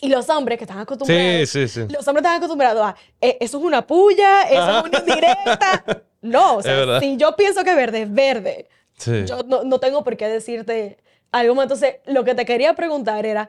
Y 0.00 0.08
los 0.08 0.28
hombres 0.30 0.58
que 0.58 0.64
están 0.64 0.78
acostumbrados 0.80 1.22
Sí, 1.22 1.46
sí, 1.46 1.68
sí. 1.68 1.80
los 1.88 2.06
hombres 2.08 2.24
están 2.24 2.36
acostumbrados 2.38 2.82
a, 2.84 2.96
"Eh, 3.20 3.36
eso 3.40 3.58
es 3.58 3.64
una 3.64 3.86
puya, 3.86 4.42
eso 4.50 4.78
es 4.78 4.84
una 4.84 4.98
indirecta. 4.98 5.84
No, 6.22 6.56
o 6.56 6.62
sea, 6.62 6.98
si 7.00 7.16
yo 7.16 7.36
pienso 7.36 7.62
que 7.62 7.74
verde 7.74 8.02
es 8.02 8.12
verde, 8.12 8.68
Sí. 9.02 9.24
yo 9.26 9.42
no, 9.44 9.64
no 9.64 9.78
tengo 9.80 10.04
por 10.04 10.16
qué 10.16 10.28
decirte 10.28 10.98
algo 11.30 11.54
más. 11.54 11.64
Entonces, 11.64 11.96
lo 12.06 12.24
que 12.24 12.34
te 12.34 12.44
quería 12.44 12.74
preguntar 12.74 13.26
era, 13.26 13.48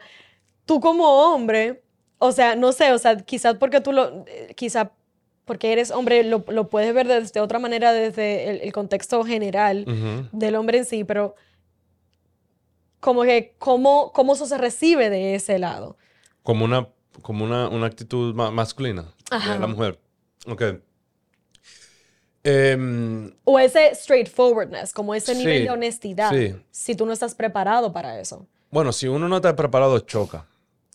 tú 0.66 0.80
como 0.80 1.06
hombre, 1.34 1.84
o 2.18 2.32
sea, 2.32 2.56
no 2.56 2.72
sé, 2.72 2.92
o 2.94 2.98
sea, 2.98 3.18
quizás 3.18 3.56
porque 3.56 3.82
tú 3.82 3.92
lo, 3.92 4.26
eh, 4.28 4.54
quizás 4.56 4.88
porque 5.46 5.74
eres 5.74 5.92
hombre, 5.92 6.24
lo, 6.24 6.44
lo 6.48 6.70
puedes 6.70 6.94
ver 6.94 7.08
desde 7.08 7.40
otra 7.42 7.60
manera, 7.60 7.92
desde 7.92 8.50
el, 8.50 8.62
el 8.62 8.72
contexto 8.74 9.24
general 9.26 9.86
del 10.32 10.56
hombre 10.56 10.78
en 10.80 10.86
sí, 10.86 11.04
pero 11.04 11.36
como 13.00 13.24
que, 13.24 13.56
¿cómo, 13.60 14.12
cómo 14.14 14.34
eso 14.34 14.46
se 14.46 14.58
recibe 14.58 15.10
de 15.10 15.36
ese 15.36 15.60
lado? 15.60 15.98
Como 16.44 16.64
una, 16.64 16.88
como 17.22 17.44
una, 17.44 17.68
una 17.68 17.86
actitud 17.88 18.34
ma- 18.34 18.52
masculina 18.52 19.14
Ajá. 19.30 19.54
de 19.54 19.60
la 19.60 19.68
mujer. 19.68 20.00
Ok. 20.48 20.64
Em, 22.44 23.32
O 23.46 23.58
ese 23.60 23.96
straightforwardness, 23.96 24.94
como 24.94 25.16
ese 25.16 25.34
nivel 25.36 25.60
Sí, 25.60 25.64
de 25.64 25.70
honestidad, 25.70 26.32
sí. 26.32 26.56
si 26.72 26.96
tú 26.96 27.06
no 27.06 27.14
estás 27.14 27.36
preparado 27.36 27.94
para 27.94 28.20
eso. 28.20 28.48
bueno, 28.72 28.92
si 28.92 29.08
uno 29.08 29.28
no 29.30 29.38
está 29.38 29.56
preparado, 29.56 30.00
choca. 30.00 30.48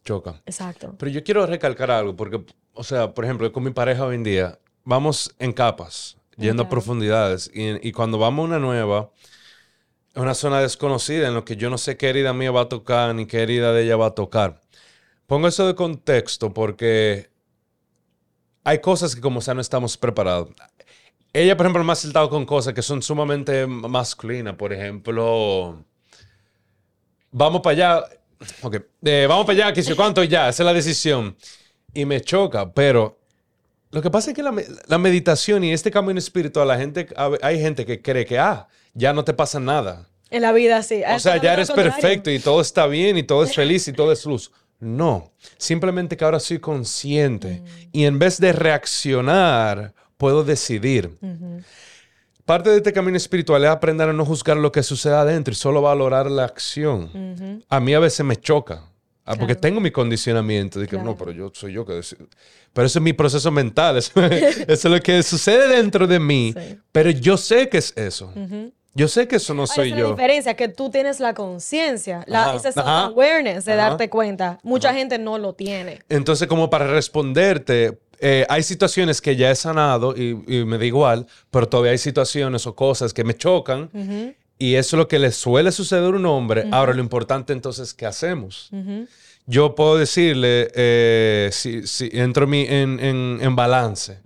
Choca. 0.05 0.43
Exacto. 0.47 0.95
Pero 0.99 1.11
yo 1.11 1.23
quiero 1.23 1.47
recalcar 1.47 1.91
algo, 1.91 2.17
porque, 2.17 2.45
o 2.73 2.85
sea, 2.85 3.15
por 3.15 3.25
ejemplo, 3.25 3.51
con 3.53 3.63
mi 3.63 3.71
pareja 3.71 4.05
hoy 4.05 4.17
en 4.17 4.25
día, 4.25 4.59
vamos 4.85 5.35
en 5.39 5.53
capas, 5.53 6.17
yendo 6.37 6.63
a 6.63 6.67
Ok. 6.67 6.71
profundidades. 6.71 7.51
Y, 7.55 7.87
y 7.87 7.93
cuando 7.93 8.19
vamos 8.19 8.45
a 8.45 8.47
una 8.49 8.59
nueva, 8.59 9.11
es 10.15 10.23
una 10.23 10.35
zona 10.35 10.61
desconocida 10.61 11.29
en 11.29 11.35
lo 11.35 11.45
que 11.45 11.57
yo 11.57 11.71
no 11.71 11.79
sé 11.79 11.97
qué 11.97 12.09
herida 12.11 12.33
mía 12.33 12.51
va 12.51 12.63
a 12.63 12.69
tocar 12.69 13.15
ni 13.15 13.27
qué 13.27 13.43
herida 13.43 13.73
de 13.73 13.85
ella 13.85 13.97
va 13.97 14.07
a 14.07 14.15
tocar. 14.15 14.61
Pongo 15.27 15.49
eso 15.49 15.67
de 15.67 15.75
contexto 15.75 16.53
porque 16.55 17.31
hay 18.65 18.81
cosas 18.81 19.15
que 19.15 19.21
como 19.21 19.41
sea 19.41 19.55
no 19.55 19.61
estamos 19.61 19.97
preparados. 19.97 20.51
Ella, 21.39 21.57
por 21.57 21.67
ejemplo, 21.67 21.85
me 21.85 21.93
ha 21.93 21.95
saltado 21.95 22.29
con 22.29 22.45
cosas 22.45 22.75
que 22.75 22.83
son 22.83 23.01
sumamente 23.01 23.65
masculinas. 23.67 24.57
Por 24.57 24.73
ejemplo, 24.73 25.85
vamos 27.31 27.61
para 27.61 27.73
allá. 27.73 28.05
Ok, 28.63 28.77
eh, 29.05 29.27
vamos 29.29 29.47
para 29.47 29.67
allá, 29.67 29.73
que 29.73 29.83
yo 29.83 29.95
cuánto, 29.95 30.25
y 30.25 30.29
ya, 30.29 30.49
esa 30.49 30.65
es 30.65 30.67
la 30.67 30.73
decisión. 30.73 31.37
Y 31.95 32.05
me 32.05 32.21
choca, 32.21 32.73
pero 32.73 33.21
lo 33.93 34.03
que 34.03 34.11
pasa 34.11 34.31
es 34.31 34.37
que 34.37 34.43
la, 34.43 34.53
la 34.87 34.99
meditación 34.99 35.63
y 35.63 35.73
este 35.73 35.93
camino 35.93 36.19
espiritual, 36.19 36.67
la 36.67 36.77
gente, 36.77 37.09
hay 37.41 37.61
gente 37.61 37.87
que 37.87 38.03
cree 38.03 38.27
que, 38.27 38.39
ah, 38.41 38.67
ya 38.95 39.13
no 39.13 39.25
te 39.25 39.33
pasa 39.33 39.61
nada. 39.61 40.09
En 40.31 40.43
la 40.43 40.51
vida, 40.51 40.83
sí. 40.83 41.03
O 41.09 41.19
sea, 41.21 41.41
ya 41.41 41.53
eres 41.53 41.71
perfecto 41.71 42.33
y 42.33 42.41
todo 42.41 42.61
está 42.61 42.89
bien 42.89 43.17
y 43.17 43.23
todo 43.23 43.45
es 43.45 43.55
feliz 43.55 43.87
y 43.87 43.93
todo 43.93 44.11
es 44.11 44.27
luz. 44.27 44.51
No, 44.81 45.33
simplemente 45.57 46.17
que 46.17 46.25
ahora 46.25 46.41
soy 46.41 46.59
consciente 46.59 47.63
y 47.93 48.07
en 48.07 48.19
vez 48.19 48.41
de 48.41 48.53
reaccionar, 48.53 49.95
puedo 50.19 50.45
decidir. 50.45 51.17
Parte 52.45 52.71
de 52.71 52.79
este 52.79 52.93
camino 52.93 53.17
espiritual 53.17 53.63
es 53.65 53.71
aprender 53.71 54.09
a 54.09 54.13
no 54.13 54.25
juzgar 54.25 54.57
lo 54.57 54.73
que 54.73 54.83
sucede 54.83 55.15
adentro 55.15 55.53
y 55.53 55.55
solo 55.55 55.83
valorar 55.83 56.31
la 56.31 56.45
acción. 56.45 57.63
A 57.69 57.81
mí 57.81 57.95
a 57.95 57.99
veces 58.01 58.25
me 58.25 58.37
choca. 58.37 58.85
ah, 59.25 59.37
Porque 59.37 59.55
tengo 59.55 59.81
mi 59.81 59.91
condicionamiento 59.91 60.81
de 60.81 60.87
que 60.87 60.97
Claro. 60.97 61.05
no, 61.11 61.17
pero 61.17 61.33
yo 61.33 61.51
soy 61.55 61.75
yo 61.75 61.85
que 61.85 61.93
decido. 61.93 62.27
Pero 62.73 62.87
eso 62.87 62.99
es 62.99 63.03
mi 63.03 63.13
proceso 63.13 63.51
mental. 63.51 63.99
Eso, 63.99 64.13
eso 64.23 64.67
es 64.69 64.85
lo 64.85 65.01
que 65.01 65.23
sucede 65.23 65.69
dentro 65.77 66.07
de 66.07 66.19
mí. 66.19 66.55
Sí. 66.57 66.79
Pero 66.91 67.11
yo 67.11 67.37
sé 67.37 67.69
que 67.69 67.79
es 67.79 67.93
eso. 67.97 68.33
Yo 68.95 69.07
sé 69.09 69.29
que 69.29 69.37
eso 69.37 69.53
no 69.55 69.65
Esa 69.65 69.75
soy 69.75 69.89
es 69.89 69.95
la 69.95 70.01
yo. 70.01 70.11
diferencia, 70.13 70.55
que 70.55 70.69
tú 70.69 70.91
tienes 70.91 71.21
la 71.21 71.35
conciencia, 71.35 72.25
la, 72.27 72.47
Ajá, 72.47 72.57
ese 72.57 72.69
ajá. 72.69 73.09
self-awareness 73.09 73.65
de 73.67 73.73
Ajá. 73.75 73.91
darte 73.91 74.09
cuenta. 74.09 74.59
Mucha 74.63 74.93
gente 74.95 75.19
no 75.19 75.37
lo 75.39 75.53
tiene. 75.53 76.01
Entonces, 76.09 76.49
como 76.49 76.69
para 76.71 76.87
responderte, 76.87 77.99
eh, 78.21 78.45
hay 78.49 78.63
situaciones 78.63 79.21
que 79.21 79.37
ya 79.37 79.51
he 79.51 79.55
sanado 79.55 80.15
y, 80.17 80.43
y 80.47 80.65
me 80.65 80.79
da 80.79 80.85
igual, 80.85 81.27
pero 81.51 81.69
todavía 81.69 81.93
hay 81.93 81.99
situaciones 81.99 82.67
o 82.67 82.75
cosas 82.75 83.13
que 83.15 83.25
me 83.25 83.35
chocan 83.37 83.91
y 84.59 84.75
eso 84.75 84.97
es 84.97 84.99
lo 84.99 85.07
que 85.09 85.19
le 85.19 85.31
suele 85.33 85.71
suceder 85.73 86.05
a 86.05 86.17
un 86.17 86.27
hombre. 86.27 86.63
Ahora, 86.73 86.93
lo 86.95 87.01
importante 87.01 87.53
entonces, 87.53 87.95
¿qué 87.95 88.07
hacemos? 88.07 88.71
Yo 89.47 89.75
puedo 89.75 89.97
decirle, 89.97 90.71
eh, 90.75 91.49
si, 91.53 91.87
si 91.87 92.11
entro 92.13 92.45
en, 92.45 92.51
mi- 92.51 92.67
en, 92.69 93.01
en- 93.01 93.39
en 93.41 93.57
balance, 93.57 94.19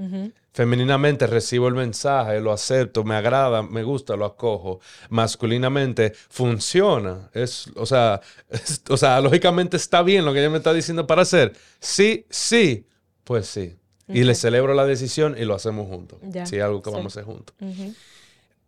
femeninamente 0.53 1.27
recibo 1.29 1.69
el 1.69 1.75
mensaje, 1.75 2.41
lo 2.41 2.51
acepto, 2.53 3.05
me 3.05 3.15
agrada, 3.15 3.63
me 3.63 3.83
gusta, 3.85 4.17
lo 4.17 4.25
acojo. 4.25 4.81
Masculinamente 5.11 6.13
funciona. 6.29 7.31
Es, 7.33 7.69
o, 7.77 7.87
sea, 7.87 8.21
es- 8.51 8.83
o 8.89 8.97
sea, 8.97 9.21
lógicamente 9.21 9.77
está 9.77 10.03
bien 10.03 10.25
lo 10.25 10.33
que 10.33 10.41
ella 10.41 10.51
me 10.51 10.59
está 10.59 10.73
diciendo 10.75 11.07
para 11.07 11.23
hacer. 11.23 11.53
Sí, 11.81 12.27
sí, 12.31 12.87
pues 13.25 13.47
sí. 13.47 13.77
Y 14.13 14.25
le 14.25 14.35
celebro 14.35 14.75
la 14.75 14.87
decisión 14.87 15.37
y 15.39 15.45
lo 15.45 15.55
hacemos 15.55 15.89
juntos. 15.89 16.19
Si 16.45 16.57
es 16.57 16.63
algo 16.63 16.83
que 16.83 16.91
sí. 16.91 16.97
vamos 16.97 17.17
a 17.17 17.21
hacer 17.21 17.25
juntos. 17.25 17.57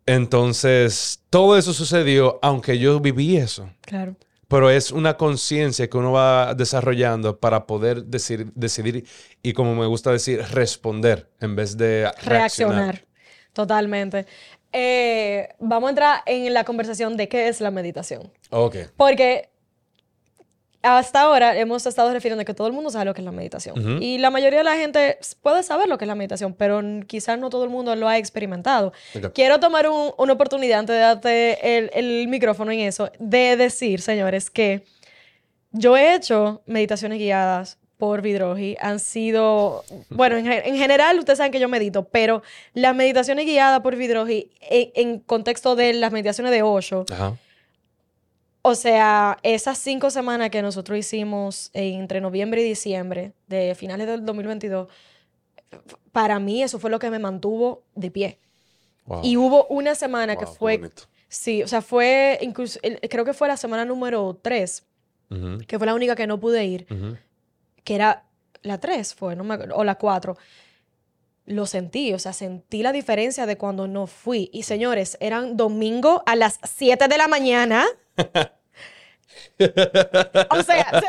Entonces, 0.07 1.21
todo 1.31 1.57
eso 1.57 1.73
sucedió, 1.73 2.39
aunque 2.43 2.79
yo 2.79 3.01
viví 3.01 3.37
eso. 3.37 3.71
Claro. 3.81 4.17
Pero 4.49 4.71
es 4.71 4.93
una 4.93 5.17
conciencia 5.17 5.89
que 5.89 5.97
uno 5.97 6.13
va 6.13 6.55
desarrollando 6.55 7.39
para 7.39 7.67
poder 7.67 8.05
decir, 8.05 8.53
decidir 8.55 9.07
y, 9.43 9.53
como 9.55 9.75
me 9.75 9.87
gusta 9.87 10.13
decir, 10.13 10.43
responder 10.53 11.31
en 11.41 11.57
vez 11.57 11.77
de 11.77 12.11
reaccionar. 12.23 12.27
Reaccionar. 12.27 13.05
Totalmente. 13.53 14.27
Eh, 14.73 15.49
vamos 15.61 15.89
a 15.89 15.91
entrar 15.91 16.23
en 16.27 16.53
la 16.53 16.65
conversación 16.65 17.17
de 17.17 17.29
qué 17.29 17.49
es 17.49 17.61
la 17.61 17.71
meditación. 17.71 18.31
Ok. 18.51 18.77
Porque 18.97 19.49
hasta 20.85 21.23
ahora 21.23 21.57
hemos 21.59 21.87
estado 21.87 22.13
refiriendo 22.13 22.43
a 22.43 22.45
que 22.45 22.53
todo 22.53 22.67
el 22.67 22.75
mundo 22.75 22.91
sabe 22.91 23.07
lo 23.07 23.15
que 23.15 23.23
es 23.23 23.25
la 23.25 23.33
meditación. 23.33 24.03
Y 24.03 24.19
la 24.19 24.31
mayoría 24.31 24.59
de 24.59 24.65
la 24.65 24.77
gente 24.77 25.19
puede 25.43 25.63
saber 25.63 25.89
lo 25.89 25.99
que 25.99 26.05
es 26.05 26.09
la 26.09 26.15
meditación, 26.15 26.53
pero 26.55 26.83
quizás 27.07 27.39
no 27.39 27.49
todo 27.51 27.65
el 27.65 27.71
mundo 27.71 27.97
lo 27.97 28.09
ha 28.09 28.19
experimentado. 28.19 28.93
Quiero 29.35 29.59
tomar 29.61 29.89
una 29.89 30.33
oportunidad 30.33 30.81
antes 30.81 30.95
de 30.95 31.01
darte 31.01 31.79
el, 31.79 31.91
el 31.95 32.29
micrófono 32.29 32.71
en 32.71 32.81
eso, 32.81 33.11
de 33.19 33.57
decir, 33.57 34.01
señores, 34.01 34.51
que 34.51 34.85
yo 35.73 35.97
he 35.97 36.15
hecho 36.15 36.63
meditaciones 36.67 37.19
guiadas 37.19 37.79
por 37.97 38.23
Vidroji 38.23 38.77
han 38.81 39.01
sido, 39.01 39.85
bueno, 40.11 40.37
en, 40.37 40.77
general 40.77 41.19
ustedes 41.19 41.39
saben 41.39 41.53
que 41.53 41.61
yo 41.61 41.69
medito, 41.69 42.05
pero 42.05 42.43
las 42.75 42.95
meditaciones 42.95 43.47
guiadas 43.47 43.81
por 43.81 43.97
Vidroji 43.97 44.51
en, 44.61 44.91
en 44.95 45.21
contexto 45.21 45.77
de 45.77 45.95
las 45.95 46.13
meditaciones 46.13 46.53
de 46.53 46.63
Osho, 46.63 47.07
o 48.67 48.75
sea, 48.75 49.39
esas 49.43 49.79
cinco 49.79 50.11
semanas 50.11 50.51
que 50.51 50.63
nosotros 50.63 50.99
hicimos 50.99 51.71
entre 51.75 52.21
noviembre 52.21 52.63
y 52.63 52.65
diciembre 52.65 53.33
de 53.47 53.75
finales 53.75 54.07
del 54.07 54.25
2022, 54.25 54.89
para 56.13 56.39
mí 56.39 56.63
eso 56.63 56.79
fue 56.79 56.91
lo 56.91 56.99
que 56.99 57.11
me 57.11 57.19
mantuvo 57.19 57.83
de 57.95 58.11
pie. 58.11 58.39
Y 59.23 59.37
hubo 59.37 59.67
una 59.67 59.95
semana 59.95 60.37
que 60.37 60.47
fue... 60.47 60.81
Sí, 61.29 61.63
o 61.63 61.69
sea, 61.69 61.83
fue 61.83 62.39
incluso, 62.43 62.79
creo 63.11 63.25
que 63.25 63.35
fue 63.35 63.49
la 63.49 63.57
semana 63.57 63.85
número 63.85 64.39
tres, 64.41 64.87
que 65.67 65.79
fue 65.79 65.87
la 65.87 65.95
única 65.95 66.15
que 66.15 66.27
no 66.27 66.39
pude 66.39 66.65
ir 66.65 66.87
que 67.85 67.95
era 67.95 68.25
la 68.63 68.79
3, 68.79 69.15
fue, 69.15 69.37
no 69.37 69.45
me, 69.45 69.57
o 69.73 69.85
la 69.85 69.95
4, 69.97 70.37
lo 71.47 71.67
sentí, 71.67 72.13
o 72.15 72.19
sea, 72.19 72.33
sentí 72.33 72.83
la 72.83 72.93
diferencia 72.93 73.45
de 73.47 73.59
cuando 73.59 73.87
no 73.87 74.07
fui. 74.07 74.49
Y 74.53 74.63
señores, 74.63 75.19
eran 75.21 75.57
domingo 75.57 76.23
a 76.25 76.35
las 76.35 76.59
7 76.63 77.07
de 77.07 77.19
la 77.19 77.29
mañana. 77.29 77.85
O 80.51 80.63
sea, 80.63 81.03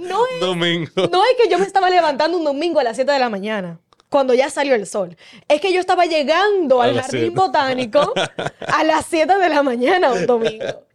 no 0.00 0.26
es, 0.26 0.40
domingo. 0.40 1.08
no 1.10 1.24
es 1.24 1.36
que 1.40 1.48
yo 1.48 1.58
me 1.58 1.66
estaba 1.66 1.90
levantando 1.90 2.38
un 2.38 2.44
domingo 2.44 2.80
a 2.80 2.84
las 2.84 2.96
7 2.96 3.10
de 3.10 3.18
la 3.18 3.28
mañana 3.28 3.80
cuando 4.08 4.34
ya 4.34 4.50
salió 4.50 4.74
el 4.74 4.86
sol. 4.86 5.16
Es 5.48 5.60
que 5.60 5.72
yo 5.72 5.80
estaba 5.80 6.04
llegando 6.04 6.82
al 6.82 7.00
jardín 7.00 7.34
botánico 7.34 8.12
a 8.60 8.84
las 8.84 9.06
7 9.06 9.38
de 9.38 9.48
la 9.48 9.62
mañana 9.62 10.12
un 10.12 10.26
domingo. 10.26 10.86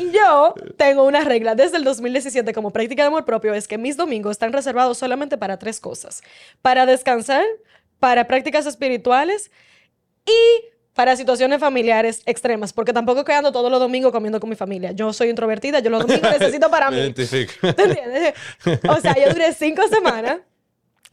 Y 0.00 0.10
yo 0.10 0.54
tengo 0.76 1.04
una 1.04 1.22
regla 1.22 1.54
desde 1.54 1.76
el 1.76 1.84
2017 1.84 2.52
como 2.52 2.72
práctica 2.72 3.02
de 3.02 3.08
amor 3.08 3.24
propio, 3.24 3.54
es 3.54 3.68
que 3.68 3.78
mis 3.78 3.96
domingos 3.96 4.32
están 4.32 4.52
reservados 4.52 4.98
solamente 4.98 5.38
para 5.38 5.58
tres 5.58 5.80
cosas. 5.80 6.22
Para 6.60 6.86
descansar, 6.86 7.44
para 8.00 8.26
prácticas 8.26 8.66
espirituales 8.66 9.50
y 10.26 10.75
para 10.96 11.14
situaciones 11.14 11.60
familiares 11.60 12.22
extremas, 12.24 12.72
porque 12.72 12.94
tampoco 12.94 13.22
quedando 13.22 13.52
todos 13.52 13.70
los 13.70 13.78
domingos 13.78 14.12
comiendo 14.12 14.40
con 14.40 14.48
mi 14.48 14.56
familia. 14.56 14.92
Yo 14.92 15.12
soy 15.12 15.28
introvertida, 15.28 15.80
yo 15.80 15.90
los 15.90 16.00
domingos 16.06 16.32
necesito 16.32 16.70
para 16.70 16.90
mí. 16.90 17.12
¿Te 17.12 17.82
entiendes? 17.82 18.32
O 18.88 18.98
sea, 19.02 19.14
yo 19.14 19.30
duré 19.30 19.52
cinco 19.52 19.86
semanas 19.88 20.38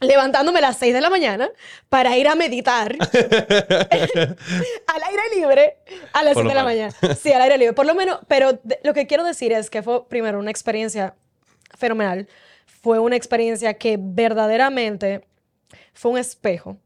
levantándome 0.00 0.60
a 0.60 0.62
las 0.62 0.78
6 0.78 0.94
de 0.94 1.00
la 1.02 1.10
mañana 1.10 1.50
para 1.90 2.16
ir 2.16 2.28
a 2.28 2.34
meditar 2.34 2.96
al 2.98 5.02
aire 5.02 5.22
libre 5.36 5.76
a 6.14 6.22
las 6.22 6.32
6 6.34 6.48
de 6.48 6.54
la 6.54 6.64
mañana. 6.64 6.94
Sí, 7.20 7.32
al 7.32 7.42
aire 7.42 7.58
libre. 7.58 7.74
Por 7.74 7.84
lo 7.84 7.94
menos, 7.94 8.20
pero 8.26 8.58
lo 8.82 8.94
que 8.94 9.06
quiero 9.06 9.22
decir 9.22 9.52
es 9.52 9.68
que 9.68 9.82
fue 9.82 10.08
primero 10.08 10.38
una 10.38 10.50
experiencia 10.50 11.14
fenomenal. 11.76 12.26
Fue 12.82 12.98
una 12.98 13.16
experiencia 13.16 13.74
que 13.74 13.98
verdaderamente 14.00 15.26
fue 15.92 16.12
un 16.12 16.18
espejo. 16.18 16.78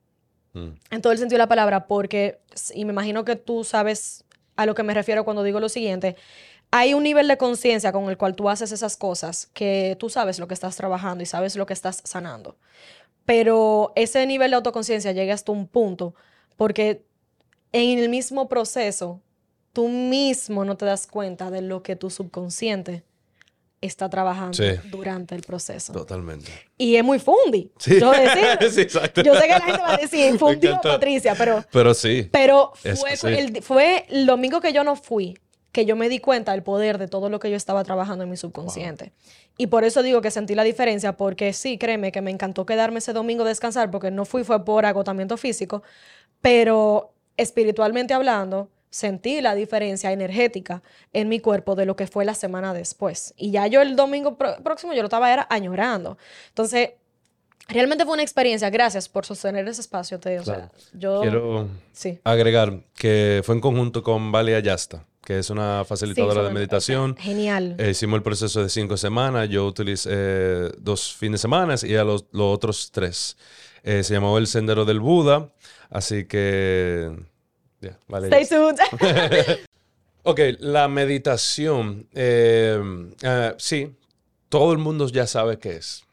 Mm. 0.53 0.69
En 0.91 1.03
todo 1.03 1.13
el 1.13 1.19
sentido 1.19 1.37
de 1.37 1.45
la 1.45 1.49
palabra, 1.49 1.87
porque, 1.87 2.41
y 2.75 2.85
me 2.85 2.93
imagino 2.93 3.25
que 3.25 3.37
tú 3.37 3.65
sabes 3.65 4.25
a 4.57 4.67
lo 4.67 4.75
que 4.75 4.83
me 4.83 4.95
refiero 4.95 5.25
cuando 5.25 5.43
digo 5.43 5.61
lo 5.61 5.69
siguiente, 5.69 6.17
hay 6.71 6.95
un 6.95 7.03
nivel 7.03 7.29
de 7.29 7.39
conciencia 7.39 7.93
con 7.93 8.09
el 8.11 8.19
cual 8.19 8.37
tú 8.37 8.49
haces 8.49 8.73
esas 8.73 8.97
cosas 8.97 9.47
que 9.55 9.97
tú 9.99 10.11
sabes 10.11 10.39
lo 10.39 10.49
que 10.49 10.55
estás 10.55 10.77
trabajando 10.77 11.23
y 11.23 11.27
sabes 11.27 11.57
lo 11.57 11.65
que 11.65 11.73
estás 11.73 12.03
sanando. 12.05 12.57
Pero 13.25 13.93
ese 13.95 14.27
nivel 14.27 14.51
de 14.51 14.57
autoconciencia 14.57 15.13
llega 15.13 15.35
hasta 15.35 15.53
un 15.53 15.67
punto 15.67 16.15
porque 16.57 17.05
en 17.73 17.99
el 17.99 18.09
mismo 18.09 18.49
proceso 18.49 19.21
tú 19.73 19.89
mismo 19.89 20.65
no 20.65 20.77
te 20.77 20.87
das 20.87 21.07
cuenta 21.07 21.51
de 21.51 21.63
lo 21.63 21.83
que 21.83 21.97
tu 21.97 22.11
subconsciente 22.11 23.05
está 23.81 24.09
trabajando 24.11 24.59
durante 24.91 25.35
el 25.35 25.43
proceso. 25.43 25.93
Totalmente. 25.93 26.51
Y 26.77 26.97
es 26.97 27.05
muy 27.05 27.19
fundi. 27.19 27.71
Sí. 27.79 28.01
Yo, 28.01 28.13
sí, 28.71 28.81
exacto. 28.81 29.23
yo 29.23 29.35
sé 29.35 29.43
que 29.43 29.49
la 29.49 29.61
gente 29.61 29.81
va 29.81 29.95
a 29.95 29.97
decir 29.97 30.39
fundi 30.39 30.69
Patricia, 30.83 31.35
pero... 31.37 31.65
Pero 31.71 31.95
sí. 31.95 32.29
Pero 32.33 32.73
fue, 33.21 33.39
el, 33.39 33.63
fue 33.63 34.07
el 34.09 34.27
domingo 34.27 34.61
que 34.61 34.73
yo 34.73 34.85
no 34.85 34.97
fui 34.97 35.37
que 35.73 35.85
yo 35.85 35.97
me 35.97 36.09
di 36.09 36.19
cuenta 36.19 36.53
del 36.53 36.63
poder 36.63 36.99
de 36.99 37.09
todo 37.09 37.29
lo 37.29 37.39
que 37.39 37.51
yo 37.51 37.57
estaba 37.57 37.85
trabajando 37.85 38.25
en 38.25 38.31
mi 38.31 38.37
subconsciente. 38.37 39.13
Y 39.59 39.67
por 39.69 39.85
eso 39.85 40.03
digo 40.03 40.21
que 40.21 40.31
sentí 40.31 40.55
la 40.55 40.65
diferencia, 40.65 41.17
porque 41.17 41.53
sí, 41.53 41.79
créeme 41.79 42.11
que 42.11 42.23
me 42.23 42.31
encantó 42.31 42.65
quedarme 42.65 42.99
ese 42.99 43.13
domingo 43.13 43.45
a 43.45 43.49
descansar, 43.49 43.91
porque 43.91 44.11
no 44.11 44.25
fui 44.25 44.45
fue 44.45 44.65
por 44.65 44.87
agotamiento 44.87 45.37
físico, 45.37 45.83
pero 46.41 47.13
espiritualmente 47.37 48.15
hablando, 48.15 48.71
sentí 48.91 49.41
la 49.41 49.55
diferencia 49.55 50.13
energética 50.13 50.83
en 51.13 51.29
mi 51.29 51.41
cuerpo 51.41 51.75
de 51.75 51.87
lo 51.87 51.97
que 51.97 52.07
fue 52.07 52.25
la 52.25 52.35
semana 52.35 52.75
después. 52.75 53.35
Y 53.37 53.51
ya 53.51 53.67
yo 53.67 53.83
el 53.83 53.97
domingo 53.97 54.37
próximo 54.37 54.93
yo 54.93 55.03
lo 55.03 55.07
estaba 55.07 55.33
era 55.33 55.47
añorando. 55.51 56.19
Entonces, 56.49 56.91
realmente 57.69 58.05
fue 58.05 58.15
una 58.15 58.23
experiencia. 58.23 58.71
Gracias 58.71 59.09
por 59.09 59.27
sostener 59.27 59.67
ese 59.69 59.81
espacio, 59.81 60.19
te 60.19 60.41
yo 60.95 61.21
quiero 61.21 61.69
agregar 62.25 62.81
que 62.95 63.43
fue 63.45 63.55
en 63.55 63.61
conjunto 63.61 64.03
con 64.03 64.33
Vale 64.33 64.55
Ayasta 64.55 65.05
que 65.29 65.41
es 65.41 65.51
una 65.51 65.85
facilitadora 65.85 66.43
de 66.43 66.51
meditación. 66.55 67.15
Genial. 67.15 67.77
Eh, 67.79 67.91
hicimos 67.91 68.17
el 68.17 68.23
proceso 68.23 68.63
de 68.63 68.71
cinco 68.71 68.97
semanas. 68.97 69.47
Yo 69.51 69.67
utilicé 69.67 70.09
eh, 70.11 70.71
dos 70.79 71.13
fines 71.13 71.41
de 71.41 71.43
semana 71.43 71.75
y 71.83 71.97
a 71.97 72.03
los, 72.05 72.25
otros 72.33 72.91
tres. 72.91 73.37
Eh, 73.83 74.03
se 74.05 74.15
llamó 74.15 74.39
El 74.39 74.47
Sendero 74.47 74.87
del 74.87 75.01
Buda. 75.01 75.53
Así 75.91 76.25
que. 76.25 77.15
Vale, 78.09 78.29
Stay 78.29 78.47
tuned. 78.47 78.79
ok, 80.23 80.41
la 80.61 80.89
meditación. 80.89 82.09
sí, 83.59 83.97
todo 84.49 84.73
el 84.73 84.79
mundo 84.79 85.09
ya 85.09 85.27
sabe 85.27 85.59
qué 85.59 85.77
es. 85.77 86.05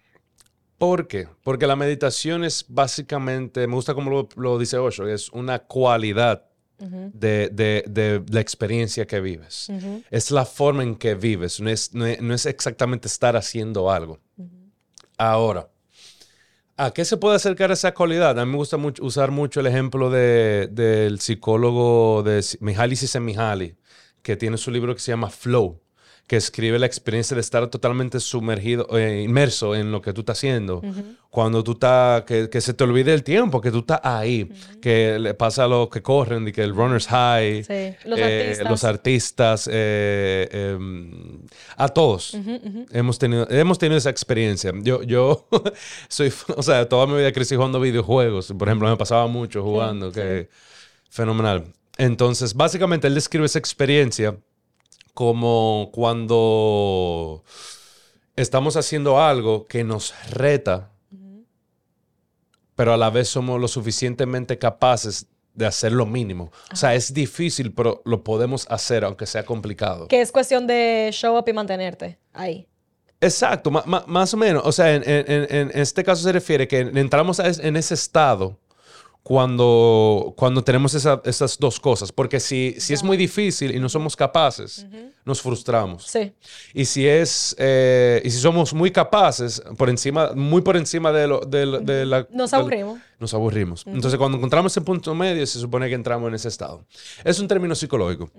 ¿Por 0.77 1.07
qué? 1.07 1.27
Porque 1.43 1.67
la 1.67 1.75
meditación 1.75 2.43
es 2.43 2.65
básicamente, 2.67 3.65
me 3.65 3.75
gusta 3.75 3.93
como 3.93 4.09
lo, 4.09 4.29
lo 4.35 4.59
dice 4.59 4.77
Osho, 4.77 5.07
es 5.07 5.29
una 5.29 5.59
cualidad 5.59 6.43
de, 6.79 8.23
la 8.29 8.41
experiencia 8.41 9.05
que 9.05 9.21
vives. 9.21 9.71
Es 10.11 10.31
la 10.31 10.45
forma 10.45 10.83
en 10.83 10.95
que 10.95 11.15
vives, 11.15 11.59
no 11.59 11.69
es, 11.69 11.93
no 11.93 12.05
es, 12.05 12.45
exactamente 12.45 13.07
estar 13.07 13.35
haciendo 13.35 13.89
algo. 13.91 14.19
Ahora, 15.17 15.69
¿a 16.77 16.91
qué 16.91 17.05
se 17.05 17.17
puede 17.17 17.35
acercar 17.35 17.71
esa 17.71 17.93
cualidad? 17.93 18.39
A 18.39 18.45
mí 18.45 18.51
me 18.51 18.57
gusta 18.57 18.77
mucho, 18.77 19.03
usar 19.03 19.31
mucho 19.31 19.59
el 19.59 19.67
ejemplo 19.67 20.09
del 20.09 21.19
psicólogo 21.19 22.23
de 22.23 22.43
Mihaly 22.59 22.95
Csikszentmihalyi, 22.95 23.75
que 24.21 24.35
tiene 24.35 24.57
su 24.57 24.71
libro 24.71 24.93
que 24.93 25.01
se 25.01 25.11
llama 25.11 25.29
Flow 25.29 25.84
que 26.27 26.37
escribe 26.37 26.79
la 26.79 26.87
experiencia 26.87 27.35
de 27.35 27.41
estar 27.41 27.67
totalmente 27.67 28.19
sumergido, 28.19 28.87
eh, 28.97 29.21
inmerso 29.21 29.75
en 29.75 29.91
lo 29.91 30.01
que 30.01 30.11
tú 30.11 30.21
estás 30.21 30.39
haciendo. 30.39 30.81
Cuando 31.29 31.63
tú 31.63 31.73
estás, 31.73 32.23
que, 32.23 32.61
se 32.61 32.73
te 32.73 32.83
olvide 32.83 33.13
el 33.13 33.23
tiempo, 33.23 33.61
que 33.61 33.69
tú 33.69 33.79
estás 33.79 33.99
ahí, 34.03 34.49
que 34.81 35.19
le 35.19 35.35
pasa 35.35 35.65
a 35.65 35.67
los 35.67 35.89
que 35.89 36.01
corren, 36.01 36.47
y 36.47 36.51
que 36.51 36.63
el 36.63 36.73
runner's 36.73 37.07
high, 37.07 37.59
los 37.59 37.69
eh, 37.69 37.97
artistas, 38.23 38.69
los 38.69 38.83
artistas 38.83 39.69
eh, 39.71 40.49
em, 40.51 41.41
a 41.77 41.89
todos 41.89 42.35
hemos 42.91 43.19
tenido 43.19 43.47
hemos 43.51 43.77
tenido 43.77 43.97
esa 43.97 44.09
experiencia. 44.09 44.71
Yo 44.81 45.03
yo 45.03 45.47
soy, 46.07 46.33
o 46.55 46.63
sea, 46.63 46.89
toda 46.89 47.05
mi 47.05 47.17
vida 47.17 47.31
crecí 47.31 47.55
jugando 47.55 47.79
videojuegos. 47.79 48.51
Por 48.57 48.67
ejemplo, 48.67 48.89
me 48.89 48.97
pasaba 48.97 49.27
mucho 49.27 49.61
jugando, 49.61 50.11
que 50.11 50.49
fenomenal. 51.09 51.65
Entonces, 51.97 52.55
básicamente 52.55 53.07
él 53.07 53.13
describe 53.13 53.45
esa 53.45 53.59
experiencia 53.59 54.35
como 55.15 55.91
cuando 55.93 57.43
estamos 58.35 58.75
haciendo 58.75 59.19
algo 59.19 59.65
que 59.65 59.85
nos 59.85 60.13
reta, 60.29 60.91
pero 62.75 62.93
a 62.93 62.97
la 62.97 63.09
vez 63.09 63.29
somos 63.29 63.59
lo 63.59 63.69
suficientemente 63.69 64.59
capaces 64.59 65.27
de 65.53 65.65
hacer 65.65 65.93
lo 65.93 66.05
mínimo. 66.05 66.51
O 66.69 66.75
sea, 66.75 66.95
es 66.95 67.13
difícil, 67.13 67.73
pero 67.73 68.01
lo 68.03 68.25
podemos 68.25 68.67
hacer, 68.69 69.05
aunque 69.05 69.25
sea 69.25 69.45
complicado. 69.45 70.09
Que 70.09 70.19
es 70.19 70.33
cuestión 70.33 70.67
de 70.67 71.09
show 71.13 71.37
up 71.37 71.45
y 71.47 71.53
mantenerte 71.53 72.19
ahí. 72.33 72.67
Exacto, 73.21 73.71
más 73.71 74.33
o 74.33 74.37
menos. 74.37 74.63
O 74.65 74.73
sea, 74.73 74.93
en, 74.93 75.71
este 75.73 76.03
caso 76.03 76.23
se 76.23 76.31
refiere 76.33 76.67
que 76.67 76.81
entramos 76.81 77.39
en 77.39 77.77
ese 77.77 77.93
estado 77.93 78.59
cuando, 79.25 80.35
cuando 80.37 80.63
tenemos 80.63 80.93
esas 80.93 81.57
dos 81.57 81.79
cosas. 81.79 82.11
Porque 82.11 82.39
si, 82.39 82.75
si 82.77 82.93
es 82.93 83.03
muy 83.03 83.17
difícil 83.17 83.75
y 83.75 83.79
no 83.79 83.89
somos 83.89 84.15
capaces, 84.15 84.85
nos 85.25 85.41
frustramos. 85.41 86.05
Sí. 86.05 86.31
Y 86.75 86.85
si 86.85 87.07
es 87.07 87.55
eh, 87.57 88.21
y 88.23 88.29
si 88.29 88.37
somos 88.37 88.71
muy 88.75 88.91
capaces, 88.91 89.63
por 89.79 89.89
encima, 89.89 90.33
muy 90.35 90.61
por 90.61 90.77
encima 90.77 91.11
de, 91.11 91.25
lo, 91.25 91.39
de, 91.39 92.05
la... 92.05 92.27
Nos 92.29 92.53
aburrimos. 92.53 92.99
nos 93.17 93.33
aburrimos. 93.33 93.83
Entonces, 93.87 94.15
cuando 94.19 94.37
encontramos 94.37 94.71
ese 94.71 94.81
punto 94.81 95.15
medio, 95.15 95.43
se 95.47 95.57
supone 95.57 95.89
que 95.89 95.95
entramos 95.95 96.27
en 96.29 96.35
ese 96.35 96.49
estado. 96.49 96.85
Es 97.23 97.39
un 97.39 97.47
término 97.47 97.73
psicológico. 97.73 98.29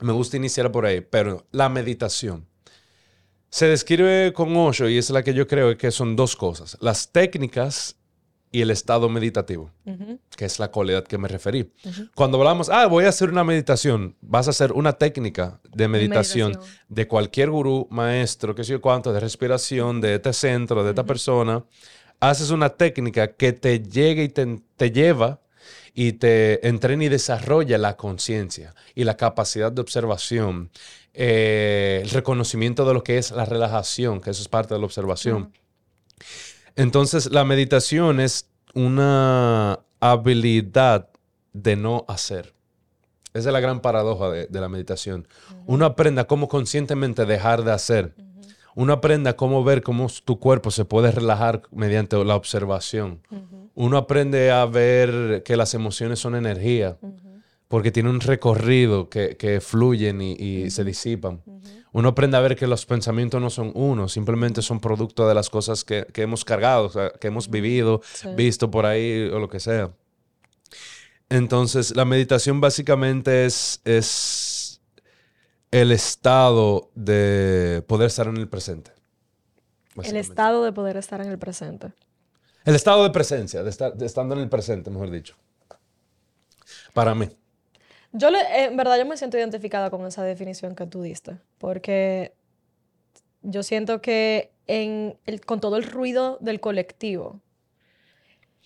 Me 0.00 0.12
gusta 0.12 0.36
iniciar 0.36 0.72
por 0.72 0.84
ahí, 0.84 1.00
pero 1.00 1.46
la 1.52 1.68
meditación. 1.68 2.44
Se 3.50 3.68
describe 3.68 4.32
con 4.32 4.56
ocho 4.56 4.88
y 4.88 4.98
es 4.98 5.10
la 5.10 5.22
que 5.22 5.32
yo 5.32 5.46
creo 5.46 5.78
que 5.78 5.92
son 5.92 6.16
dos 6.16 6.34
cosas. 6.34 6.76
Las 6.80 7.12
técnicas 7.12 7.97
y 8.50 8.62
el 8.62 8.70
estado 8.70 9.08
meditativo, 9.08 9.70
que 10.36 10.44
es 10.44 10.58
la 10.58 10.70
cualidad 10.70 11.04
que 11.04 11.18
me 11.18 11.28
referí. 11.28 11.70
Cuando 12.14 12.38
hablamos, 12.38 12.68
ah, 12.70 12.86
voy 12.86 13.04
a 13.04 13.10
hacer 13.10 13.30
una 13.30 13.44
meditación, 13.44 14.16
vas 14.20 14.46
a 14.46 14.50
hacer 14.50 14.72
una 14.72 14.94
técnica 14.94 15.60
de 15.74 15.88
meditación, 15.88 16.52
meditación. 16.52 16.84
de 16.88 17.08
cualquier 17.08 17.50
gurú, 17.50 17.86
maestro, 17.90 18.54
qué 18.54 18.64
sé 18.64 18.72
yo 18.72 18.80
cuánto, 18.80 19.12
de 19.12 19.20
respiración, 19.20 20.00
de 20.00 20.14
este 20.14 20.32
centro, 20.32 20.82
de 20.82 20.90
esta 20.90 21.04
persona. 21.04 21.64
Haces 22.20 22.50
una 22.50 22.70
técnica 22.70 23.34
que 23.34 23.52
te 23.52 23.80
llegue 23.80 24.24
y 24.24 24.28
te, 24.28 24.60
te 24.76 24.90
lleva 24.90 25.40
y 25.94 26.12
te 26.12 26.66
entrena 26.66 27.04
y 27.04 27.08
desarrolla 27.08 27.76
la 27.76 27.96
conciencia 27.96 28.74
y 28.94 29.04
la 29.04 29.16
capacidad 29.16 29.70
de 29.72 29.80
observación, 29.80 30.70
eh, 31.12 32.00
el 32.02 32.10
reconocimiento 32.10 32.86
de 32.86 32.94
lo 32.94 33.02
que 33.02 33.18
es 33.18 33.30
la 33.32 33.44
relajación, 33.44 34.20
que 34.20 34.30
eso 34.30 34.40
es 34.40 34.48
parte 34.48 34.74
de 34.74 34.80
la 34.80 34.86
observación. 34.86 35.52
Entonces, 36.78 37.32
la 37.32 37.44
meditación 37.44 38.20
es 38.20 38.48
una 38.72 39.80
habilidad 39.98 41.08
de 41.52 41.74
no 41.74 42.04
hacer. 42.06 42.54
Esa 43.34 43.48
es 43.48 43.52
la 43.52 43.58
gran 43.58 43.80
paradoja 43.80 44.30
de, 44.30 44.46
de 44.46 44.60
la 44.60 44.68
meditación. 44.68 45.26
Uno 45.66 45.84
aprende 45.86 46.20
a 46.20 46.28
cómo 46.28 46.46
conscientemente 46.46 47.26
dejar 47.26 47.64
de 47.64 47.72
hacer. 47.72 48.14
Uno 48.76 48.92
aprende 48.92 49.28
a 49.28 49.36
cómo 49.36 49.64
ver 49.64 49.82
cómo 49.82 50.06
tu 50.24 50.38
cuerpo 50.38 50.70
se 50.70 50.84
puede 50.84 51.10
relajar 51.10 51.62
mediante 51.72 52.16
la 52.24 52.36
observación. 52.36 53.22
Uno 53.74 53.96
aprende 53.96 54.52
a 54.52 54.64
ver 54.66 55.42
que 55.44 55.56
las 55.56 55.74
emociones 55.74 56.20
son 56.20 56.36
energía, 56.36 56.96
porque 57.68 57.90
tienen 57.92 58.14
un 58.14 58.20
recorrido 58.20 59.08
que, 59.08 59.36
que 59.36 59.60
fluyen 59.60 60.20
y, 60.22 60.32
y 60.32 60.70
se 60.70 60.84
disipan. 60.84 61.42
Uno 61.92 62.10
aprende 62.10 62.36
a 62.36 62.40
ver 62.40 62.56
que 62.56 62.66
los 62.66 62.84
pensamientos 62.86 63.40
no 63.40 63.50
son 63.50 63.72
uno, 63.74 64.08
simplemente 64.08 64.62
son 64.62 64.80
producto 64.80 65.28
de 65.28 65.34
las 65.34 65.50
cosas 65.50 65.84
que, 65.84 66.06
que 66.12 66.22
hemos 66.22 66.44
cargado, 66.44 66.86
o 66.86 66.90
sea, 66.90 67.10
que 67.10 67.28
hemos 67.28 67.48
vivido, 67.50 68.00
Sí. 68.12 68.28
visto 68.36 68.70
por 68.70 68.86
ahí 68.86 69.28
o 69.32 69.38
lo 69.38 69.48
que 69.48 69.60
sea. 69.60 69.90
Entonces, 71.30 71.94
la 71.94 72.04
meditación 72.04 72.60
básicamente 72.60 73.44
es, 73.44 73.80
es 73.84 74.80
el 75.70 75.92
estado 75.92 76.90
de 76.94 77.84
poder 77.86 78.06
estar 78.06 78.26
en 78.28 78.38
el 78.38 78.48
presente. 78.48 78.92
El 80.02 80.16
estado 80.16 80.64
de 80.64 80.72
poder 80.72 80.96
estar 80.96 81.20
en 81.20 81.28
el 81.28 81.38
presente. 81.38 81.92
El 82.64 82.74
estado 82.74 83.02
de 83.02 83.10
presencia, 83.10 83.62
de, 83.62 83.70
estar, 83.70 83.94
de 83.94 84.06
estando 84.06 84.34
en 84.34 84.40
el 84.42 84.48
presente, 84.48 84.90
mejor 84.90 85.10
dicho. 85.10 85.34
Para 86.94 87.14
mí. 87.14 87.28
Yo, 88.12 88.30
le- 88.30 88.40
eh, 88.40 88.64
en 88.64 88.76
verdad, 88.76 88.98
yo 88.98 89.06
me 89.06 89.16
siento 89.16 89.36
identificada 89.38 89.90
con 89.90 90.06
esa 90.06 90.22
definición 90.24 90.74
que 90.74 90.86
tú 90.86 91.02
diste, 91.02 91.36
porque 91.58 92.32
yo 93.42 93.62
siento 93.62 94.00
que 94.00 94.50
en 94.66 95.16
el- 95.26 95.40
con 95.44 95.60
todo 95.60 95.76
el 95.76 95.84
ruido 95.84 96.38
del 96.40 96.60
colectivo 96.60 97.40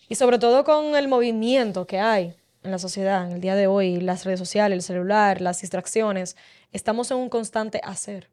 y 0.09 0.15
sobre 0.15 0.39
todo 0.39 0.65
con 0.65 0.97
el 0.97 1.09
movimiento 1.09 1.87
que 1.87 1.99
hay 2.01 2.35
en 2.63 2.71
la 2.71 2.79
sociedad 2.79 3.27
en 3.27 3.33
el 3.33 3.41
día 3.41 3.57
de 3.57 3.67
hoy, 3.67 3.97
las 4.01 4.25
redes 4.25 4.39
sociales, 4.39 4.77
el 4.77 4.83
celular, 4.83 5.41
las 5.41 5.61
distracciones, 5.61 6.37
estamos 6.73 7.11
en 7.11 7.17
un 7.19 7.29
constante 7.29 7.81
hacer. 7.83 8.31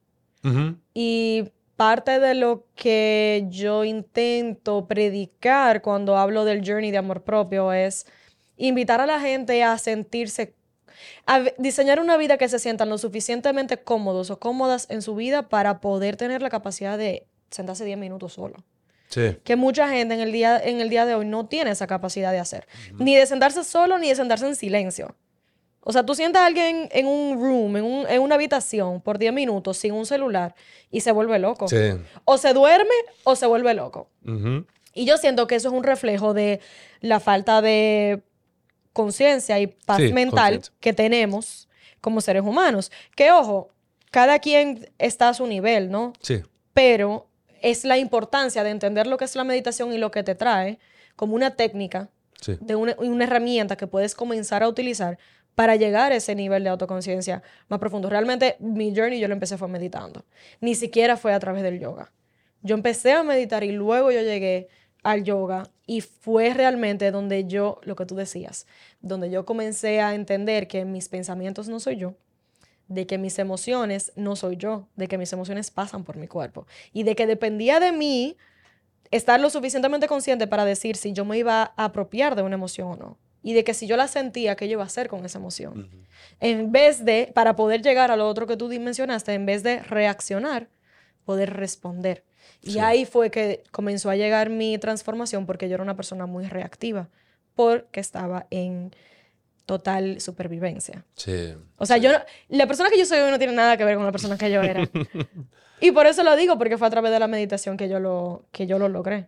Y 0.94 1.52
parte 1.76 2.20
de 2.20 2.36
lo 2.36 2.66
que 2.76 3.46
yo 3.50 3.84
intento 3.86 4.86
predicar 4.88 5.82
cuando 5.82 6.18
hablo 6.18 6.46
del 6.46 6.64
journey 6.66 6.92
de 6.92 6.98
amor 6.98 7.24
propio 7.24 7.74
es 7.74 8.06
invitar 8.58 9.02
a 9.02 9.06
la 9.06 9.20
gente 9.20 9.64
a 9.64 9.78
sentirse, 9.78 10.54
a 11.26 11.44
diseñar 11.58 12.00
una 12.00 12.18
vida 12.18 12.38
que 12.38 12.48
se 12.50 12.60
sientan 12.60 12.90
lo 12.90 12.98
suficientemente 12.98 13.78
cómodos 13.78 14.30
o 14.30 14.40
cómodas 14.40 14.88
en 14.90 15.02
su 15.02 15.16
vida 15.16 15.50
para 15.50 15.80
poder 15.82 16.16
tener 16.18 16.42
la 16.42 16.50
capacidad 16.50 16.98
de 16.98 17.26
sentarse 17.50 17.86
10 17.86 17.98
minutos 17.98 18.34
solo. 18.34 18.56
Sí. 19.10 19.38
Que 19.44 19.56
mucha 19.56 19.90
gente 19.90 20.14
en 20.14 20.20
el 20.20 20.32
día, 20.32 20.60
en 20.64 20.80
el 20.82 20.90
día 20.90 21.06
de 21.06 21.16
hoy 21.16 21.26
no 21.26 21.48
tiene 21.48 21.72
esa 21.72 21.88
capacidad 21.88 22.32
de 22.32 22.38
hacer. 22.40 22.68
Ni 23.00 23.16
de 23.16 23.26
sentarse 23.26 23.64
solo, 23.64 23.98
ni 23.98 24.10
de 24.10 24.16
sentarse 24.16 24.46
en 24.48 24.56
silencio. 24.56 25.16
O 25.82 25.94
sea, 25.94 26.06
tú 26.06 26.14
sientas 26.14 26.44
a 26.44 26.46
alguien 26.46 26.90
en 26.92 27.08
un 27.08 27.40
room, 27.42 27.78
en, 27.78 27.84
un- 27.86 28.06
en 28.08 28.22
una 28.22 28.36
habitación, 28.36 29.02
por 29.02 29.18
10 29.18 29.34
minutos, 29.34 29.78
sin 29.78 29.94
un 29.94 30.06
celular, 30.06 30.54
y 30.92 31.02
se 31.02 31.12
vuelve 31.12 31.40
loco. 31.40 31.68
Sí. 31.68 31.78
O 32.26 32.38
se 32.38 32.54
duerme 32.54 32.94
o 33.24 33.36
se 33.36 33.48
vuelve 33.48 33.74
loco. 33.74 34.10
Y 34.94 35.06
yo 35.06 35.18
siento 35.18 35.48
que 35.48 35.56
eso 35.56 35.70
es 35.70 35.74
un 35.74 35.84
reflejo 35.84 36.34
de 36.36 36.60
la 37.00 37.20
falta 37.20 37.62
de 37.62 38.22
conciencia 39.04 39.60
y 39.60 39.68
paz 39.68 39.98
Sí, 39.98 40.12
mental 40.12 40.62
que 40.82 40.92
tenemos 40.94 41.70
como 42.02 42.20
seres 42.20 42.44
humanos. 42.44 42.92
Que 43.16 43.32
ojo, 43.32 43.70
cada 44.12 44.40
quien 44.40 44.90
está 44.98 45.30
a 45.30 45.34
su 45.34 45.48
nivel, 45.48 45.90
¿no? 45.90 46.12
Sí. 46.22 46.42
Pero 46.74 47.28
es 47.62 47.86
la 47.86 47.98
importancia 47.98 48.64
de 48.64 48.72
entender 48.72 49.08
lo 49.08 49.16
que 49.18 49.26
es 49.26 49.36
la 49.38 49.46
meditación 49.46 49.94
y 49.94 49.98
lo 49.98 50.12
que 50.12 50.24
te 50.24 50.36
trae 50.36 50.80
como 51.16 51.34
una 51.36 51.52
técnica, 51.56 52.10
Sí. 52.42 52.58
de 52.62 52.76
una, 52.76 52.96
una 53.00 53.24
herramienta 53.26 53.76
que 53.78 53.88
puedes 53.88 54.16
comenzar 54.16 54.64
a 54.64 54.68
utilizar 54.70 55.18
para 55.56 55.76
llegar 55.76 56.12
a 56.12 56.16
ese 56.16 56.36
nivel 56.36 56.64
de 56.64 56.70
autoconciencia 56.70 57.42
más 57.70 57.80
profundo. 57.80 58.10
Realmente 58.10 58.56
mi 58.60 58.94
journey 58.96 59.20
yo 59.20 59.28
lo 59.28 59.34
empecé 59.34 59.58
fue 59.58 59.68
meditando. 59.68 60.24
Ni 60.62 60.74
siquiera 60.76 61.16
fue 61.18 61.34
a 61.34 61.40
través 61.40 61.64
del 61.64 61.80
yoga. 61.80 62.12
Yo 62.62 62.76
empecé 62.76 63.12
a 63.14 63.24
meditar 63.24 63.64
y 63.64 63.72
luego 63.72 64.12
yo 64.12 64.22
llegué 64.22 64.68
al 65.04 65.24
yoga 65.24 65.70
y 65.86 66.02
fue 66.02 66.54
realmente 66.54 67.12
donde 67.12 67.46
yo, 67.46 67.80
lo 67.84 67.96
que 67.96 68.06
tú 68.06 68.16
decías, 68.16 68.68
donde 69.02 69.30
yo 69.30 69.46
comencé 69.46 70.02
a 70.02 70.14
entender 70.14 70.68
que 70.68 70.86
mis 70.86 71.10
pensamientos 71.10 71.68
no 71.68 71.80
soy 71.80 71.98
yo, 71.98 72.16
de 72.88 73.08
que 73.08 73.18
mis 73.18 73.40
emociones 73.40 74.12
no 74.16 74.36
soy 74.36 74.58
yo, 74.58 74.88
de 74.96 75.08
que 75.08 75.18
mis 75.18 75.32
emociones 75.32 75.72
pasan 75.72 76.04
por 76.04 76.18
mi 76.18 76.28
cuerpo 76.28 76.68
y 76.92 77.04
de 77.04 77.16
que 77.16 77.28
dependía 77.28 77.80
de 77.80 77.92
mí 77.92 78.38
estar 79.12 79.40
lo 79.40 79.50
suficientemente 79.50 80.08
consciente 80.08 80.48
para 80.48 80.66
decir 80.66 80.96
si 80.96 81.14
yo 81.14 81.26
me 81.26 81.38
iba 81.38 81.74
a 81.76 81.86
apropiar 81.86 82.36
de 82.36 82.44
una 82.44 82.56
emoción 82.56 82.92
o 82.92 82.96
no. 82.96 83.18
Y 83.42 83.54
de 83.54 83.64
que 83.64 83.74
si 83.74 83.88
yo 83.88 83.96
la 83.96 84.10
sentía, 84.10 84.56
¿qué 84.56 84.68
yo 84.68 84.74
iba 84.74 84.84
a 84.84 84.88
hacer 84.88 85.08
con 85.08 85.24
esa 85.24 85.40
emoción? 85.40 85.90
En 86.42 86.74
vez 86.74 87.06
de, 87.06 87.32
para 87.34 87.56
poder 87.56 87.82
llegar 87.82 88.12
a 88.12 88.18
lo 88.18 88.28
otro 88.28 88.48
que 88.48 88.58
tú 88.58 88.68
mencionaste, 88.68 89.34
en 89.34 89.46
vez 89.46 89.64
de 89.64 89.80
reaccionar, 89.80 90.68
poder 91.24 91.54
responder. 91.54 92.26
Y 92.62 92.72
Sí. 92.74 92.80
ahí 92.80 93.06
fue 93.06 93.30
que 93.32 93.64
comenzó 93.72 94.10
a 94.10 94.16
llegar 94.16 94.50
mi 94.50 94.78
transformación 94.78 95.46
porque 95.46 95.68
yo 95.70 95.76
era 95.76 95.84
una 95.84 95.96
persona 95.96 96.26
muy 96.26 96.46
reactiva, 96.46 97.08
porque 97.56 98.00
estaba 98.00 98.48
en 98.50 98.92
total 99.66 100.20
supervivencia. 100.20 101.06
Sí. 101.16 101.54
O 101.78 101.86
sea, 101.86 101.98
yo 101.98 102.12
no- 102.12 102.20
la 102.50 102.66
persona 102.68 102.90
que 102.90 102.98
yo 102.98 103.06
soy 103.06 103.20
hoy 103.20 103.30
no 103.32 103.38
tiene 103.38 103.54
nada 103.54 103.78
que 103.78 103.86
ver 103.86 103.96
con 103.96 104.06
la 104.06 104.12
persona 104.12 104.38
que 104.38 104.50
yo 104.52 104.62
era. 104.62 104.82
y 105.82 105.92
por 105.92 106.08
eso 106.08 106.24
lo 106.24 106.36
digo, 106.36 106.58
porque 106.58 106.78
fue 106.78 106.88
a 106.88 106.90
través 106.90 107.12
de 107.12 107.20
la 107.20 107.28
meditación 107.28 107.78
que 107.78 107.88
yo 107.88 108.00
lo, 108.00 108.46
que 108.52 108.66
yo 108.68 108.80
lo 108.80 108.90
logré. 108.90 109.28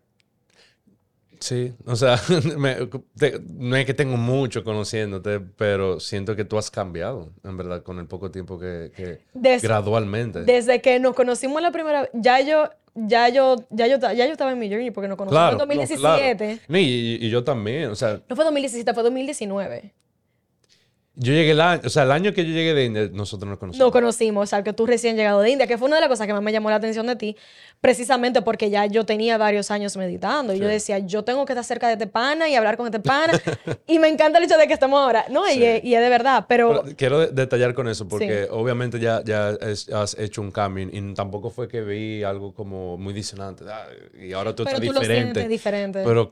Sí, 1.39 1.73
o 1.87 1.95
sea, 1.95 2.17
me- 2.57 2.87
te- 3.17 3.39
no 3.49 3.75
es 3.75 3.85
que 3.85 3.95
tengo 3.95 4.15
mucho 4.15 4.63
conociéndote, 4.63 5.39
pero 5.39 5.99
siento 5.99 6.35
que 6.35 6.45
tú 6.45 6.57
has 6.59 6.69
cambiado, 6.69 7.31
en 7.43 7.57
verdad, 7.57 7.81
con 7.81 7.97
el 7.97 8.05
poco 8.05 8.29
tiempo 8.29 8.59
que, 8.59 8.91
que 8.95 9.21
Des- 9.33 9.63
gradualmente. 9.63 10.43
Desde 10.43 10.81
que 10.81 10.99
nos 10.99 11.15
conocimos 11.15 11.59
la 11.61 11.71
primera 11.71 12.01
vez, 12.01 12.11
ya 12.13 12.41
yo, 12.41 12.69
ya 12.95 13.29
yo, 13.29 13.55
ya 13.69 13.87
yo, 13.87 13.97
ya 13.99 14.13
yo 14.13 14.31
estaba 14.31 14.51
en 14.51 14.59
mi 14.59 14.69
journey 14.69 14.91
porque 14.91 15.07
nos 15.07 15.17
conocimos 15.17 15.39
claro, 15.39 15.51
en 15.53 15.57
no, 15.57 15.65
2017. 15.65 16.37
claro. 16.37 16.61
No, 16.67 16.77
y, 16.77 17.17
y 17.21 17.29
yo 17.29 17.43
también, 17.43 17.89
o 17.89 17.95
sea, 17.95 18.21
No 18.29 18.35
fue 18.35 18.45
2017, 18.45 18.93
fue 18.93 19.03
2019. 19.03 19.93
Yo 21.23 21.33
llegué 21.33 21.51
el 21.51 21.61
año, 21.61 21.81
o 21.85 21.89
sea, 21.89 22.01
el 22.03 22.11
año 22.11 22.33
que 22.33 22.43
yo 22.43 22.51
llegué 22.51 22.73
de 22.73 22.85
India, 22.85 23.09
nosotros 23.13 23.47
nos 23.47 23.59
conocimos. 23.59 23.85
Nos 23.85 23.91
conocimos, 23.91 24.43
o 24.43 24.47
sea, 24.47 24.63
que 24.63 24.73
tú 24.73 24.87
recién 24.87 25.15
llegado 25.15 25.41
de 25.41 25.51
India, 25.51 25.67
que 25.67 25.77
fue 25.77 25.87
una 25.87 25.97
de 25.97 26.01
las 26.01 26.09
cosas 26.09 26.25
que 26.25 26.33
más 26.33 26.41
me 26.41 26.51
llamó 26.51 26.69
la 26.71 26.77
atención 26.77 27.05
de 27.05 27.15
ti, 27.15 27.37
precisamente 27.79 28.41
porque 28.41 28.69
ya 28.69 28.85
yo 28.87 29.05
tenía 29.05 29.37
varios 29.37 29.69
años 29.71 29.95
meditando. 29.97 30.53
Y 30.53 30.59
yo 30.59 30.65
Sí. 30.67 30.71
decía, 30.73 30.99
yo 30.99 31.23
tengo 31.23 31.45
que 31.45 31.53
estar 31.53 31.63
cerca 31.63 31.87
de 31.87 31.93
este 31.93 32.07
pana 32.07 32.49
y 32.49 32.55
hablar 32.55 32.75
con 32.77 32.85
este 32.87 32.99
pana. 32.99 33.33
y 33.87 33.99
me 33.99 34.07
encanta 34.07 34.39
el 34.39 34.45
hecho 34.45 34.57
de 34.57 34.67
que 34.67 34.73
estemos 34.73 34.99
ahora. 34.99 35.25
No, 35.29 35.47
y, 35.47 35.53
Sí. 35.53 35.63
es, 35.63 35.83
y 35.83 35.93
es 35.95 36.01
de 36.01 36.09
verdad, 36.09 36.45
pero, 36.47 36.81
Pero 36.83 36.95
quiero 36.97 37.19
de- 37.19 37.27
detallar 37.27 37.73
con 37.73 37.87
eso 37.87 38.07
porque 38.07 38.43
Sí. 38.43 38.49
obviamente 38.51 38.99
ya, 38.99 39.23
ya 39.23 39.51
es- 39.61 39.89
has 39.89 40.17
hecho 40.17 40.41
un 40.41 40.51
cambio 40.51 40.89
y 40.91 41.13
tampoco 41.13 41.49
fue 41.51 41.67
que 41.67 41.81
vi 41.81 42.23
algo 42.23 42.53
como 42.53 42.97
muy 42.97 43.13
disonante 43.13 43.63
ah, 43.69 43.85
y 44.19 44.33
ahora 44.33 44.55
tú 44.55 44.63
pero 44.63 44.77
estás 44.77 44.87
tú 44.87 44.93
lo 44.93 44.99
diferente. 44.99 45.23
sientes 45.39 45.49
diferente. 45.49 46.01
Pero 46.03 46.31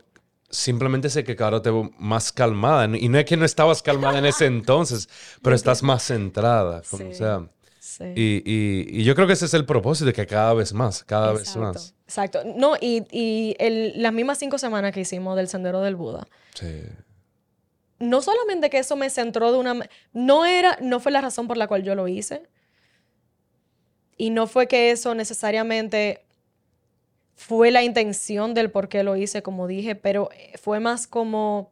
simplemente 0.50 1.10
sé 1.10 1.24
que 1.24 1.36
ahora 1.44 1.62
te 1.62 1.70
veo 1.70 1.92
más 1.98 2.32
calmada. 2.32 2.86
Y 2.98 3.08
no 3.10 3.18
es 3.20 3.26
que 3.26 3.38
no 3.38 3.46
estabas 3.46 3.82
calmada 3.82 4.20
en 4.20 4.26
ese 4.26 4.46
entonces, 4.46 5.08
pero 5.42 5.56
estás 5.56 5.84
más 5.84 6.04
centrada. 6.04 6.82
Como 6.90 7.06
Sí. 7.12 7.16
sea. 7.16 7.48
Sí. 7.80 8.04
Y, 8.16 8.44
y- 8.46 9.02
y 9.02 9.04
yo 9.04 9.16
creo 9.16 9.28
que 9.28 9.34
ese 9.34 9.46
es 9.46 9.54
el 9.54 9.66
propósito, 9.66 10.12
que 10.14 10.26
cada 10.26 10.54
vez 10.54 10.74
más, 10.74 11.04
cada 11.04 11.32
vez 11.34 11.42
Exacto, 11.42 11.60
más. 11.62 11.96
Exacto. 12.06 12.42
No, 12.56 12.76
y, 12.80 13.04
y 13.12 13.56
el- 13.60 14.02
las 14.02 14.14
mismas 14.14 14.38
cinco 14.38 14.58
semanas 14.58 14.92
que 14.94 15.02
hicimos 15.02 15.36
del 15.36 15.48
Sendero 15.48 15.82
del 15.82 15.96
Buda, 15.96 16.28
Sí. 16.54 16.84
no 18.00 18.22
solamente 18.22 18.70
que 18.70 18.78
eso 18.80 18.96
me 18.96 19.10
centró 19.10 19.52
de 19.52 19.58
una... 19.58 19.90
No 20.14 20.46
era, 20.46 20.78
no 20.82 21.00
fue 21.00 21.12
la 21.12 21.22
razón 21.22 21.48
por 21.48 21.58
la 21.58 21.68
cual 21.68 21.84
yo 21.84 21.96
lo 21.96 22.08
hice. 22.08 22.44
Y 24.18 24.30
no 24.30 24.48
fue 24.48 24.68
que 24.68 24.92
eso 24.92 25.16
necesariamente 25.16 26.26
fue 27.40 27.72
la 27.72 27.84
intención 27.84 28.54
del 28.54 28.70
por 28.70 28.90
qué 28.90 29.02
lo 29.02 29.16
hice, 29.16 29.42
como 29.42 29.66
dije, 29.66 29.96
pero 29.96 30.30
eh, 30.36 30.58
fue 30.62 30.82
más 30.82 31.08
como 31.08 31.72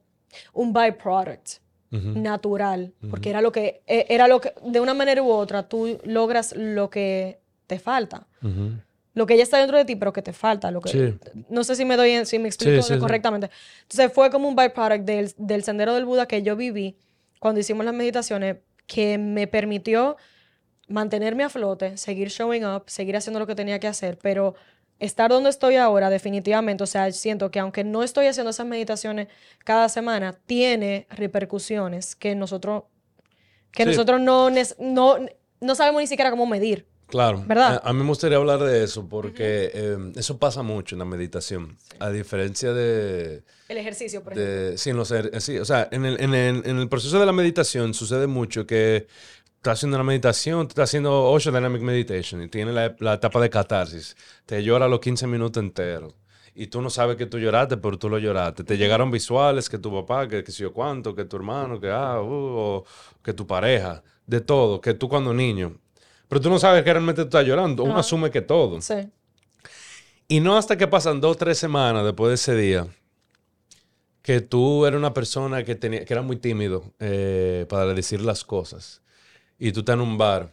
un 0.53 0.71
byproduct 0.71 1.59
natural, 1.89 2.93
porque 3.09 3.29
era 3.29 3.41
lo 3.41 3.51
que, 3.51 3.81
eh, 3.85 4.05
era 4.07 4.29
lo 4.29 4.39
que, 4.39 4.53
de 4.63 4.79
una 4.79 4.93
manera 4.93 5.21
u 5.21 5.29
otra, 5.29 5.67
tú 5.67 5.99
logras 6.05 6.55
lo 6.55 6.89
que 6.89 7.41
te 7.65 7.79
falta. 7.79 8.27
Ujú. 8.41 8.51
¿Me 8.51 8.81
lo 9.13 9.25
que 9.25 9.35
ya 9.35 9.43
está 9.43 9.57
dentro 9.57 9.77
de 9.77 9.83
ti, 9.83 9.95
pero 9.95 10.13
que 10.13 10.21
te 10.21 10.31
falta. 10.31 10.71
Lo 10.71 10.79
que, 10.79 10.89
Sí. 10.89 11.19
No 11.49 11.63
sé 11.63 11.75
si 11.75 11.83
me 11.83 11.97
doy, 11.97 12.25
si 12.25 12.39
me 12.39 12.47
explico 12.47 12.81
sí. 12.83 12.97
correctamente. 12.97 13.49
Entonces 13.81 14.13
fue 14.13 14.29
como 14.29 14.47
un 14.47 14.55
byproduct 14.55 15.03
del, 15.03 15.33
del 15.37 15.63
sendero 15.63 15.95
del 15.95 16.05
Buda 16.05 16.27
que 16.27 16.43
yo 16.43 16.55
viví 16.55 16.95
cuando 17.39 17.59
hicimos 17.59 17.83
las 17.83 17.93
meditaciones 17.93 18.57
que 18.85 19.17
me 19.17 19.47
permitió 19.47 20.17
mantenerme 20.87 21.43
a 21.43 21.49
flote, 21.49 21.97
seguir 21.97 22.29
showing 22.29 22.65
up, 22.65 22.83
seguir 22.87 23.17
haciendo 23.17 23.39
lo 23.39 23.47
que 23.47 23.55
tenía 23.55 23.79
que 23.79 23.87
hacer, 23.87 24.17
pero 24.21 24.55
estar 24.99 25.29
donde 25.29 25.49
estoy 25.49 25.75
ahora 25.75 26.09
definitivamente, 26.09 26.83
o 26.83 26.87
sea, 26.87 27.11
siento 27.11 27.51
que 27.51 27.59
aunque 27.59 27.83
no 27.83 28.03
estoy 28.03 28.25
haciendo 28.27 28.49
esas 28.51 28.65
meditaciones 28.65 29.27
cada 29.63 29.89
semana, 29.89 30.37
tiene 30.45 31.07
repercusiones 31.09 32.15
que 32.15 32.35
nosotros 32.35 32.83
que 33.71 33.83
Sí. 33.83 33.89
nosotros 33.89 34.19
no, 34.21 34.49
no 34.79 35.17
no 35.59 35.75
sabemos 35.75 36.01
ni 36.01 36.07
siquiera 36.07 36.31
cómo 36.31 36.45
medir. 36.45 36.87
Claro. 37.07 37.41
¿Verdad? 37.47 37.81
A, 37.83 37.89
a 37.89 37.93
mí 37.93 38.01
me 38.01 38.07
gustaría 38.09 38.37
hablar 38.37 38.59
de 38.59 38.83
eso 38.83 39.07
porque 39.07 39.71
eh, 39.73 39.97
eso 40.17 40.37
pasa 40.39 40.61
mucho 40.61 40.93
en 40.95 40.99
la 40.99 41.05
meditación. 41.05 41.77
A 41.99 42.09
diferencia 42.09 42.73
de... 42.73 43.43
El 43.69 43.77
ejercicio, 43.77 44.21
por 44.23 44.33
ejemplo. 44.33 44.53
de 44.53 44.77
sí, 44.77 44.89
en 44.89 44.97
los 44.97 45.11
er- 45.11 45.39
sí, 45.39 45.57
o 45.57 45.63
sea, 45.65 45.87
en 45.91 46.05
el, 46.05 46.19
en, 46.21 46.33
el, 46.33 46.63
en 46.65 46.77
el 46.79 46.89
proceso 46.89 47.17
de 47.19 47.25
la 47.25 47.31
meditación 47.31 47.93
sucede 47.93 48.27
mucho 48.27 48.67
que 48.67 49.07
estás 49.57 49.79
haciendo 49.79 49.97
una 49.97 50.03
meditación, 50.03 50.67
estás 50.67 50.89
haciendo 50.89 51.29
Osho 51.29 51.51
Dynamic 51.51 51.81
Meditation 51.81 52.41
y 52.41 52.47
tiene 52.47 52.71
la, 52.71 52.95
la 52.99 53.15
etapa 53.15 53.39
de 53.41 53.49
catarsis. 53.49 54.15
Te 54.45 54.63
llora 54.63 54.87
los 54.87 54.99
15 54.99 55.27
minutos 55.27 55.61
enteros. 55.61 56.13
Y 56.59 56.67
tú 56.67 56.81
no 56.81 56.89
sabes 56.89 57.17
que 57.17 57.27
tú 57.27 57.37
lloraste, 57.37 57.77
pero 57.77 57.99
tú 57.99 58.09
lo 58.09 58.17
lloraste. 58.17 58.63
Te 58.63 58.77
llegaron 58.77 59.11
visuales 59.11 59.69
que 59.69 59.77
tu 59.77 59.91
papá, 59.93 60.27
que, 60.27 60.43
si 60.47 60.63
yo 60.63 60.73
cuánto, 60.73 61.13
que 61.13 61.25
tu 61.25 61.35
hermano, 61.35 61.79
que 61.79 61.91
ah, 61.91 62.19
uh, 62.19 62.25
o 62.25 62.85
que 63.21 63.31
tu 63.33 63.45
pareja, 63.45 64.01
de 64.25 64.41
todo, 64.41 64.81
que 64.81 64.95
tú 64.95 65.07
cuando 65.07 65.35
niño. 65.35 65.77
Pero 66.27 66.41
tú 66.41 66.49
no 66.49 66.57
sabes 66.57 66.83
que 66.83 66.91
realmente 66.91 67.21
tú 67.21 67.27
estás 67.27 67.45
llorando. 67.45 67.83
Uno 67.83 67.99
asume 67.99 68.31
que 68.31 68.41
todo. 68.41 68.81
Sí. 68.81 69.07
Y 70.27 70.39
no 70.39 70.57
hasta 70.57 70.77
que 70.77 70.87
pasan 70.87 71.21
dos 71.21 71.33
o 71.33 71.37
tres 71.37 71.59
semanas 71.59 72.03
después 72.03 72.29
de 72.29 72.35
ese 72.35 72.55
día 72.55 72.87
que 74.23 74.41
tú 74.41 74.85
eres 74.85 74.97
una 74.97 75.13
persona 75.13 75.63
que, 75.63 75.75
tenía, 75.75 76.03
que 76.03 76.13
era 76.13 76.21
muy 76.21 76.37
tímido 76.37 76.91
eh, 76.99 77.65
para 77.69 77.93
decir 77.93 78.19
las 78.19 78.43
cosas. 78.43 79.01
Y 79.59 79.71
tú 79.71 79.79
estás 79.81 79.95
en 79.95 80.01
un 80.01 80.17
bar, 80.17 80.51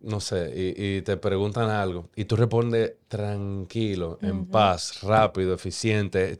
no 0.00 0.20
sé, 0.20 0.52
y, 0.76 0.96
y 0.96 1.02
te 1.02 1.16
preguntan 1.16 1.70
algo. 1.70 2.08
Y 2.16 2.24
tú 2.26 2.36
respondes 2.36 2.92
tranquilo, 3.08 4.18
en 4.22 4.46
paz, 4.46 5.02
rápido, 5.02 5.54
eficiente. 5.54 6.38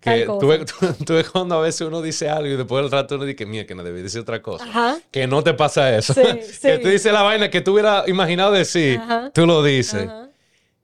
Que 0.00 0.26
tú, 0.26 0.46
ves- 0.46 0.64
tú- 0.78 1.04
tú 1.04 1.14
ves 1.14 1.28
cuando 1.28 1.56
a 1.56 1.60
veces 1.60 1.80
uno 1.80 2.00
dice 2.00 2.28
algo 2.28 2.46
y 2.48 2.56
después 2.56 2.82
del 2.84 2.92
rato 2.92 3.16
uno 3.16 3.24
dice, 3.24 3.44
mira, 3.46 3.66
que 3.66 3.74
no 3.74 3.82
debí 3.82 4.00
decir 4.02 4.20
otra 4.20 4.40
cosa. 4.40 4.64
Ajá. 4.64 4.98
Que 5.10 5.26
no 5.26 5.42
te 5.42 5.54
pasa 5.54 5.96
eso. 5.96 6.14
Sí, 6.14 6.20
que 6.34 6.42
sí. 6.44 6.68
tú 6.82 6.88
dices 6.88 7.12
la 7.12 7.22
vaina 7.22 7.50
que 7.50 7.60
tú 7.60 7.72
hubieras 7.72 8.06
imaginado 8.08 8.52
decir, 8.52 8.98
Ajá. 8.98 9.30
tú 9.34 9.44
lo 9.46 9.62
dices. 9.64 10.06
Ajá. 10.08 10.28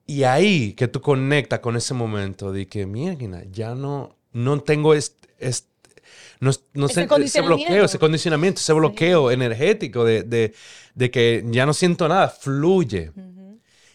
Y 0.06 0.24
ahí 0.24 0.72
que 0.74 0.88
tú 0.88 1.00
conectas 1.00 1.60
con 1.60 1.76
ese 1.76 1.94
momento 1.94 2.52
de 2.52 2.66
que, 2.66 2.84
mierda, 2.86 3.42
ya 3.50 3.74
no, 3.76 4.16
no 4.32 4.60
tengo 4.60 4.92
este, 4.94 5.28
este- 5.38 5.68
no, 6.44 6.50
no 6.74 6.86
Ese 6.86 6.94
sé, 7.08 7.08
ese 7.24 7.40
bloqueo, 7.40 7.84
ese 7.84 7.98
condicionamiento, 7.98 8.60
ese 8.60 8.72
bloqueo 8.72 9.30
energético 9.30 10.04
de, 10.04 10.22
de- 10.22 10.54
de 10.94 11.10
que 11.10 11.44
ya 11.48 11.66
no 11.66 11.74
siento 11.74 12.06
nada, 12.08 12.28
fluye. 12.28 13.10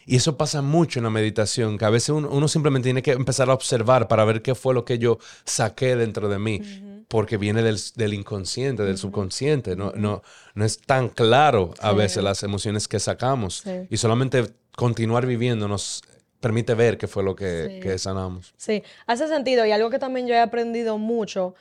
Y 0.05 0.15
eso 0.15 0.37
pasa 0.37 0.61
mucho 0.63 0.99
en 0.99 1.03
la 1.03 1.11
meditación, 1.11 1.77
que 1.77 1.85
a 1.85 1.89
veces 1.91 2.09
uno, 2.09 2.29
uno 2.31 2.47
simplemente 2.47 2.87
tiene 2.87 3.03
que 3.03 3.11
empezar 3.11 3.49
a 3.49 3.53
observar 3.53 4.07
para 4.07 4.25
ver 4.25 4.41
qué 4.41 4.55
fue 4.55 4.73
lo 4.73 4.83
que 4.83 4.97
yo 4.97 5.19
saqué 5.45 5.95
dentro 5.95 6.27
de 6.29 6.39
mí, 6.39 6.61
porque 7.07 7.37
viene 7.37 7.61
del, 7.61 7.77
del 7.95 8.13
inconsciente, 8.15 8.83
del 8.83 8.97
subconsciente. 8.97 9.75
No, 9.75 9.91
no, 9.95 10.23
no 10.55 10.65
es 10.65 10.79
tan 10.79 11.09
claro 11.09 11.73
a 11.79 11.91
Sí. 11.91 11.95
veces 11.97 12.23
las 12.23 12.41
emociones 12.41 12.87
que 12.87 12.99
sacamos. 12.99 13.61
Sí. 13.63 13.71
Y 13.91 13.97
solamente 13.97 14.45
continuar 14.75 15.27
viviendo 15.27 15.67
nos 15.67 16.01
permite 16.39 16.73
ver 16.73 16.97
qué 16.97 17.07
fue 17.07 17.23
lo 17.23 17.35
que, 17.35 17.79
que 17.83 17.99
sanamos. 17.99 18.53
Sí, 18.57 18.81
hace 19.05 19.27
sentido 19.27 19.63
y 19.65 19.71
algo 19.71 19.89
que 19.91 19.99
también 19.99 20.25
yo 20.27 20.33
he 20.33 20.39
aprendido 20.39 20.97
mucho 20.97 21.53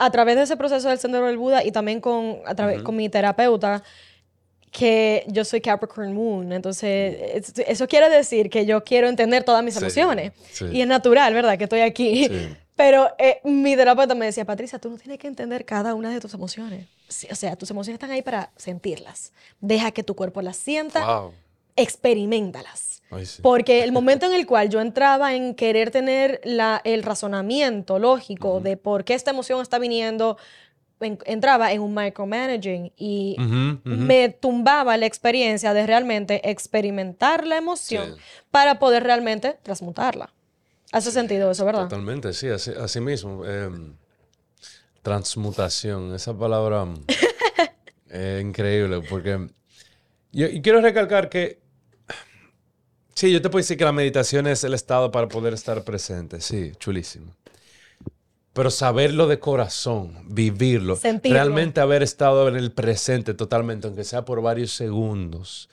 a 0.00 0.10
través 0.10 0.36
de 0.36 0.42
ese 0.42 0.56
proceso 0.56 0.88
del 0.88 0.98
sendero 0.98 1.26
del 1.26 1.36
Buda 1.36 1.62
y 1.62 1.70
también 1.72 2.00
con, 2.00 2.38
a 2.46 2.54
través, 2.54 2.82
con 2.82 2.96
mi 2.96 3.08
terapeuta, 3.08 3.82
que 4.72 5.24
yo 5.26 5.44
soy 5.44 5.60
Capricorn 5.60 6.12
Moon, 6.14 6.52
entonces 6.52 7.16
es- 7.34 7.58
eso 7.66 7.88
quiere 7.88 8.08
decir 8.08 8.48
que 8.50 8.64
yo 8.66 8.82
quiero 8.84 9.08
entender 9.08 9.42
todas 9.44 9.64
mis 9.64 9.74
Sí, 9.74 9.80
emociones 9.80 10.32
sí. 10.52 10.66
y 10.72 10.80
es 10.80 10.86
natural, 10.86 11.34
¿verdad? 11.34 11.58
Que 11.58 11.64
estoy 11.64 11.80
aquí. 11.80 12.26
Sí. 12.28 12.56
Pero 12.76 13.10
eh, 13.18 13.40
mi 13.44 13.76
terapeuta 13.76 14.14
me 14.14 14.24
decía, 14.26 14.44
Patricia, 14.46 14.78
tú 14.78 14.88
no 14.88 14.96
tienes 14.96 15.18
que 15.18 15.26
entender 15.26 15.66
cada 15.66 15.94
una 15.94 16.08
de 16.10 16.18
tus 16.18 16.32
emociones. 16.32 16.86
O 17.30 17.34
sea, 17.34 17.54
tus 17.56 17.70
emociones 17.70 17.96
están 17.96 18.10
ahí 18.10 18.22
para 18.22 18.52
sentirlas. 18.56 19.32
Deja 19.60 19.90
que 19.90 20.02
tu 20.02 20.14
cuerpo 20.16 20.40
las 20.40 20.56
sienta, 20.56 21.04
Wow. 21.04 21.32
experimentalas. 21.76 22.89
Ay, 23.10 23.26
sí. 23.26 23.42
Porque 23.42 23.82
el 23.82 23.92
momento 23.92 24.26
en 24.26 24.34
el 24.34 24.46
cual 24.46 24.68
yo 24.70 24.80
entraba 24.80 25.34
en 25.34 25.54
querer 25.54 25.90
tener 25.90 26.40
la, 26.44 26.80
el 26.84 27.02
razonamiento 27.02 27.98
lógico 27.98 28.60
de 28.60 28.76
por 28.76 29.04
qué 29.04 29.14
esta 29.14 29.30
emoción 29.32 29.60
está 29.62 29.78
viniendo, 29.78 30.36
en- 31.00 31.18
entraba 31.24 31.72
en 31.72 31.80
un 31.80 31.92
micromanaging 31.94 32.92
y 32.96 33.36
Ujú, 33.38 33.80
ujú. 33.84 34.02
me 34.02 34.28
tumbaba 34.28 34.96
la 34.96 35.06
experiencia 35.06 35.74
de 35.74 35.86
realmente 35.86 36.48
experimentar 36.50 37.46
la 37.46 37.56
emoción 37.56 38.14
Sí. 38.16 38.22
para 38.50 38.78
poder 38.78 39.02
realmente 39.02 39.58
transmutarla. 39.62 40.32
Hace 40.92 41.10
sentido 41.10 41.50
eso, 41.50 41.64
¿verdad? 41.64 41.84
Totalmente, 41.84 42.32
sí, 42.32 42.48
así, 42.48 42.70
así 42.78 43.00
mismo. 43.00 43.44
Em, 43.46 43.94
transmutación, 45.02 46.14
esa 46.14 46.36
palabra 46.36 46.86
es 48.08 48.42
increíble 48.42 49.00
porque 49.08 49.48
yo 50.32 50.46
y 50.46 50.60
quiero 50.62 50.80
recalcar 50.80 51.28
que 51.28 51.60
sí, 53.14 53.32
yo 53.32 53.40
te 53.42 53.48
puedo 53.50 53.60
decir 53.62 53.76
que 53.76 53.84
la 53.84 53.92
meditación 53.92 54.46
es 54.46 54.64
el 54.64 54.74
estado 54.74 55.10
para 55.10 55.28
poder 55.28 55.54
estar 55.54 55.82
presente, 55.84 56.40
sí, 56.40 56.72
chulísimo. 56.78 57.34
Pero 58.52 58.70
saberlo 58.70 59.28
de 59.28 59.38
corazón, 59.38 60.24
vivirlo, 60.26 60.96
Sentirlo. 60.96 61.36
realmente 61.36 61.80
haber 61.80 62.02
estado 62.02 62.48
en 62.48 62.56
el 62.56 62.72
presente 62.72 63.32
totalmente, 63.34 63.86
aunque 63.86 64.02
sea 64.04 64.24
por 64.24 64.42
varios 64.42 64.72
segundos, 64.72 65.68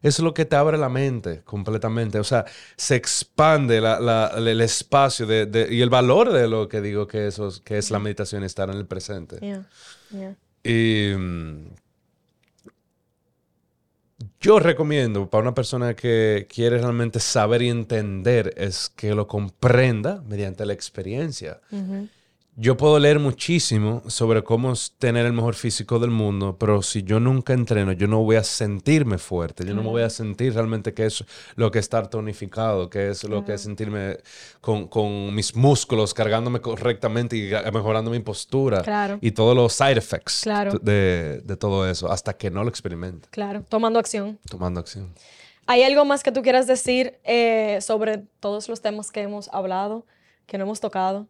eso 0.00 0.22
es 0.22 0.24
lo 0.24 0.32
que 0.34 0.46
te 0.46 0.56
abre 0.56 0.78
la 0.78 0.88
mente 0.88 1.42
completamente. 1.44 2.18
O 2.18 2.24
sea, 2.24 2.46
se 2.76 2.96
expande 2.96 3.80
la- 3.82 4.00
la- 4.00 4.32
el 4.36 4.60
espacio 4.62 5.26
de, 5.26 5.44
de- 5.46 5.72
y 5.72 5.82
el 5.82 5.90
valor 5.90 6.32
de 6.32 6.48
lo 6.48 6.68
que 6.68 6.80
digo 6.80 7.06
que, 7.06 7.26
eso, 7.28 7.48
es- 7.48 7.60
que 7.60 7.76
es 7.78 7.90
la 7.90 7.98
meditación, 7.98 8.42
estar 8.44 8.70
en 8.70 8.76
el 8.78 8.86
presente. 8.86 9.36
Yeah, 9.40 9.66
yeah. 10.10 10.34
Y 10.64 11.14
mm, 11.14 11.66
yo 14.40 14.58
recomiendo 14.58 15.28
para 15.28 15.42
una 15.42 15.54
persona 15.54 15.94
que 15.94 16.46
quiere 16.52 16.78
realmente 16.78 17.20
saber 17.20 17.62
y 17.62 17.70
entender 17.70 18.54
es 18.56 18.88
que 18.88 19.14
lo 19.14 19.26
comprenda 19.26 20.22
mediante 20.26 20.66
la 20.66 20.72
experiencia. 20.72 21.60
Ujú. 21.70 22.08
Yo 22.54 22.76
puedo 22.76 22.98
leer 22.98 23.18
muchísimo 23.18 24.02
sobre 24.08 24.44
cómo 24.44 24.74
tener 24.98 25.24
el 25.24 25.32
mejor 25.32 25.54
físico 25.54 25.98
del 25.98 26.10
mundo, 26.10 26.58
pero 26.58 26.82
si 26.82 27.02
yo 27.02 27.18
nunca 27.18 27.54
entreno, 27.54 27.92
yo 27.92 28.06
no 28.06 28.22
voy 28.22 28.36
a 28.36 28.44
sentirme 28.44 29.16
fuerte, 29.16 29.64
yo 29.64 29.74
no 29.74 29.82
me 29.82 29.88
voy 29.88 30.02
a 30.02 30.10
sentir 30.10 30.52
realmente 30.52 30.92
que 30.92 31.06
es 31.06 31.24
lo 31.56 31.70
que 31.70 31.78
es 31.78 31.86
estar 31.86 32.08
tonificado, 32.08 32.90
que 32.90 33.08
es 33.08 33.24
lo 33.24 33.42
que 33.46 33.54
es 33.54 33.62
sentirme 33.62 34.18
con, 34.60 34.86
con 34.86 35.34
mis 35.34 35.56
músculos 35.56 36.12
cargándome 36.12 36.60
correctamente 36.60 37.36
y 37.38 37.50
mejorando 37.72 38.10
mi 38.10 38.20
postura 38.20 38.82
Claro. 38.82 39.16
y 39.22 39.30
todos 39.30 39.56
los 39.56 39.72
side 39.72 39.96
effects 39.96 40.40
Claro. 40.42 40.78
de, 40.78 41.40
de 41.42 41.56
todo 41.56 41.88
eso, 41.88 42.12
hasta 42.12 42.34
que 42.34 42.50
no 42.50 42.64
lo 42.64 42.68
experimente, 42.68 43.28
Claro, 43.30 43.64
tomando 43.66 43.98
acción. 43.98 44.38
tomando 44.50 44.78
acción. 44.78 45.14
¿Hay 45.66 45.84
algo 45.84 46.04
más 46.04 46.22
que 46.22 46.32
tú 46.32 46.42
quieras 46.42 46.66
decir 46.66 47.18
eh, 47.24 47.78
sobre 47.80 48.18
todos 48.40 48.68
los 48.68 48.82
temas 48.82 49.10
que 49.10 49.22
hemos 49.22 49.48
hablado, 49.54 50.04
que 50.44 50.58
no 50.58 50.64
hemos 50.64 50.80
tocado? 50.80 51.28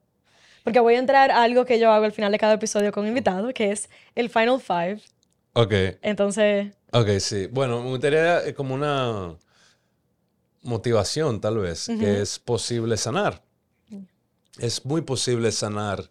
Porque 0.65 0.81
voy 0.81 0.95
a 0.95 0.99
entrar 0.99 1.31
a 1.31 1.43
algo 1.43 1.65
que 1.65 1.79
yo 1.79 1.91
hago 1.91 2.05
al 2.05 2.13
final 2.13 2.33
de 2.33 2.39
cada 2.39 2.55
episodio 2.55 2.93
con 2.93 3.07
invitado, 3.07 3.53
que 3.53 3.73
es 3.73 3.89
el 4.15 4.31
Final 4.31 4.61
Five. 4.61 5.01
Ok, 5.55 5.73
Entonces, 6.03 6.73
ok, 6.93 7.09
sí. 7.19 7.47
Bueno, 7.47 7.83
me 7.83 7.91
gustaría 7.91 8.47
eh, 8.47 8.55
como 8.55 8.75
una 8.75 9.37
motivación 10.63 11.41
tal 11.41 11.59
vez, 11.59 11.89
que 11.99 12.23
es 12.23 12.39
posible 12.39 12.97
sanar. 12.97 13.43
Es 14.59 14.85
muy 14.85 15.01
posible 15.01 15.51
sanar. 15.51 16.11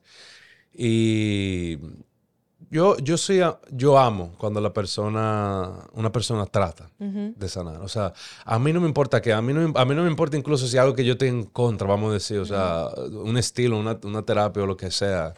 Y 0.74 1.78
yo, 2.72 2.98
yo 2.98 3.18
soy, 3.18 3.42
yo 3.70 4.00
amo 4.00 4.34
cuando 4.40 4.60
la 4.62 4.72
persona, 4.74 5.70
una 5.94 6.12
persona 6.12 6.46
trata 6.48 6.90
de 6.98 7.50
sanar. 7.50 7.82
O 7.82 7.88
sea, 7.88 8.14
a 8.46 8.58
mí 8.58 8.74
no 8.74 8.80
me 8.82 8.88
importa 8.88 9.22
que, 9.22 9.32
a 9.34 9.42
mí 9.42 9.54
no, 9.54 9.68
me- 9.68 9.80
a 9.80 9.86
mí 9.86 9.94
no 9.94 10.04
me 10.04 10.10
importa 10.10 10.38
incluso 10.38 10.66
si 10.68 10.78
algo 10.78 10.96
que 10.96 11.06
yo 11.06 11.14
estoy 11.14 11.28
en 11.28 11.44
contra, 11.44 11.88
vamos 11.88 12.10
a 12.10 12.14
decir, 12.14 12.40
o 12.40 12.46
sea, 12.46 12.88
un 12.98 13.38
estilo, 13.38 13.78
una, 13.78 14.00
una 14.04 14.24
terapia 14.24 14.64
o 14.64 14.66
lo 14.66 14.78
que 14.78 14.90
sea. 14.90 15.34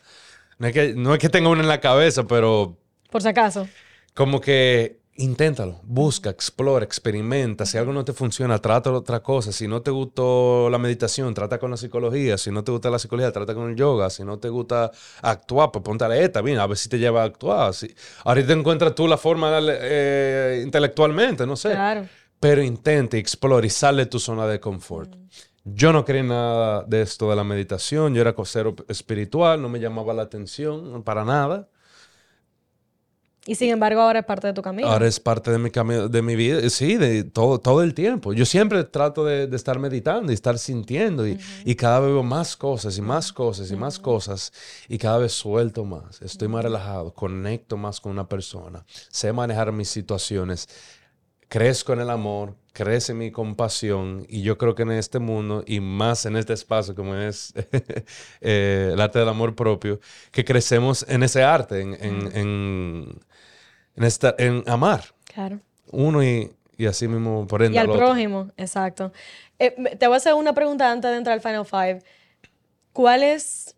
No 0.60 0.68
es 0.68 0.74
que, 0.74 0.94
no 0.94 1.14
es 1.14 1.20
que 1.20 1.28
tenga 1.30 1.50
uno 1.50 1.62
en 1.62 1.68
la 1.68 1.82
cabeza, 1.82 2.24
pero 2.26 2.78
por 3.12 3.22
si 3.22 3.28
acaso. 3.28 3.68
como 4.14 4.40
que 4.40 5.02
inténtalo, 5.16 5.80
busca, 5.84 6.30
explora, 6.30 6.84
experimenta. 6.84 7.66
Si 7.66 7.78
algo 7.78 7.93
no 7.93 8.03
te 8.03 8.14
funciona, 8.14 8.59
trata 8.59 8.91
otra 8.91 9.22
cosa. 9.22 9.51
Si 9.51 9.68
no 9.68 9.82
te 9.82 9.91
gustó 9.91 10.70
la 10.70 10.78
meditación, 10.78 11.34
trata 11.34 11.59
con 11.59 11.72
la 11.72 11.78
psicología. 11.78 12.38
Si 12.38 12.51
no 12.51 12.64
te 12.64 12.72
gusta 12.72 12.89
la 12.89 12.99
psicología, 12.99 13.32
trata 13.32 13.53
con 13.53 13.70
el 13.70 13.76
yoga. 13.76 14.09
Si 14.09 14.24
no 14.24 14.39
te 14.39 14.49
gusta 14.49 14.91
actuar, 15.22 15.72
pues 15.72 15.84
ponte 15.84 16.05
a 16.05 16.09
leer 16.09 16.32
también, 16.32 16.59
a 16.59 16.68
ver 16.68 16.78
si 16.78 16.89
te 16.89 16.97
lleva 16.97 17.22
a 17.22 17.26
actuar. 17.26 17.74
Si, 17.74 17.93
ahorita 18.26 18.53
encuentras 18.53 18.95
tú 18.95 19.07
la 19.07 19.18
forma 19.18 19.59
eh, 19.61 20.61
intelectualmente, 20.64 21.45
no 21.45 21.55
sé. 21.55 21.72
Claro. 21.72 22.07
pero 22.39 22.61
intenta, 22.61 23.18
explora 23.18 23.66
y 23.66 23.70
sale 23.70 24.03
de 24.03 24.09
tu 24.09 24.20
zona 24.20 24.47
de 24.47 24.59
confort. 24.59 25.16
Yo 25.66 25.93
no 25.93 26.03
quería 26.03 26.24
nada 26.24 26.84
de 26.84 27.01
esto 27.01 27.30
de 27.30 27.38
la 27.38 27.45
meditación, 27.45 28.14
yo 28.14 28.20
era 28.20 28.36
cosero 28.36 28.76
espiritual, 28.89 29.61
no 29.61 29.70
me 29.70 29.80
llamaba 29.80 30.14
la 30.14 30.24
atención 30.24 31.03
para 31.03 31.24
nada. 31.24 31.70
Y 33.46 33.56
sin 33.56 33.72
embargo, 33.72 34.00
ahora 34.02 34.20
es 34.20 34.26
parte 34.26 34.48
de 34.48 34.54
tu 34.54 34.62
camino. 34.62 34.88
Ahora 34.88 35.06
es 35.06 35.20
parte 35.20 35.52
de 35.52 35.60
mi 35.60 35.70
camino, 35.70 36.08
de 36.08 36.22
mi 36.22 36.36
vida, 36.36 36.70
sí, 36.70 36.96
de 36.96 37.26
todo, 37.26 37.60
todo 37.60 37.84
el 37.84 37.94
tiempo. 37.94 38.32
Yo 38.34 38.46
siempre 38.46 38.84
trato 38.86 39.26
de, 39.26 39.54
estar 39.54 39.80
meditando 39.80 40.32
y 40.32 40.36
estar 40.36 40.58
sintiendo 40.58 41.28
y, 41.28 41.38
y, 41.66 41.76
cada 41.76 42.00
vez 42.00 42.12
veo 42.12 42.24
más 42.24 42.56
cosas 42.56 42.98
y 42.98 43.02
más 43.02 43.34
cosas 43.34 43.70
y 43.70 43.76
más 43.76 44.00
cosas 44.00 44.54
y 44.88 44.98
cada 44.98 45.18
vez 45.18 45.34
suelto 45.34 45.84
más. 45.84 46.22
Estoy 46.22 46.48
más 46.48 46.64
relajado, 46.64 47.14
conecto 47.14 47.76
más 47.76 48.00
con 48.00 48.14
una 48.14 48.30
persona, 48.30 48.86
sé 49.10 49.34
manejar 49.34 49.74
mis 49.74 49.89
situaciones, 49.89 50.70
crezco 51.50 51.94
en 51.94 52.00
el 52.00 52.10
amor, 52.10 52.56
crece 52.74 53.14
mi 53.14 53.32
compasión 53.32 54.26
y 54.28 54.41
yo 54.41 54.58
creo 54.58 54.74
que 54.74 54.82
en 54.82 54.91
este 54.91 55.20
mundo 55.20 55.64
y 55.68 55.80
más 55.80 56.26
en 56.26 56.36
este 56.36 56.54
espacio 56.54 56.96
como 56.96 57.16
es 57.16 57.54
eh, 58.41 58.89
el 58.94 59.00
arte 59.00 59.20
del 59.20 59.30
amor 59.30 59.56
propio, 59.56 60.00
que 60.32 60.44
crecemos 60.44 61.06
en 61.08 61.22
ese 61.24 61.44
arte, 61.44 61.82
en 61.82 61.98
en, 62.34 63.20
esta, 63.96 64.36
en 64.38 64.64
amar. 64.68 65.04
Claro. 65.26 65.60
Uno 65.91 66.24
y, 66.24 66.52
y 66.78 66.86
así 66.86 67.08
mismo 67.08 67.46
por 67.48 67.62
ende. 67.64 67.76
Y 67.76 67.80
al, 67.80 67.91
prójimo, 67.91 68.50
exacto. 68.58 69.12
Eh, 69.60 69.96
te 69.98 70.08
voy 70.08 70.16
a 70.16 70.18
hacer 70.18 70.34
una 70.34 70.54
pregunta 70.54 70.91
antes 70.91 71.12
de 71.12 71.18
entrar 71.18 71.34
al 71.34 71.41
Final 71.41 71.66
Five. 71.66 72.00
¿Cuál 72.91 73.24
es 73.24 73.76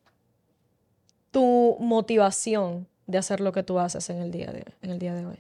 tu 1.32 1.78
motivación 1.80 2.88
de 3.08 3.18
hacer 3.18 3.40
lo 3.42 3.52
que 3.52 3.64
tú 3.64 3.80
haces 3.80 4.10
en 4.10 4.22
el 4.22 4.32
día 4.32 4.48
de, 4.48 4.64
en 4.82 4.90
el 4.90 5.00
día 5.00 5.14
de 5.14 5.26
hoy? 5.26 5.38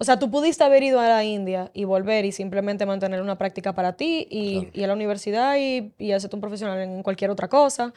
O 0.00 0.04
sea, 0.04 0.18
tú 0.18 0.30
pudiste 0.30 0.62
haber 0.62 0.84
ido 0.84 1.00
a 1.00 1.08
la 1.08 1.24
India 1.24 1.72
y 1.74 1.82
volver 1.84 2.24
y 2.24 2.30
simplemente 2.30 2.86
mantener 2.86 3.20
una 3.20 3.36
práctica 3.36 3.74
para 3.74 3.94
ti 3.94 4.28
y, 4.30 4.68
y 4.72 4.84
a 4.84 4.86
la 4.86 4.92
universidad 4.92 5.56
y, 5.58 5.92
y 5.98 6.12
hacerte 6.12 6.36
un 6.36 6.40
profesional 6.40 6.78
en 6.80 7.02
cualquier 7.02 7.30
otra 7.30 7.48
cosa 7.48 7.92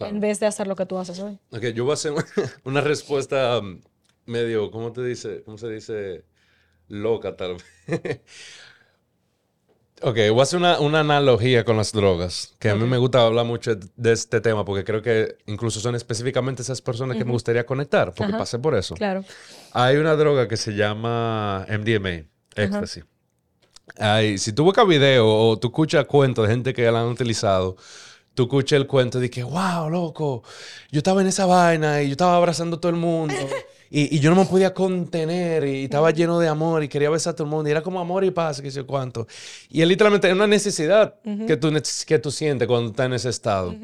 en 0.00 0.20
vez 0.20 0.40
de 0.40 0.46
hacer 0.46 0.66
lo 0.66 0.76
que 0.76 0.86
tú 0.86 0.98
haces 0.98 1.18
hoy. 1.20 1.38
Ok, 1.50 1.66
yo 1.74 1.84
voy 1.84 1.92
a 1.92 1.94
hacer 1.94 2.12
una 2.64 2.80
respuesta 2.80 3.58
um, 3.58 3.80
medio, 4.26 4.70
¿cómo 4.70 4.92
te 4.92 5.02
dice? 5.04 5.42
¿Cómo 5.44 5.58
se 5.58 5.68
dice? 5.68 6.24
Loca, 6.88 7.36
tal 7.36 7.56
vez. 7.56 7.64
ok, 10.02 10.16
voy 10.30 10.40
a 10.40 10.42
hacer 10.42 10.58
una, 10.58 10.80
una, 10.80 11.00
analogía 11.00 11.64
con 11.64 11.76
las 11.76 11.92
drogas, 11.92 12.54
que 12.58 12.70
a 12.70 12.74
mí 12.74 12.86
me 12.86 12.98
gusta 12.98 13.24
hablar 13.24 13.46
mucho 13.46 13.74
de 13.74 14.12
este 14.12 14.40
tema, 14.40 14.64
porque 14.64 14.84
creo 14.84 15.00
que 15.00 15.36
incluso 15.46 15.80
son 15.80 15.94
específicamente 15.94 16.62
esas 16.62 16.82
personas 16.82 17.16
que 17.16 17.24
me 17.24 17.32
gustaría 17.32 17.64
conectar, 17.64 18.12
porque 18.14 18.32
pasé 18.32 18.58
por 18.58 18.74
eso. 18.74 18.94
Claro. 18.94 19.24
Hay 19.72 19.96
una 19.96 20.14
droga 20.14 20.48
que 20.48 20.56
se 20.56 20.74
llama 20.74 21.66
MDMA, 21.68 22.26
éxtasis. 22.54 23.04
si 24.36 24.52
tú 24.52 24.64
buscas 24.64 24.86
video 24.86 25.26
o 25.26 25.58
tú 25.58 25.68
escuchas 25.68 26.04
cuentos 26.06 26.46
de 26.46 26.52
gente 26.52 26.74
que 26.74 26.90
la 26.90 27.00
han 27.00 27.08
utilizado, 27.08 27.76
tú 28.34 28.44
escuchas 28.44 28.78
el 28.78 28.86
cuento 28.86 29.20
de 29.20 29.30
que, 29.30 29.42
wow, 29.42 29.88
loco, 29.88 30.42
yo 30.90 30.98
estaba 30.98 31.20
en 31.20 31.28
esa 31.28 31.46
vaina 31.46 32.02
y 32.02 32.06
yo 32.06 32.12
estaba 32.12 32.36
abrazando 32.36 32.76
a 32.76 32.80
todo 32.80 32.90
el 32.90 32.96
mundo 32.96 33.34
y, 33.90 34.16
y, 34.16 34.18
yo 34.18 34.30
no 34.30 34.36
me 34.36 34.44
podía 34.44 34.74
contener 34.74 35.64
y 35.64 35.84
estaba 35.84 36.10
lleno 36.10 36.40
de 36.40 36.48
amor 36.48 36.82
y 36.82 36.88
quería 36.88 37.10
besar 37.10 37.32
a 37.32 37.36
todo 37.36 37.44
el 37.44 37.50
mundo 37.50 37.68
y 37.68 37.72
era 37.72 37.82
como 37.82 38.00
amor 38.00 38.24
y 38.24 38.30
paz, 38.30 38.60
que 38.60 38.70
sé 38.70 38.82
cuánto. 38.82 39.26
Y 39.70 39.82
es 39.82 39.88
literalmente 39.88 40.32
una 40.32 40.46
necesidad 40.46 41.14
que, 41.46 41.56
tú, 41.56 41.72
que 42.06 42.18
tú 42.18 42.30
sientes 42.30 42.66
cuando 42.66 42.90
estás 42.90 43.06
en 43.06 43.12
ese 43.12 43.28
estado. 43.28 43.74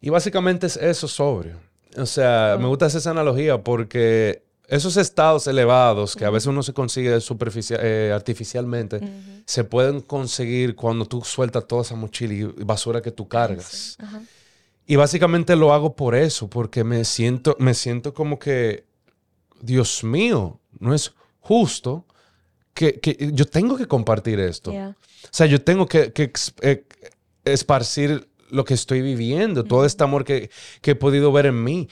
Y 0.00 0.10
básicamente 0.10 0.66
es 0.66 0.76
eso 0.76 1.06
sobrio. 1.06 1.56
O 1.96 2.06
sea, 2.06 2.56
me 2.58 2.66
gusta 2.66 2.86
hacer 2.86 2.98
esa 2.98 3.10
analogía 3.10 3.62
porque 3.62 4.42
esos 4.70 4.96
estados 4.96 5.48
elevados 5.48 6.14
que 6.14 6.24
a 6.24 6.30
veces 6.30 6.46
uno 6.46 6.62
se 6.62 6.72
consigue 6.72 7.20
superficial, 7.20 7.80
eh, 7.82 8.12
artificialmente, 8.14 9.00
se 9.44 9.64
pueden 9.64 10.00
conseguir 10.00 10.76
cuando 10.76 11.06
tú 11.06 11.22
sueltas 11.22 11.66
toda 11.66 11.82
esa 11.82 11.96
mochila 11.96 12.34
y 12.34 12.44
basura 12.64 13.02
que 13.02 13.10
tú 13.10 13.26
cargas. 13.26 13.98
Y 14.86 14.94
básicamente 14.94 15.56
lo 15.56 15.72
hago 15.72 15.96
por 15.96 16.14
eso, 16.14 16.48
porque 16.48 16.84
me 16.84 17.04
siento, 17.04 17.56
me 17.58 17.74
siento 17.74 18.14
como 18.14 18.38
que, 18.38 18.84
Dios 19.60 20.04
mío, 20.04 20.60
no 20.78 20.94
es 20.94 21.14
justo 21.40 22.06
que, 22.72 23.32
yo 23.32 23.46
tengo 23.46 23.76
que 23.76 23.86
compartir 23.86 24.38
esto. 24.38 24.70
O 24.70 24.94
sea, 25.32 25.46
yo 25.46 25.60
tengo 25.62 25.86
que, 25.86 26.12
eh, 26.62 26.84
esparcir 27.44 28.28
lo 28.50 28.64
que 28.64 28.74
estoy 28.74 29.02
viviendo, 29.02 29.64
todo 29.64 29.84
este 29.84 30.04
amor 30.04 30.24
que, 30.24 30.48
he 30.80 30.94
podido 30.94 31.32
ver 31.32 31.46
en 31.46 31.64
mí. 31.64 31.88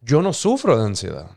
Yo 0.00 0.22
no 0.22 0.32
sufro 0.32 0.78
de 0.78 0.84
ansiedad. 0.86 1.30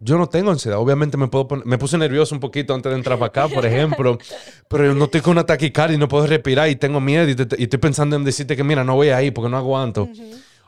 Yo 0.00 0.18
no 0.18 0.26
tengo 0.26 0.50
ansiedad. 0.50 0.78
Obviamente 0.78 1.16
me, 1.16 1.28
puedo 1.28 1.48
me 1.64 1.78
puse 1.78 1.96
nervioso 1.96 2.34
un 2.34 2.40
poquito 2.40 2.74
antes 2.74 2.90
de 2.90 2.98
entrar 2.98 3.18
para 3.18 3.28
acá, 3.28 3.48
por 3.48 3.64
ejemplo. 3.64 4.18
pero 4.68 4.86
yo 4.86 4.94
no 4.94 5.08
con 5.22 5.32
una 5.32 5.46
taquicardia 5.46 5.94
y 5.94 5.98
no 5.98 6.08
puedo 6.08 6.26
respirar 6.26 6.68
y 6.68 6.76
tengo 6.76 7.00
miedo 7.00 7.26
y, 7.28 7.62
estoy 7.62 7.78
pensando 7.78 8.16
en 8.16 8.24
decirte 8.24 8.56
que, 8.56 8.64
mira, 8.64 8.84
no 8.84 8.96
voy 8.96 9.08
ahí 9.08 9.30
porque 9.30 9.48
no 9.48 9.56
aguanto. 9.56 10.08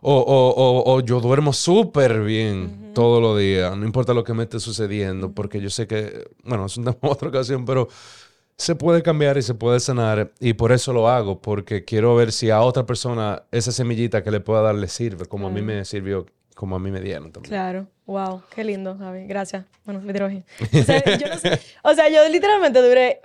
o, 0.00 1.02
yo 1.04 1.20
duermo 1.20 1.52
súper 1.52 2.22
bien 2.22 2.92
todos 2.94 3.20
los 3.20 3.38
días. 3.38 3.76
No 3.76 3.84
importa 3.84 4.14
lo 4.14 4.24
que 4.24 4.32
me 4.32 4.44
esté 4.44 4.58
sucediendo. 4.58 5.32
Porque 5.32 5.60
yo 5.60 5.68
sé 5.68 5.86
que, 5.86 6.30
bueno, 6.44 6.66
es 6.66 6.76
una 6.78 6.96
otra 7.02 7.28
ocasión, 7.28 7.66
pero 7.66 7.88
se 8.56 8.74
puede 8.74 9.02
cambiar 9.02 9.36
y 9.36 9.42
se 9.42 9.52
puede 9.52 9.80
sanar. 9.80 10.32
Y 10.40 10.54
por 10.54 10.72
eso 10.72 10.94
lo 10.94 11.10
hago. 11.10 11.42
Porque 11.42 11.84
quiero 11.84 12.14
ver 12.16 12.32
si 12.32 12.48
a 12.48 12.62
otra 12.62 12.86
persona 12.86 13.42
esa 13.50 13.70
semillita 13.70 14.22
que 14.22 14.30
le 14.30 14.40
pueda 14.40 14.62
dar 14.62 14.76
le 14.76 14.88
sirve. 14.88 15.26
Como 15.26 15.48
a 15.48 15.50
mí 15.50 15.60
me 15.60 15.84
sirvió 15.84 16.24
como 16.56 16.74
a 16.74 16.78
mí 16.78 16.90
me 16.90 17.00
dieron 17.00 17.30
también. 17.30 17.50
Claro, 17.50 17.86
wow, 18.06 18.42
qué 18.54 18.64
lindo, 18.64 18.96
Javi, 18.96 19.26
gracias. 19.26 19.64
Bueno, 19.84 20.00
me 20.00 20.12
O 20.12 20.84
sea, 20.84 21.04
yo 21.18 21.28
no 21.28 21.38
sé, 21.38 21.60
o 21.82 21.94
sea, 21.94 22.08
yo 22.08 22.28
literalmente 22.28 22.80
duré 22.80 23.20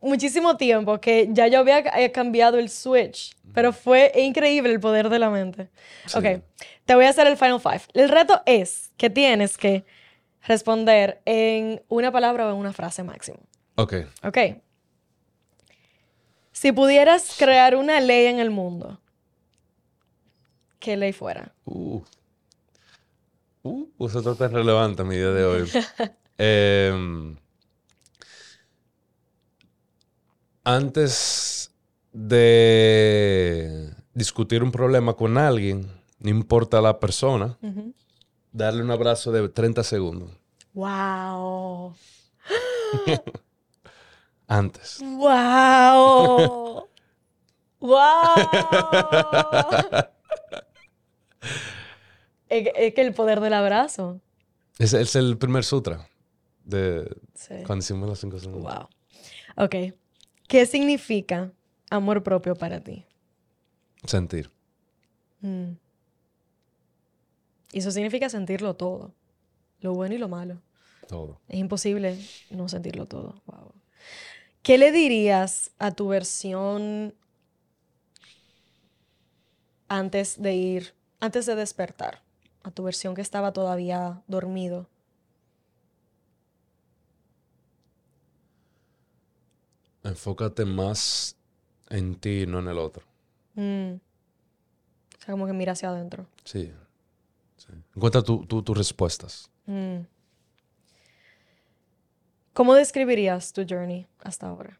muchísimo 0.00 0.56
tiempo 0.56 1.00
que 1.00 1.28
ya 1.30 1.48
yo 1.48 1.58
había 1.58 1.78
eh, 1.78 2.12
cambiado 2.12 2.58
el 2.58 2.68
switch, 2.68 3.34
pero 3.52 3.72
fue 3.72 4.12
increíble 4.16 4.72
el 4.72 4.80
poder 4.80 5.08
de 5.08 5.18
la 5.18 5.30
mente. 5.30 5.68
Ok, 6.14 6.42
te 6.84 6.94
voy 6.94 7.06
a 7.06 7.10
hacer 7.10 7.26
el 7.26 7.36
final 7.36 7.60
five. 7.60 7.82
El 7.94 8.08
reto 8.08 8.42
es 8.46 8.92
que 8.96 9.10
tienes 9.10 9.56
que 9.56 9.84
responder 10.46 11.20
en 11.24 11.82
una 11.88 12.12
palabra 12.12 12.46
o 12.46 12.50
en 12.50 12.56
una 12.56 12.72
frase 12.72 13.02
máximo. 13.02 13.38
Ok. 13.74 13.94
Ok. 14.22 14.38
Si 16.52 16.72
pudieras 16.72 17.36
crear 17.38 17.76
una 17.76 18.00
ley 18.00 18.26
en 18.26 18.38
el 18.38 18.50
mundo, 18.50 18.98
¿qué 20.78 20.96
ley 20.96 21.12
fuera? 21.12 21.52
Uh. 21.66 22.00
Uh, 23.66 24.06
eso 24.06 24.30
está 24.30 24.46
relevante 24.46 25.02
a 25.02 25.04
mi 25.04 25.16
día 25.16 25.30
de 25.30 25.44
hoy. 25.44 25.68
Em, 26.38 27.34
antes 30.62 31.72
de 32.12 33.90
discutir 34.12 34.62
un 34.62 34.70
problema 34.70 35.14
con 35.14 35.38
alguien, 35.38 35.90
no 36.18 36.28
importa 36.28 36.82
la 36.82 37.00
persona, 37.00 37.56
darle 38.52 38.82
un 38.82 38.90
abrazo 38.90 39.32
de 39.32 39.48
30 39.48 39.82
segundos. 39.82 40.30
¡Wow! 40.74 41.94
antes. 44.46 44.98
¡Wow! 45.00 46.86
¡Wow! 47.80 48.34
Es, 52.48 52.94
que 52.94 53.00
el 53.02 53.12
poder 53.14 53.40
del 53.40 53.54
abrazo. 53.54 54.20
Es, 54.78 54.92
es 54.92 55.16
el 55.16 55.36
primer 55.38 55.64
sutra 55.64 56.08
de 56.64 57.08
cuando 57.66 57.82
hicimos 57.82 58.08
las 58.08 58.18
cinco 58.18 58.38
segundos. 58.38 58.74
Wow. 58.74 59.64
Ok. 59.64 59.94
¿Qué 60.48 60.66
significa 60.66 61.52
amor 61.90 62.22
propio 62.22 62.54
para 62.54 62.80
ti? 62.80 63.04
Sentir. 64.04 64.50
Mm. 65.40 65.72
Y 67.72 67.78
eso 67.78 67.90
significa 67.90 68.28
sentirlo 68.28 68.74
todo. 68.74 69.14
Lo 69.80 69.94
bueno 69.94 70.14
y 70.14 70.18
lo 70.18 70.28
malo. 70.28 70.60
Todo. 71.08 71.40
Es 71.48 71.58
imposible 71.58 72.18
no 72.50 72.68
sentirlo 72.68 73.06
todo. 73.06 73.42
Wow. 73.46 73.72
¿Qué 74.62 74.78
le 74.78 74.90
dirías 74.92 75.70
a 75.78 75.92
tu 75.92 76.08
versión 76.08 77.14
antes 79.88 80.40
de 80.42 80.54
ir, 80.54 80.94
antes 81.20 81.46
de 81.46 81.54
despertar? 81.54 82.25
A 82.66 82.72
tu 82.72 82.82
versión 82.82 83.14
que 83.14 83.22
estaba 83.22 83.52
todavía 83.52 84.22
dormido? 84.26 84.88
Enfócate 90.02 90.64
más 90.64 91.36
en 91.90 92.16
ti, 92.16 92.44
no 92.44 92.58
en 92.58 92.66
el 92.66 92.78
otro. 92.78 93.04
Mm. 93.54 93.94
O 93.94 95.20
sea, 95.24 95.32
como 95.32 95.46
que 95.46 95.52
mira 95.52 95.72
hacia 95.72 95.90
adentro. 95.90 96.26
Sí. 96.44 96.72
Encuentra 97.94 98.22
tus 98.22 98.76
respuestas. 98.76 99.48
Mm. 99.66 100.00
¿Cómo 102.52 102.74
describirías 102.74 103.52
tu 103.52 103.64
journey 103.68 104.06
hasta 104.24 104.48
ahora? 104.48 104.76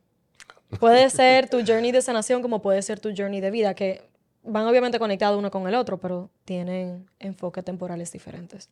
Puede 0.81 1.09
ser 1.11 1.49
tu 1.49 1.65
journey 1.65 1.93
de 1.93 2.03
sanación 2.03 2.43
como 2.43 2.63
puede 2.63 2.83
ser 2.83 2.99
tu 2.99 3.15
journey 3.17 3.41
de 3.41 3.53
vida, 3.53 3.75
que 3.75 4.09
van 4.47 4.67
obviamente 4.67 4.99
conectados 4.99 5.39
uno 5.39 5.51
con 5.51 5.67
el 5.69 5.75
otro, 5.75 5.99
pero 5.99 6.31
tienen 6.45 7.09
enfoques 7.19 7.65
temporales 7.65 8.13
diferentes. 8.13 8.71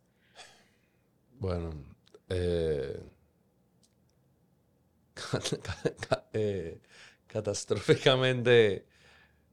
Bueno, 1.39 1.71
eh, 2.29 3.01
eh, 6.33 6.81
catastróficamente 7.27 8.87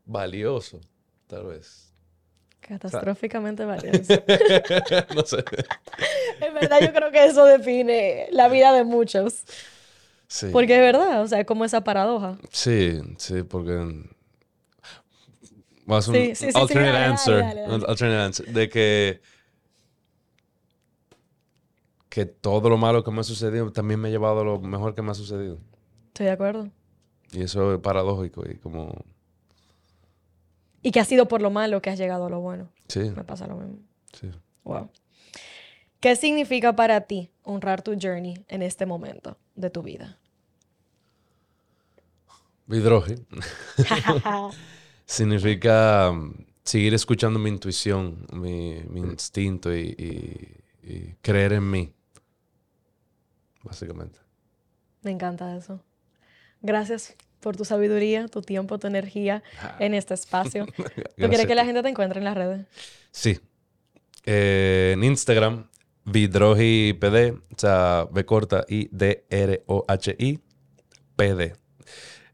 valioso, 0.06 0.80
tal 1.28 1.48
vez. 1.48 1.92
Catastróficamente 2.60 3.66
valioso. 3.66 4.14
no 5.16 5.26
sé. 5.26 5.44
en 6.42 6.54
verdad 6.54 6.80
yo 6.82 6.94
creo 6.94 7.12
que 7.12 7.26
eso 7.26 7.44
define 7.46 8.28
la 8.32 8.48
vida 8.48 8.72
de 8.72 8.84
muchos. 8.84 9.44
Sí. 10.28 10.48
Porque 10.54 10.76
es 10.76 10.82
verdad, 10.82 11.22
o 11.24 11.28
sea, 11.28 11.42
es 11.42 11.46
como 11.46 11.66
esa 11.66 11.84
paradoja. 11.84 12.38
Sí, 12.52 13.02
sí, 13.18 13.44
porque... 13.44 14.06
Vas 15.92 16.08
un 16.08 16.16
Sí, 16.16 16.36
sí, 16.36 16.52
sí, 16.54 16.58
alternate 16.58 16.94
dale, 16.94 17.06
answer. 17.06 17.40
dale, 17.42 17.62
dale. 17.62 17.76
un 17.76 17.84
alternate 17.90 18.22
answer. 18.24 18.48
De 18.48 18.70
que... 18.70 19.22
Que 22.08 22.26
todo 22.26 22.70
lo 22.70 22.78
malo 22.78 23.04
que 23.04 23.12
me 23.12 23.20
ha 23.20 23.24
sucedido 23.24 23.72
también 23.74 24.00
me 24.00 24.08
ha 24.08 24.12
llevado 24.12 24.40
a 24.40 24.44
lo 24.46 24.60
mejor 24.62 24.96
que 24.96 25.02
me 25.02 25.12
ha 25.12 25.14
sucedido. 25.14 25.60
Estoy 26.08 26.28
de 26.28 26.32
acuerdo. 26.32 26.70
Y 27.34 27.42
eso 27.44 27.74
es 27.74 27.80
paradójico 27.80 28.44
y 28.50 28.56
como... 28.56 29.04
Y 30.82 30.92
que 30.92 31.00
ha 31.02 31.06
sido 31.06 31.28
por 31.28 31.42
lo 31.42 31.52
malo 31.52 31.82
que 31.82 31.90
has 31.90 32.00
llegado 32.00 32.26
a 32.26 32.30
lo 32.30 32.40
bueno. 32.40 32.70
Sí, 32.88 33.00
Me 33.02 33.24
pasa 33.26 33.46
lo 33.48 33.56
mismo. 33.58 33.80
sí. 34.14 34.30
Wow. 34.64 34.90
¿Qué 36.00 36.16
significa 36.16 36.74
para 36.76 37.02
ti 37.02 37.32
honrar 37.44 37.82
tu 37.82 37.96
journey 38.02 38.46
en 38.48 38.62
este 38.62 38.86
momento 38.86 39.38
de 39.56 39.70
tu 39.70 39.84
vida? 39.84 40.18
Vidroje 42.66 43.16
significa 45.12 46.10
um, 46.12 46.34
seguir 46.64 46.94
escuchando 46.94 47.38
mi 47.40 47.50
intuición, 47.50 48.26
mi, 48.34 48.82
mi 48.90 49.02
instinto 49.02 49.76
y, 49.76 49.96
y- 49.98 50.58
y 50.84 51.16
creer 51.22 51.54
en 51.54 51.70
mí. 51.70 51.94
Básicamente. 53.64 54.20
Me 55.04 55.12
encanta 55.12 55.56
eso. 55.56 55.84
Gracias 56.62 57.16
por 57.40 57.56
tu 57.58 57.66
sabiduría, 57.66 58.28
tu 58.28 58.42
tiempo, 58.42 58.80
tu 58.80 58.88
energía 58.88 59.44
en 59.80 59.94
este 59.94 60.14
espacio. 60.14 60.66
¿Tú 60.76 61.28
quieres 61.30 61.46
que 61.46 61.56
la 61.56 61.66
gente 61.66 61.82
te 61.84 61.90
encuentre 61.90 62.20
en 62.20 62.26
las 62.26 62.36
redes? 62.36 62.66
Sí. 63.12 63.40
Eh, 64.26 64.92
en 64.96 65.04
Instagram, 65.04 65.68
Vidroji 66.06 66.94
PD, 67.00 67.32
o 67.32 67.58
sea, 67.58 68.08
B 68.12 68.26
corta 68.26 68.66
I 68.68 68.90
D 68.92 69.26
R 69.30 69.64
O 69.68 69.86
H 69.88 70.16
I 70.20 70.40
PD. 71.16 71.54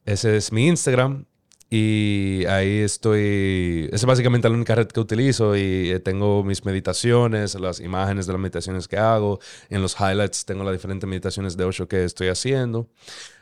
Ese 0.05 0.37
es 0.37 0.51
mi 0.53 0.67
Instagram 0.67 1.25
y 1.69 2.45
ahí 2.45 2.79
estoy. 2.79 3.89
Es 3.91 4.05
básicamente 4.05 4.47
la 4.47 4.55
única 4.55 4.73
red 4.73 4.87
que 4.87 5.01
utilizo 5.01 5.55
y 5.57 5.91
eh, 5.91 5.99
tengo 5.99 6.43
mis 6.43 6.63
meditaciones, 6.63 7.55
las 7.55 7.81
imágenes 7.81 8.25
de 8.25 8.33
las 8.33 8.39
meditaciones 8.39 8.87
que 8.87 8.97
hago. 8.97 9.39
En 9.69 9.81
los 9.81 9.95
highlights 9.99 10.45
tengo 10.45 10.63
las 10.63 10.73
diferentes 10.73 11.07
meditaciones 11.09 11.57
de 11.57 11.65
Osho 11.65 11.87
que 11.87 12.05
estoy 12.05 12.29
haciendo. 12.29 12.87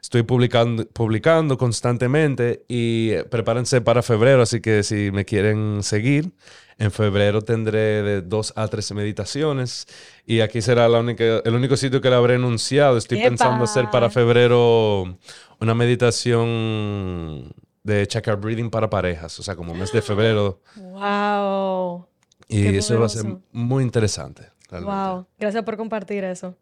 Estoy 0.01 0.23
publicando, 0.23 0.87
publicando 0.87 1.57
constantemente 1.57 2.65
y 2.67 3.11
eh, 3.11 3.23
prepárense 3.25 3.81
para 3.81 4.01
febrero, 4.01 4.41
así 4.41 4.59
que 4.59 4.81
si 4.81 5.11
me 5.11 5.25
quieren 5.25 5.83
seguir, 5.83 6.31
en 6.77 6.91
febrero 6.91 7.41
tendré 7.41 8.01
de 8.01 8.21
dos 8.21 8.53
a 8.55 8.67
tres 8.67 8.91
meditaciones 8.91 9.87
y 10.25 10.41
aquí 10.41 10.61
será 10.61 10.89
la 10.89 10.99
única, 10.99 11.41
el 11.45 11.53
único 11.55 11.77
sitio 11.77 12.01
que 12.01 12.09
le 12.09 12.15
habré 12.15 12.35
anunciado. 12.35 12.97
Estoy 12.97 13.21
pensando 13.21 13.63
hacer 13.63 13.89
para 13.91 14.07
¡Epa! 14.07 14.13
febrero 14.13 15.17
una 15.59 15.75
meditación 15.75 17.53
de 17.85 18.05
chakra 18.07 18.35
breathing 18.35 18.69
para 18.69 18.89
parejas, 18.89 19.39
o 19.39 19.43
sea, 19.43 19.55
como 19.55 19.73
mes 19.75 19.91
de 19.91 20.01
febrero. 20.01 20.59
¡Wow! 20.75 22.07
Y 22.47 22.63
Qué 22.63 22.77
eso 22.79 22.99
va 22.99 23.05
a 23.05 23.09
ser 23.09 23.21
poderoso. 23.21 23.43
muy 23.51 23.83
interesante. 23.83 24.49
realmente. 24.69 24.95
¡Wow! 24.95 25.25
Gracias 25.39 25.63
por 25.63 25.77
compartir 25.77 26.23
eso. 26.23 26.55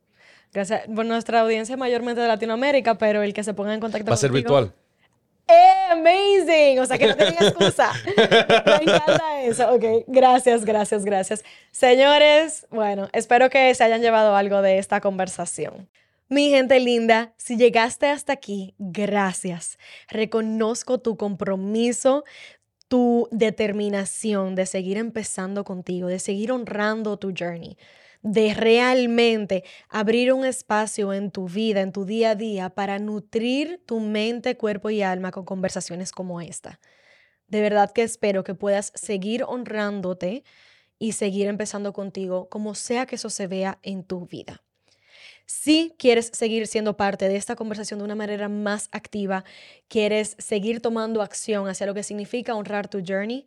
Gracias. 0.54 0.82
Bueno, 0.88 1.14
nuestra 1.14 1.40
audiencia 1.42 1.74
es 1.74 1.80
mayormente 1.80 2.22
de 2.22 2.28
Latinoamérica, 2.28 2.96
pero 2.98 3.24
el 3.24 3.34
que 3.34 3.44
se 3.44 3.54
ponga 3.54 3.74
en 3.74 3.80
contacto 3.80 4.08
Va 4.10 4.14
a 4.14 4.18
ser 4.18 4.32
contigo- 4.32 4.56
virtual. 4.60 4.74
¡Eh, 5.48 5.92
amazing! 5.92 6.80
O 6.80 6.86
sea, 6.86 6.98
que 6.98 7.08
no 7.08 7.16
tienen 7.16 7.36
excusa. 7.42 7.92
Me 8.18 8.84
encanta 8.94 9.42
eso. 9.44 9.74
Ok, 9.74 9.84
gracias, 10.08 10.64
gracias, 10.64 11.04
gracias. 11.06 11.44
Señores, 11.72 12.66
bueno, 12.70 13.10
espero 13.14 13.50
que 13.50 13.74
se 13.76 13.84
hayan 13.84 14.02
llevado 14.02 14.36
algo 14.36 14.62
de 14.62 14.78
esta 14.78 15.02
conversación. 15.02 15.90
Mi 16.34 16.50
gente 16.50 16.80
linda, 16.80 17.36
si 17.38 17.58
llegaste 17.58 18.08
hasta 18.08 18.34
aquí, 18.34 18.74
gracias. 18.80 19.78
Reconozco 20.10 21.00
tu 21.00 21.16
compromiso, 21.16 22.24
tu 22.88 23.28
determinación 23.30 24.56
de 24.56 24.66
seguir 24.66 24.98
empezando 24.98 25.64
contigo, 25.64 26.08
de 26.08 26.18
seguir 26.18 26.52
honrando 26.52 27.20
tu 27.20 27.36
journey, 27.38 27.78
de 28.24 28.56
realmente 28.56 29.64
abrir 29.90 30.34
un 30.34 30.44
espacio 30.44 31.14
en 31.14 31.30
tu 31.30 31.48
vida, 31.48 31.82
en 31.82 31.92
tu 31.92 32.04
día 32.04 32.32
a 32.32 32.36
día, 32.36 32.72
para 32.72 32.98
nutrir 32.98 33.84
tu 33.86 34.00
mente, 34.00 34.58
cuerpo 34.58 34.90
y 34.90 35.04
alma 35.04 35.30
con 35.30 35.46
conversaciones 35.46 36.12
como 36.12 36.42
esta. 36.42 36.80
De 37.46 37.62
verdad 37.62 37.92
que 37.92 38.02
espero 38.02 38.44
que 38.44 38.56
puedas 38.56 38.92
seguir 38.96 39.44
honrándote 39.44 40.44
y 40.98 41.12
seguir 41.12 41.46
empezando 41.46 41.94
contigo, 41.94 42.50
como 42.50 42.74
sea 42.74 43.06
que 43.06 43.18
eso 43.18 43.30
se 43.30 43.46
vea 43.46 43.78
en 43.84 44.04
tu 44.04 44.26
vida. 44.26 44.64
Si 45.48 45.94
quieres 45.98 46.32
seguir 46.34 46.68
siendo 46.68 46.96
parte 46.96 47.28
de 47.28 47.36
esta 47.36 47.56
conversación 47.56 48.00
de 48.00 48.06
una 48.06 48.16
manera 48.16 48.48
más 48.50 48.88
activa, 48.92 49.44
quieres 49.90 50.36
seguir 50.40 50.82
tomando 50.82 51.22
acción 51.22 51.68
hacia 51.68 51.86
lo 51.86 51.94
que 51.94 52.04
significa 52.04 52.56
honrar 52.56 52.88
tu 52.88 53.02
journey, 53.06 53.46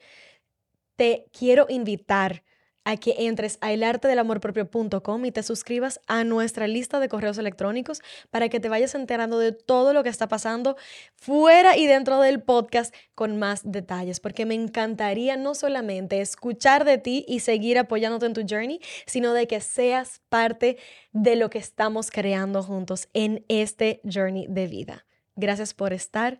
te 0.96 1.26
quiero 1.32 1.66
invitar 1.68 2.42
a 2.86 2.96
que 2.96 3.26
entres 3.26 3.58
a 3.60 3.72
elartedelamorpropio.com 3.72 5.24
y 5.24 5.32
te 5.32 5.42
suscribas 5.42 6.00
a 6.06 6.22
nuestra 6.22 6.68
lista 6.68 7.00
de 7.00 7.08
correos 7.08 7.36
electrónicos 7.36 8.00
para 8.30 8.48
que 8.48 8.60
te 8.60 8.68
vayas 8.68 8.94
enterando 8.94 9.40
de 9.40 9.50
todo 9.50 9.92
lo 9.92 10.04
que 10.04 10.08
está 10.08 10.28
pasando 10.28 10.76
fuera 11.16 11.76
y 11.76 11.88
dentro 11.88 12.20
del 12.20 12.40
podcast 12.40 12.94
con 13.16 13.40
más 13.40 13.62
detalles, 13.64 14.20
porque 14.20 14.46
me 14.46 14.54
encantaría 14.54 15.36
no 15.36 15.56
solamente 15.56 16.20
escuchar 16.20 16.84
de 16.84 16.98
ti 16.98 17.24
y 17.26 17.40
seguir 17.40 17.76
apoyándote 17.76 18.26
en 18.26 18.34
tu 18.34 18.42
journey, 18.48 18.80
sino 19.04 19.34
de 19.34 19.48
que 19.48 19.60
seas 19.60 20.20
parte 20.28 20.78
de 21.10 21.34
lo 21.34 21.50
que 21.50 21.58
estamos 21.58 22.12
creando 22.12 22.62
juntos 22.62 23.08
en 23.14 23.44
este 23.48 24.00
journey 24.04 24.46
de 24.48 24.68
vida. 24.68 25.06
Gracias 25.34 25.74
por 25.74 25.92
estar 25.92 26.38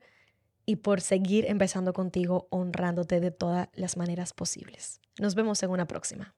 y 0.67 0.77
por 0.77 1.01
seguir 1.01 1.47
empezando 1.47 1.93
contigo 1.93 2.49
honrándote 2.51 3.21
de 3.21 3.31
todas 3.31 3.69
las 3.73 3.97
maneras 3.97 4.33
posibles. 4.33 5.01
Nos 5.19 5.35
vemos 5.35 5.63
en 5.63 5.71
una 5.71 5.87
próxima. 5.87 6.35